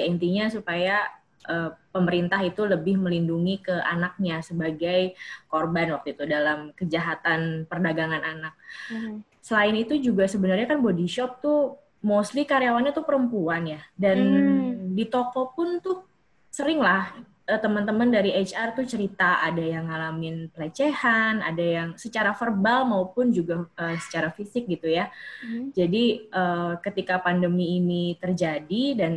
ya 0.00 0.04
intinya 0.08 0.48
supaya 0.48 1.04
uh, 1.48 1.70
pemerintah 1.94 2.40
itu 2.42 2.62
lebih 2.64 2.98
melindungi 2.98 3.62
ke 3.62 3.74
anaknya 3.82 4.42
sebagai 4.42 5.14
korban 5.46 5.94
waktu 5.94 6.14
itu 6.14 6.24
dalam 6.26 6.70
kejahatan 6.74 7.64
perdagangan 7.66 8.22
anak. 8.22 8.54
Mm-hmm. 8.90 9.16
Selain 9.42 9.74
itu 9.74 9.98
juga 9.98 10.26
sebenarnya 10.30 10.70
kan 10.70 10.78
body 10.82 11.06
shop 11.06 11.42
tuh 11.42 11.78
mostly 12.02 12.42
karyawannya 12.42 12.90
tuh 12.90 13.06
perempuan 13.06 13.78
ya 13.78 13.80
dan 13.94 14.18
mm. 14.18 14.98
di 14.98 15.06
toko 15.06 15.54
pun 15.54 15.78
tuh 15.78 16.02
sering 16.50 16.82
lah 16.82 17.14
uh, 17.48 17.60
teman-teman 17.60 18.10
dari 18.10 18.34
HR 18.34 18.74
tuh 18.76 18.86
cerita 18.86 19.42
ada 19.42 19.62
yang 19.62 19.90
ngalamin 19.90 20.50
pelecehan, 20.52 21.42
ada 21.42 21.62
yang 21.62 21.88
secara 21.98 22.34
verbal 22.36 22.86
maupun 22.86 23.34
juga 23.34 23.66
uh, 23.78 23.96
secara 23.98 24.30
fisik 24.30 24.68
gitu 24.70 24.90
ya. 24.90 25.10
Mm. 25.42 25.74
Jadi 25.74 26.04
uh, 26.30 26.78
ketika 26.82 27.18
pandemi 27.18 27.78
ini 27.78 28.14
terjadi 28.18 28.84
dan 28.98 29.12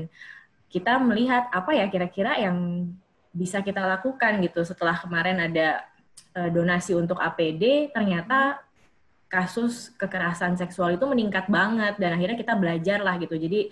kita 0.76 1.00
melihat 1.00 1.48
apa 1.56 1.72
ya 1.72 1.88
kira-kira 1.88 2.36
yang 2.36 2.92
bisa 3.32 3.64
kita 3.64 3.80
lakukan 3.80 4.44
gitu. 4.44 4.60
Setelah 4.68 5.00
kemarin 5.00 5.40
ada 5.40 5.88
uh, 6.36 6.52
donasi 6.52 6.92
untuk 6.92 7.16
APD 7.16 7.96
ternyata 7.96 8.60
kasus 9.32 9.96
kekerasan 9.96 10.60
seksual 10.60 11.00
itu 11.00 11.08
meningkat 11.08 11.48
banget 11.48 11.96
dan 11.96 12.20
akhirnya 12.20 12.36
kita 12.36 12.60
belajar 12.60 13.00
lah 13.00 13.16
gitu. 13.16 13.40
Jadi 13.40 13.72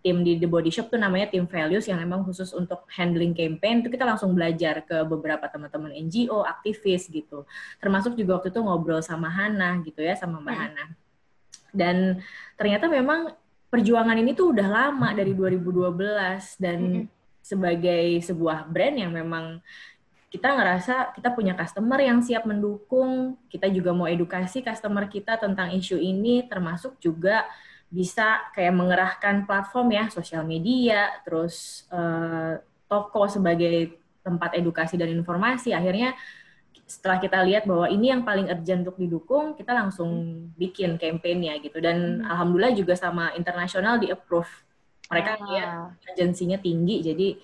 tim 0.00 0.24
di 0.24 0.40
The 0.40 0.48
Body 0.48 0.72
Shop 0.72 0.88
tuh 0.88 0.96
namanya 0.96 1.28
tim 1.28 1.44
values 1.44 1.84
yang 1.84 2.00
memang 2.00 2.24
khusus 2.24 2.56
untuk 2.56 2.88
handling 2.96 3.36
campaign 3.36 3.84
itu 3.84 3.92
kita 3.92 4.08
langsung 4.08 4.32
belajar 4.32 4.80
ke 4.88 5.04
beberapa 5.04 5.44
teman-teman 5.52 5.92
NGO 6.08 6.48
aktivis 6.48 7.12
gitu. 7.12 7.44
Termasuk 7.76 8.16
juga 8.16 8.40
waktu 8.40 8.48
itu 8.48 8.60
ngobrol 8.64 9.04
sama 9.04 9.28
Hana 9.28 9.84
gitu 9.84 10.00
ya 10.00 10.16
sama 10.16 10.40
Mbak 10.40 10.54
hmm. 10.56 10.64
Hana. 10.64 10.84
Dan 11.76 11.96
ternyata 12.56 12.88
memang 12.88 13.36
perjuangan 13.68 14.16
ini 14.16 14.32
tuh 14.32 14.56
udah 14.56 14.68
lama 14.68 15.12
dari 15.12 15.36
2012 15.36 16.58
dan 16.60 16.78
mm 16.80 16.92
-hmm. 16.92 17.04
sebagai 17.44 18.04
sebuah 18.24 18.68
brand 18.68 18.96
yang 18.96 19.12
memang 19.12 19.60
kita 20.28 20.52
ngerasa 20.52 21.16
kita 21.16 21.32
punya 21.32 21.56
customer 21.56 21.96
yang 22.04 22.20
siap 22.20 22.44
mendukung, 22.44 23.40
kita 23.48 23.64
juga 23.72 23.96
mau 23.96 24.04
edukasi 24.04 24.60
customer 24.60 25.08
kita 25.08 25.40
tentang 25.40 25.72
isu 25.72 25.96
ini, 25.96 26.44
termasuk 26.44 27.00
juga 27.00 27.48
bisa 27.88 28.52
kayak 28.52 28.76
mengerahkan 28.76 29.48
platform 29.48 29.88
ya, 29.96 30.04
sosial 30.12 30.44
media, 30.44 31.08
terus 31.24 31.88
uh, 31.88 32.60
toko 32.84 33.24
sebagai 33.24 33.96
tempat 34.20 34.60
edukasi 34.60 35.00
dan 35.00 35.08
informasi. 35.08 35.72
Akhirnya 35.72 36.12
setelah 36.88 37.20
kita 37.20 37.44
lihat 37.44 37.68
bahwa 37.68 37.84
ini 37.92 38.08
yang 38.08 38.24
paling 38.24 38.48
urgent 38.48 38.88
untuk 38.88 38.96
didukung, 38.96 39.52
kita 39.52 39.76
langsung 39.76 40.10
bikin 40.56 40.96
campaignnya 40.96 41.60
gitu. 41.60 41.76
Dan 41.84 42.24
hmm. 42.24 42.32
alhamdulillah 42.32 42.72
juga 42.72 42.96
sama 42.96 43.36
internasional 43.36 44.00
di 44.00 44.08
approve. 44.08 44.48
Mereka 45.12 45.32
ah. 45.36 45.52
ya 45.52 45.68
urgensinya 46.08 46.56
tinggi, 46.56 47.04
jadi 47.04 47.36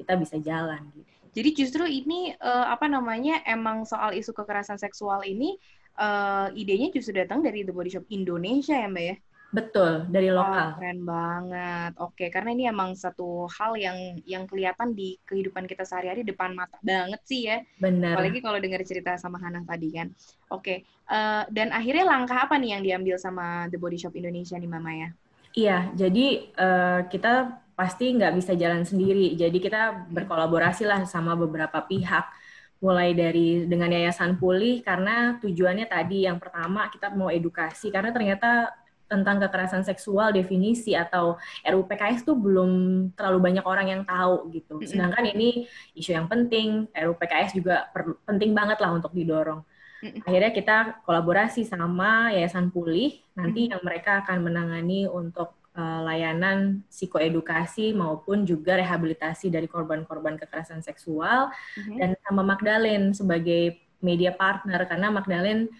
kita 0.00 0.16
bisa 0.16 0.40
jalan. 0.40 0.80
Gitu. 0.96 1.12
Jadi 1.36 1.50
justru 1.52 1.84
ini 1.84 2.32
uh, 2.40 2.72
apa 2.72 2.88
namanya 2.88 3.44
emang 3.44 3.84
soal 3.84 4.16
isu 4.16 4.32
kekerasan 4.32 4.80
seksual 4.80 5.20
ini 5.28 5.60
uh, 6.00 6.48
idenya 6.56 6.88
justru 6.88 7.20
datang 7.20 7.44
dari 7.44 7.60
The 7.60 7.76
Body 7.76 7.92
Shop 7.92 8.08
Indonesia 8.08 8.72
ya 8.72 8.88
Mbak 8.88 9.04
ya? 9.04 9.16
Betul, 9.54 10.10
dari 10.10 10.28
lokal. 10.28 10.74
Oh, 10.74 10.78
keren 10.82 11.00
banget. 11.06 11.92
Oke, 12.02 12.26
karena 12.34 12.50
ini 12.50 12.66
emang 12.66 12.98
satu 12.98 13.46
hal 13.46 13.78
yang 13.78 14.18
yang 14.26 14.44
kelihatan 14.44 14.92
di 14.92 15.16
kehidupan 15.22 15.70
kita 15.70 15.86
sehari-hari 15.86 16.26
depan 16.26 16.52
mata 16.52 16.76
banget 16.82 17.20
sih 17.24 17.46
ya. 17.46 17.62
Benar. 17.78 18.18
Apalagi 18.18 18.42
kalau 18.42 18.58
dengar 18.58 18.82
cerita 18.82 19.14
sama 19.16 19.38
Hana 19.38 19.62
tadi 19.62 19.94
kan. 19.94 20.10
Oke, 20.50 20.82
uh, 21.08 21.46
dan 21.48 21.70
akhirnya 21.70 22.04
langkah 22.04 22.42
apa 22.42 22.58
nih 22.58 22.78
yang 22.78 22.82
diambil 22.82 23.16
sama 23.16 23.70
The 23.70 23.78
Body 23.78 23.98
Shop 24.02 24.14
Indonesia 24.18 24.58
nih 24.58 24.70
Mama 24.70 24.92
ya? 24.92 25.08
Iya, 25.56 25.78
jadi 25.96 26.26
uh, 26.52 27.00
kita 27.08 27.64
pasti 27.78 28.12
nggak 28.12 28.34
bisa 28.36 28.52
jalan 28.58 28.82
sendiri. 28.82 29.36
Jadi 29.38 29.56
kita 29.56 30.10
berkolaborasi 30.10 30.84
lah 30.84 31.06
sama 31.08 31.32
beberapa 31.32 31.80
pihak 31.86 32.28
mulai 32.76 33.16
dari 33.16 33.64
dengan 33.64 33.88
Yayasan 33.88 34.36
Pulih 34.36 34.84
karena 34.84 35.40
tujuannya 35.40 35.88
tadi 35.88 36.28
yang 36.28 36.36
pertama 36.36 36.92
kita 36.92 37.08
mau 37.16 37.32
edukasi 37.32 37.88
karena 37.88 38.12
ternyata 38.12 38.68
tentang 39.06 39.38
kekerasan 39.38 39.86
seksual 39.86 40.34
definisi 40.34 40.92
atau 40.98 41.38
RUU 41.62 41.86
PKS 41.86 42.26
tuh 42.26 42.34
belum 42.34 42.70
terlalu 43.14 43.38
banyak 43.38 43.64
orang 43.66 43.86
yang 43.86 44.02
tahu 44.02 44.50
gitu. 44.50 44.82
Sedangkan 44.82 45.26
ini 45.30 45.66
isu 45.94 46.14
yang 46.14 46.26
penting, 46.26 46.90
RUU 46.90 47.14
PKS 47.14 47.54
juga 47.54 47.86
per, 47.90 48.18
penting 48.26 48.52
banget 48.52 48.78
lah 48.82 48.94
untuk 48.94 49.14
didorong. 49.14 49.62
Akhirnya 50.22 50.52
kita 50.52 50.76
kolaborasi 51.02 51.66
sama 51.66 52.30
Yayasan 52.30 52.70
Pulih, 52.70 53.16
nanti 53.34 53.72
yang 53.72 53.82
mereka 53.82 54.22
akan 54.22 54.44
menangani 54.44 55.08
untuk 55.10 55.56
uh, 55.74 56.00
layanan 56.04 56.84
psikoedukasi 56.86 57.96
maupun 57.96 58.46
juga 58.46 58.78
rehabilitasi 58.78 59.50
dari 59.50 59.66
korban-korban 59.66 60.38
kekerasan 60.38 60.84
seksual, 60.84 61.50
dan 61.96 62.14
sama 62.22 62.44
Magdalene 62.44 63.16
sebagai 63.16 63.82
media 64.04 64.30
partner 64.36 64.84
karena 64.84 65.08
Magdalene 65.08 65.72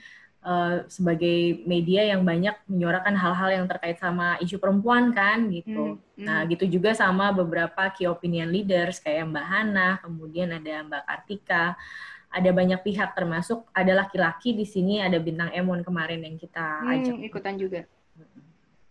uh, 0.44 0.84
sebagai 0.90 1.62
media 1.64 2.02
yang 2.12 2.26
banyak 2.26 2.54
menyuarakan 2.68 3.14
hal-hal 3.16 3.50
yang 3.62 3.66
terkait 3.70 3.96
sama 4.00 4.36
isu 4.42 4.56
perempuan 4.60 5.12
kan 5.16 5.48
gitu. 5.52 5.96
Mm, 6.16 6.24
Nah 6.26 6.44
gitu 6.48 6.64
juga 6.68 6.92
sama 6.96 7.32
beberapa 7.32 7.88
key 7.94 8.08
opinion 8.08 8.48
leaders 8.52 8.98
kayak 9.00 9.28
Mbak 9.30 9.46
Hana, 9.46 9.88
kemudian 10.02 10.48
ada 10.52 10.82
Mbak 10.84 11.02
Kartika, 11.06 11.64
ada 12.32 12.50
banyak 12.52 12.80
pihak 12.84 13.14
termasuk 13.16 13.64
ada 13.72 13.92
laki-laki 13.96 14.52
di 14.52 14.66
sini 14.68 15.00
ada 15.00 15.16
bintang 15.22 15.48
Emon 15.54 15.80
kemarin 15.86 16.20
yang 16.26 16.36
kita 16.36 16.82
Hmm, 16.82 16.92
ajak. 16.92 17.16
ikutan 17.22 17.54
juga. 17.56 17.80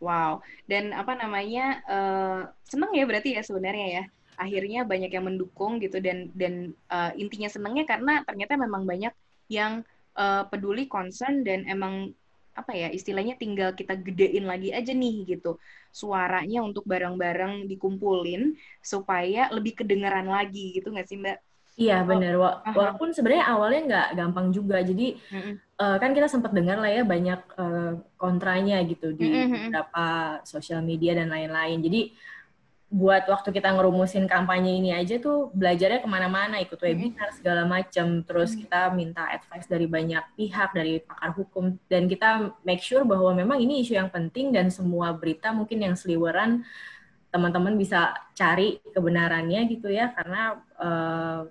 Wow. 0.02 0.44
Dan 0.70 0.92
apa 0.94 1.16
namanya? 1.18 1.82
eh 1.88 2.40
seneng 2.68 2.92
ya 2.94 3.04
berarti 3.10 3.30
ya 3.38 3.42
sebenarnya 3.42 3.88
ya. 4.02 4.04
Akhirnya 4.36 4.84
banyak 4.84 5.12
yang 5.16 5.26
mendukung 5.32 5.80
gitu 5.80 5.98
dan 6.04 6.30
dan 6.36 6.76
eh, 6.92 7.12
intinya 7.22 7.48
senengnya 7.48 7.86
karena 7.88 8.22
ternyata 8.28 8.54
memang 8.60 8.84
banyak 8.84 9.14
yang 9.48 9.82
eh, 10.22 10.44
peduli, 10.52 10.82
concern 10.96 11.36
dan 11.48 11.60
emang 11.74 11.96
apa 12.56 12.72
ya 12.82 12.88
istilahnya 12.98 13.36
tinggal 13.42 13.70
kita 13.80 13.94
gedein 14.00 14.46
lagi 14.52 14.72
aja 14.72 14.92
nih 14.96 15.14
gitu 15.32 15.60
suaranya 15.92 16.58
untuk 16.68 16.84
bareng-bareng 16.92 17.68
dikumpulin 17.72 18.42
supaya 18.80 19.52
lebih 19.56 19.74
kedengeran 19.80 20.28
lagi 20.36 20.60
gitu 20.80 20.88
nggak 20.96 21.08
sih 21.10 21.18
Mbak? 21.20 21.38
Iya 21.82 21.94
benar. 22.10 22.32
Wa- 22.44 22.58
aha. 22.66 22.74
Walaupun 22.78 23.10
sebenarnya 23.16 23.46
awalnya 23.54 23.80
nggak 23.88 24.06
gampang 24.20 24.48
juga. 24.58 24.76
Jadi 24.90 25.04
Mm-mm. 25.32 25.62
eh, 25.82 25.96
kan 26.02 26.12
kita 26.18 26.28
sempat 26.34 26.52
dengar 26.58 26.78
lah 26.84 26.92
ya 26.98 27.02
banyak 27.14 27.40
eh, 27.62 27.82
kontranya 28.22 28.76
gitu 28.92 29.06
di 29.20 29.26
Mm-mm. 29.26 29.52
beberapa 29.54 30.00
sosial 30.52 30.80
media 30.90 31.12
dan 31.20 31.28
lain-lain. 31.36 31.78
Jadi 31.86 31.98
buat 32.86 33.26
waktu 33.26 33.50
kita 33.50 33.76
ngerumusin 33.76 34.30
kampanye 34.30 34.78
ini 34.78 34.94
aja 34.94 35.18
tuh 35.18 35.50
belajarnya 35.52 36.06
ke 36.06 36.08
mana-mana, 36.08 36.62
ikut 36.62 36.78
webinar 36.78 37.34
segala 37.34 37.66
macam. 37.66 38.22
Terus 38.22 38.54
kita 38.54 38.94
minta 38.94 39.26
advice 39.26 39.66
dari 39.66 39.90
banyak 39.90 40.22
pihak, 40.38 40.70
dari 40.72 41.02
pakar 41.02 41.34
hukum, 41.34 41.76
dan 41.90 42.06
kita 42.06 42.54
make 42.62 42.80
sure 42.80 43.02
bahwa 43.04 43.34
memang 43.34 43.58
ini 43.58 43.82
isu 43.82 43.98
yang 43.98 44.08
penting 44.14 44.54
dan 44.54 44.70
semua 44.70 45.12
berita 45.18 45.50
mungkin 45.50 45.82
yang 45.82 45.96
seliweran 45.98 46.62
teman-teman 47.34 47.76
bisa 47.76 48.16
cari 48.32 48.80
kebenarannya 48.94 49.66
gitu 49.68 49.92
ya, 49.92 50.14
karena 50.16 50.62
eh, 50.80 51.42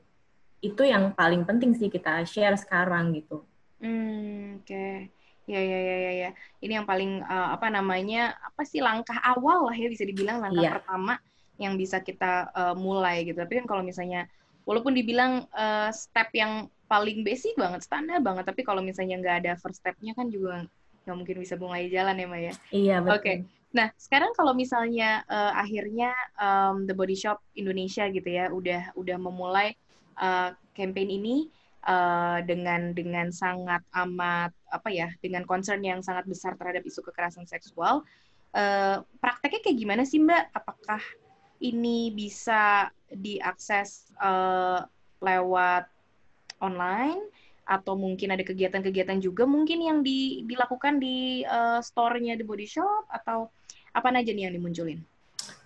itu 0.64 0.82
yang 0.86 1.12
paling 1.12 1.44
penting 1.44 1.76
sih 1.76 1.92
kita 1.92 2.24
share 2.24 2.56
sekarang 2.56 3.12
gitu. 3.12 3.44
Hmm, 3.84 4.64
oke. 4.64 5.12
Ya, 5.44 5.60
ya, 5.60 5.78
ya, 5.78 5.96
ya, 6.00 6.12
ya. 6.24 6.30
Ini 6.64 6.72
yang 6.80 6.86
paling 6.88 7.20
eh, 7.20 7.48
apa 7.56 7.68
namanya? 7.68 8.32
Apa 8.40 8.64
sih 8.64 8.80
langkah 8.80 9.20
awal 9.20 9.68
lah 9.68 9.76
ya 9.76 9.92
bisa 9.92 10.04
dibilang 10.08 10.40
langkah 10.40 10.64
Iya. 10.64 10.72
pertama 10.80 11.14
yang 11.60 11.76
bisa 11.76 12.00
kita 12.00 12.48
eh, 12.52 12.74
mulai 12.76 13.28
gitu. 13.28 13.36
Tapi 13.36 13.60
kan 13.62 13.66
kalau 13.68 13.82
misalnya 13.84 14.24
walaupun 14.64 14.96
dibilang 14.96 15.44
eh, 15.52 15.90
step 15.92 16.32
yang 16.32 16.72
paling 16.88 17.24
basic 17.24 17.52
banget, 17.60 17.84
standar 17.84 18.20
banget, 18.24 18.44
tapi 18.48 18.64
kalau 18.64 18.80
misalnya 18.80 19.20
nggak 19.20 19.36
ada 19.44 19.52
first 19.60 19.80
step-nya 19.80 20.12
kan 20.16 20.28
juga 20.32 20.64
nggak 21.04 21.16
mungkin 21.20 21.36
bisa 21.44 21.54
mulai 21.60 21.92
jalan 21.92 22.16
ya, 22.16 22.26
Mbak 22.28 22.40
ya. 22.40 22.54
Iya 22.72 22.96
betul. 23.04 23.14
Oke. 23.20 23.34
Nah, 23.74 23.88
sekarang 23.98 24.30
kalau 24.32 24.56
misalnya 24.56 25.20
eh, 25.28 25.52
akhirnya 25.60 26.14
em, 26.40 26.88
The 26.88 26.94
Body 26.96 27.16
Shop 27.20 27.42
Indonesia 27.52 28.08
gitu 28.08 28.28
ya, 28.28 28.48
udah 28.48 28.96
udah 28.96 29.16
memulai 29.20 29.76
eh, 30.16 30.50
campaign 30.72 31.10
ini 31.20 31.52
eh, 31.84 32.38
dengan 32.48 32.96
dengan 32.96 33.28
sangat 33.30 33.84
amat 33.92 34.50
apa 34.72 34.88
ya, 34.90 35.08
dengan 35.20 35.44
concern 35.44 35.84
yang 35.84 36.00
sangat 36.00 36.24
besar 36.26 36.56
terhadap 36.56 36.82
isu 36.84 37.04
kekerasan 37.04 37.44
seksual. 37.46 38.02
eh, 38.54 39.02
prakteknya 39.18 39.60
kayak 39.66 39.78
gimana 39.82 40.02
sih 40.06 40.22
Mbak? 40.22 40.54
Apakah 40.54 41.02
ini 41.58 42.14
bisa 42.14 42.88
diakses 43.10 44.14
eh, 44.18 44.80
lewat 45.20 45.90
online 46.62 47.20
atau 47.64 47.96
mungkin 47.96 48.28
ada 48.28 48.44
kegiatan-kegiatan 48.44 49.24
juga 49.24 49.48
mungkin 49.48 49.80
yang 49.80 49.98
di- 50.04 50.44
dilakukan 50.44 51.00
di 51.00 51.42
eh, 51.42 51.80
store-nya 51.80 52.36
The 52.36 52.44
Body 52.46 52.68
Shop 52.68 53.08
atau 53.08 53.50
apa 53.94 54.10
aja 54.10 54.30
nih 54.30 54.50
yang 54.50 54.54
dimunculin? 54.54 55.00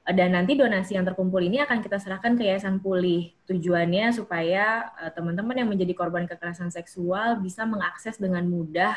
dan 0.09 0.33
nanti 0.33 0.57
donasi 0.57 0.97
yang 0.97 1.05
terkumpul 1.05 1.43
ini 1.45 1.61
akan 1.61 1.85
kita 1.85 2.01
serahkan 2.01 2.39
ke 2.41 2.49
Yayasan 2.49 2.81
Pulih. 2.81 3.37
Tujuannya 3.45 4.17
supaya 4.17 4.89
eh, 5.05 5.13
teman-teman 5.13 5.53
yang 5.61 5.69
menjadi 5.69 5.93
korban 5.93 6.25
kekerasan 6.25 6.73
seksual 6.73 7.45
bisa 7.45 7.69
mengakses 7.69 8.17
dengan 8.17 8.49
mudah 8.49 8.97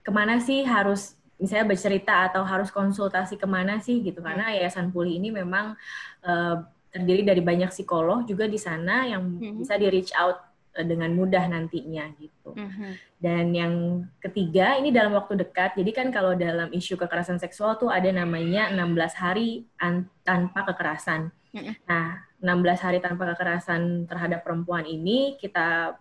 ke 0.00 0.08
mana 0.08 0.40
sih 0.40 0.64
harus 0.64 1.19
misalnya 1.40 1.66
bercerita 1.66 2.28
atau 2.28 2.44
harus 2.44 2.68
konsultasi 2.68 3.34
ke 3.34 3.48
mana 3.48 3.80
sih 3.80 4.04
gitu 4.04 4.20
karena 4.20 4.52
Yayasan 4.52 4.92
Pulih 4.92 5.16
ini 5.16 5.32
memang 5.32 5.72
eh, 6.20 6.56
terdiri 6.92 7.24
dari 7.24 7.40
banyak 7.40 7.72
psikolog 7.72 8.22
juga 8.22 8.44
di 8.44 8.60
sana 8.60 9.08
yang 9.08 9.22
Mhm. 9.40 9.56
bisa 9.56 9.74
di 9.74 9.88
reach 9.88 10.12
out 10.12 10.36
eh, 10.70 10.84
dengan 10.84 11.10
mudah 11.10 11.48
nantinya 11.48 12.06
gitu. 12.14 12.54
Dan 13.18 13.50
yang 13.50 13.74
ketiga, 14.18 14.78
ini 14.78 14.90
dalam 14.90 15.12
waktu 15.12 15.34
dekat. 15.34 15.74
Jadi 15.74 15.90
kan 15.90 16.08
kalau 16.10 16.32
dalam 16.34 16.70
isu 16.70 16.94
kekerasan 16.94 17.36
seksual 17.36 17.74
tuh 17.74 17.90
ada 17.90 18.06
namanya 18.08 18.70
16 18.70 19.12
hari 19.14 19.66
an- 19.76 20.06
tanpa 20.22 20.62
kekerasan. 20.66 21.34
Mm-mm. 21.50 21.74
Nah, 21.84 22.22
16 22.38 22.80
hari 22.80 23.02
tanpa 23.02 23.34
kekerasan 23.34 24.06
terhadap 24.06 24.46
perempuan 24.46 24.86
ini 24.86 25.34
kita 25.36 25.98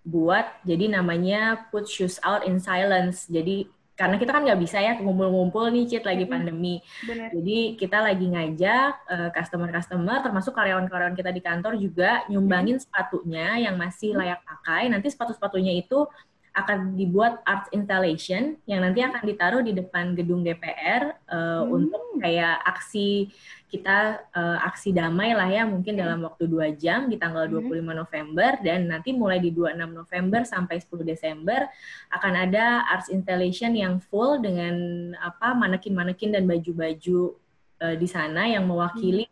buat 0.00 0.46
jadi 0.62 1.00
namanya 1.00 1.68
put 1.68 1.88
shoes 1.88 2.20
out 2.20 2.44
in 2.44 2.60
silence. 2.60 3.24
Jadi 3.24 3.68
karena 4.00 4.16
kita 4.16 4.32
kan 4.32 4.42
nggak 4.48 4.60
bisa 4.64 4.80
ya 4.80 4.96
ngumpul-ngumpul 4.96 5.68
nih, 5.68 5.84
Cit, 5.84 6.08
lagi 6.08 6.24
pandemi. 6.24 6.80
Benar. 7.04 7.28
Jadi 7.36 7.76
kita 7.76 8.00
lagi 8.00 8.26
ngajak 8.32 8.92
eh, 9.12 9.30
customer-customer, 9.36 10.24
termasuk 10.24 10.56
karyawan-karyawan 10.56 11.12
kita 11.12 11.28
di 11.28 11.44
kantor 11.44 11.76
juga 11.76 12.24
nyumbangin 12.32 12.80
sepatunya 12.80 13.60
yang 13.60 13.76
masih 13.76 14.16
layak 14.16 14.40
pakai. 14.40 14.88
Nanti 14.88 15.12
sepatu-sepatunya 15.12 15.76
itu 15.76 16.08
akan 16.50 16.98
dibuat 16.98 17.46
art 17.46 17.70
installation 17.70 18.58
yang 18.66 18.82
nanti 18.82 19.06
akan 19.06 19.22
ditaruh 19.22 19.62
di 19.62 19.70
depan 19.70 20.16
gedung 20.18 20.42
DPR 20.42 21.14
eh, 21.14 21.60
Hmm. 21.60 21.68
untuk 21.76 22.02
kayak 22.24 22.56
aksi 22.64 23.28
kita 23.70 24.26
eh, 24.34 24.58
aksi 24.66 24.90
damai 24.90 25.30
lah 25.30 25.46
ya 25.46 25.62
mungkin 25.62 25.94
Hmm. 25.94 26.02
dalam 26.02 26.18
waktu 26.26 26.44
dua 26.44 26.74
jam 26.74 27.06
di 27.06 27.14
tanggal 27.14 27.46
Hmm. 27.46 27.70
25 27.70 27.94
November 27.94 28.50
dan 28.60 28.90
nanti 28.90 29.14
mulai 29.14 29.38
di 29.38 29.54
26 29.54 29.94
November 29.94 30.42
sampai 30.42 30.82
10 30.82 31.06
Desember 31.06 31.70
akan 32.10 32.32
ada 32.34 32.82
art 32.84 33.06
installation 33.08 33.70
yang 33.72 34.02
full 34.02 34.42
dengan 34.42 34.74
apa 35.16 35.54
manekin-manekin 35.54 36.34
dan 36.34 36.44
baju-baju 36.44 37.38
eh, 37.80 37.94
di 37.96 38.08
sana 38.10 38.44
yang 38.44 38.66
mewakili 38.66 39.30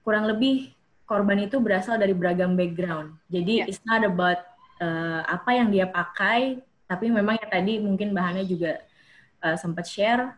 kurang 0.00 0.24
lebih 0.24 0.70
korban 1.04 1.36
itu 1.42 1.60
berasal 1.60 1.98
dari 1.98 2.16
beragam 2.16 2.54
background. 2.54 3.12
Jadi 3.28 3.60
Ya. 3.60 3.64
it's 3.66 3.82
not 3.84 4.00
about 4.00 4.40
eh, 4.78 5.20
apa 5.24 5.50
yang 5.54 5.70
dia 5.70 5.86
pakai, 5.86 6.58
tapi 6.86 7.06
memang 7.08 7.38
yang 7.38 7.50
tadi 7.50 7.78
mungkin 7.78 8.10
bahannya 8.10 8.42
juga 8.44 8.80
eh, 9.40 9.56
sempat 9.56 9.84
share 9.84 10.34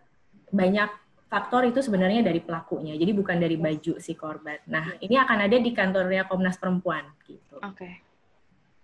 banyak 0.49 0.89
faktor 1.27 1.67
itu 1.67 1.83
sebenarnya 1.83 2.23
dari 2.23 2.39
pelakunya, 2.39 2.95
jadi 2.95 3.13
bukan 3.13 3.37
dari 3.43 3.59
baju 3.59 3.99
si 3.99 4.15
korban. 4.15 4.63
Nah, 4.71 4.95
ini 5.03 5.19
akan 5.19 5.39
ada 5.51 5.57
di 5.59 5.71
kantornya 5.75 6.27
Komnas 6.31 6.59
Perempuan 6.59 7.03
gitu. 7.27 7.59
Oke. 7.61 7.75
Okay. 7.75 7.93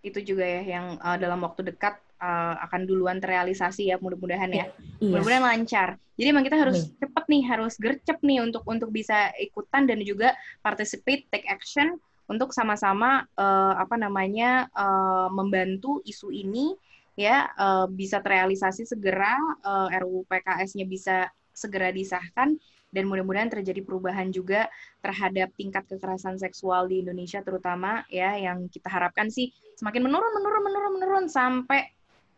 Itu 0.03 0.19
juga 0.27 0.43
ya 0.43 0.63
yang 0.67 0.99
uh, 0.99 1.15
dalam 1.15 1.47
waktu 1.47 1.71
dekat 1.71 2.03
uh, 2.19 2.55
akan 2.67 2.87
duluan 2.87 3.23
terrealisasi 3.23 3.95
ya 3.95 3.97
mudah-mudahan 4.03 4.51
ya. 4.51 4.67
Iya. 4.99 5.19
Mudah-mudahan 5.19 5.45
lancar. 5.47 5.89
Jadi 6.19 6.27
emang 6.29 6.45
kita 6.47 6.59
harus 6.59 6.87
Amin. 6.87 6.99
cepet 6.99 7.25
nih, 7.31 7.43
harus 7.47 7.75
gercep 7.79 8.19
nih 8.23 8.39
untuk 8.43 8.67
untuk 8.67 8.91
bisa 8.91 9.31
ikutan 9.39 9.87
dan 9.87 10.03
juga 10.03 10.35
participate, 10.67 11.31
take 11.31 11.47
action 11.47 11.99
untuk 12.27 12.51
sama-sama 12.51 13.27
uh, 13.39 13.75
apa 13.79 13.95
namanya 13.99 14.71
uh, 14.75 15.31
membantu 15.31 16.03
isu 16.07 16.31
ini 16.31 16.75
ya 17.13 17.51
uh, 17.61 17.85
bisa 17.91 18.25
terrealisasi 18.25 18.89
segera 18.89 19.37
uh, 19.67 19.93
RUU 20.01 20.25
PKS-nya 20.31 20.89
bisa 20.89 21.29
segera 21.53 21.93
disahkan 21.95 22.57
dan 22.93 23.09
mudah-mudahan 23.09 23.49
terjadi 23.49 23.81
perubahan 23.81 24.29
juga 24.29 24.69
terhadap 25.01 25.49
tingkat 25.57 25.89
kekerasan 25.89 26.37
seksual 26.37 26.87
di 26.87 27.01
Indonesia 27.01 27.41
terutama 27.41 28.05
ya 28.13 28.37
yang 28.37 28.69
kita 28.69 28.93
harapkan 28.93 29.33
sih 29.33 29.49
semakin 29.81 30.05
menurun 30.05 30.33
menurun 30.37 30.63
menurun 30.63 30.93
menurun 31.01 31.27
sampai 31.33 31.89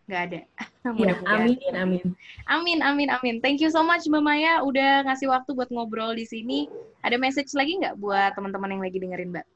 nggak 0.07 0.23
ada. 0.31 0.41
Ya, 0.85 1.17
amin 1.25 1.57
amin. 1.73 2.07
Amin 2.45 2.79
amin 2.85 3.09
amin. 3.09 3.41
Thank 3.41 3.65
you 3.65 3.73
so 3.73 3.81
much 3.81 4.05
Mbak 4.05 4.21
Maya 4.21 4.61
udah 4.61 5.09
ngasih 5.09 5.33
waktu 5.33 5.57
buat 5.57 5.73
ngobrol 5.73 6.13
di 6.13 6.29
sini. 6.29 6.69
Ada 7.01 7.17
message 7.17 7.57
lagi 7.57 7.81
nggak 7.81 7.97
buat 7.97 8.37
teman-teman 8.37 8.77
yang 8.77 8.85
lagi 8.85 9.01
dengerin 9.01 9.33
Mbak? 9.33 9.47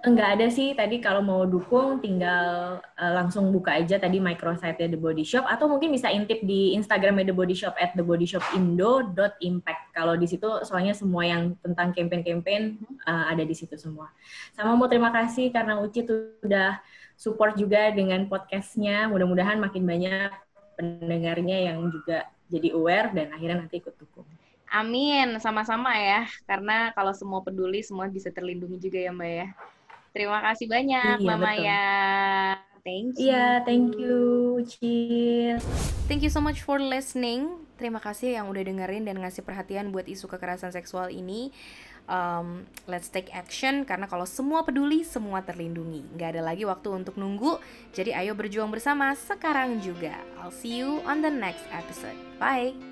Enggak 0.00 0.40
ada 0.40 0.48
sih 0.48 0.72
tadi 0.72 0.96
kalau 0.96 1.20
mau 1.20 1.44
dukung 1.44 2.00
tinggal 2.00 2.80
uh, 2.80 3.12
langsung 3.12 3.52
buka 3.52 3.76
aja 3.76 4.00
tadi 4.00 4.16
microsite 4.16 4.80
The 4.88 4.96
Body 4.96 5.28
Shop 5.28 5.44
atau 5.44 5.68
mungkin 5.68 5.92
bisa 5.92 6.08
intip 6.08 6.40
di 6.40 6.72
Instagram 6.72 7.20
The 7.20 7.36
Body 7.36 7.52
Shop 7.52 7.76
at 7.76 7.92
thebodyshop.indo.impact. 7.92 9.82
Kalau 9.92 10.16
di 10.16 10.24
situ 10.24 10.48
soalnya 10.64 10.96
semua 10.96 11.28
yang 11.28 11.52
tentang 11.60 11.92
campaign-campaign 11.92 12.80
uh, 13.04 13.28
ada 13.28 13.44
di 13.44 13.52
situ 13.52 13.76
semua. 13.76 14.08
Sama 14.56 14.72
mau 14.72 14.88
terima 14.88 15.12
kasih 15.12 15.52
karena 15.52 15.76
Uci 15.84 16.08
udah 16.48 16.80
support 17.20 17.60
juga 17.60 17.92
dengan 17.92 18.24
podcastnya. 18.24 19.04
Mudah-mudahan 19.12 19.60
makin 19.60 19.84
banyak 19.84 20.32
pendengarnya 20.80 21.68
yang 21.68 21.92
juga 21.92 22.24
jadi 22.48 22.72
aware 22.72 23.12
dan 23.12 23.36
akhirnya 23.36 23.68
nanti 23.68 23.84
ikut 23.84 24.00
dukung. 24.00 24.24
Amin, 24.72 25.36
sama-sama 25.44 25.92
ya. 25.92 26.24
Karena 26.48 26.88
kalau 26.96 27.12
semua 27.12 27.44
peduli, 27.44 27.84
semua 27.84 28.08
bisa 28.08 28.32
terlindungi 28.32 28.80
juga 28.80 28.96
ya 28.96 29.12
Mbak 29.12 29.32
ya. 29.44 29.48
Terima 30.10 30.38
kasih 30.42 30.66
banyak, 30.66 31.22
iya, 31.22 31.26
Mama 31.26 31.50
betul. 31.54 31.66
ya. 31.66 31.86
Thank 32.80 33.20
you. 33.20 33.28
Iya, 33.28 33.36
yeah, 33.36 33.52
thank 33.62 33.92
you, 34.00 34.18
Cil. 34.64 35.56
Thank 36.08 36.24
you 36.24 36.32
so 36.32 36.40
much 36.40 36.64
for 36.64 36.80
listening. 36.80 37.60
Terima 37.76 38.00
kasih 38.00 38.36
yang 38.36 38.50
udah 38.50 38.60
dengerin 38.60 39.08
dan 39.08 39.20
ngasih 39.20 39.44
perhatian 39.44 39.92
buat 39.92 40.04
isu 40.08 40.28
kekerasan 40.28 40.72
seksual 40.74 41.08
ini. 41.12 41.52
Um, 42.10 42.66
let's 42.90 43.06
take 43.06 43.30
action 43.30 43.86
karena 43.86 44.10
kalau 44.10 44.26
semua 44.26 44.66
peduli, 44.66 45.06
semua 45.06 45.46
terlindungi. 45.46 46.02
Gak 46.18 46.34
ada 46.34 46.42
lagi 46.42 46.66
waktu 46.66 46.90
untuk 46.90 47.14
nunggu. 47.14 47.62
Jadi 47.94 48.10
ayo 48.10 48.34
berjuang 48.34 48.72
bersama 48.72 49.14
sekarang 49.14 49.78
juga. 49.78 50.18
I'll 50.42 50.50
see 50.52 50.82
you 50.82 50.98
on 51.06 51.22
the 51.22 51.30
next 51.30 51.62
episode. 51.70 52.18
Bye. 52.42 52.89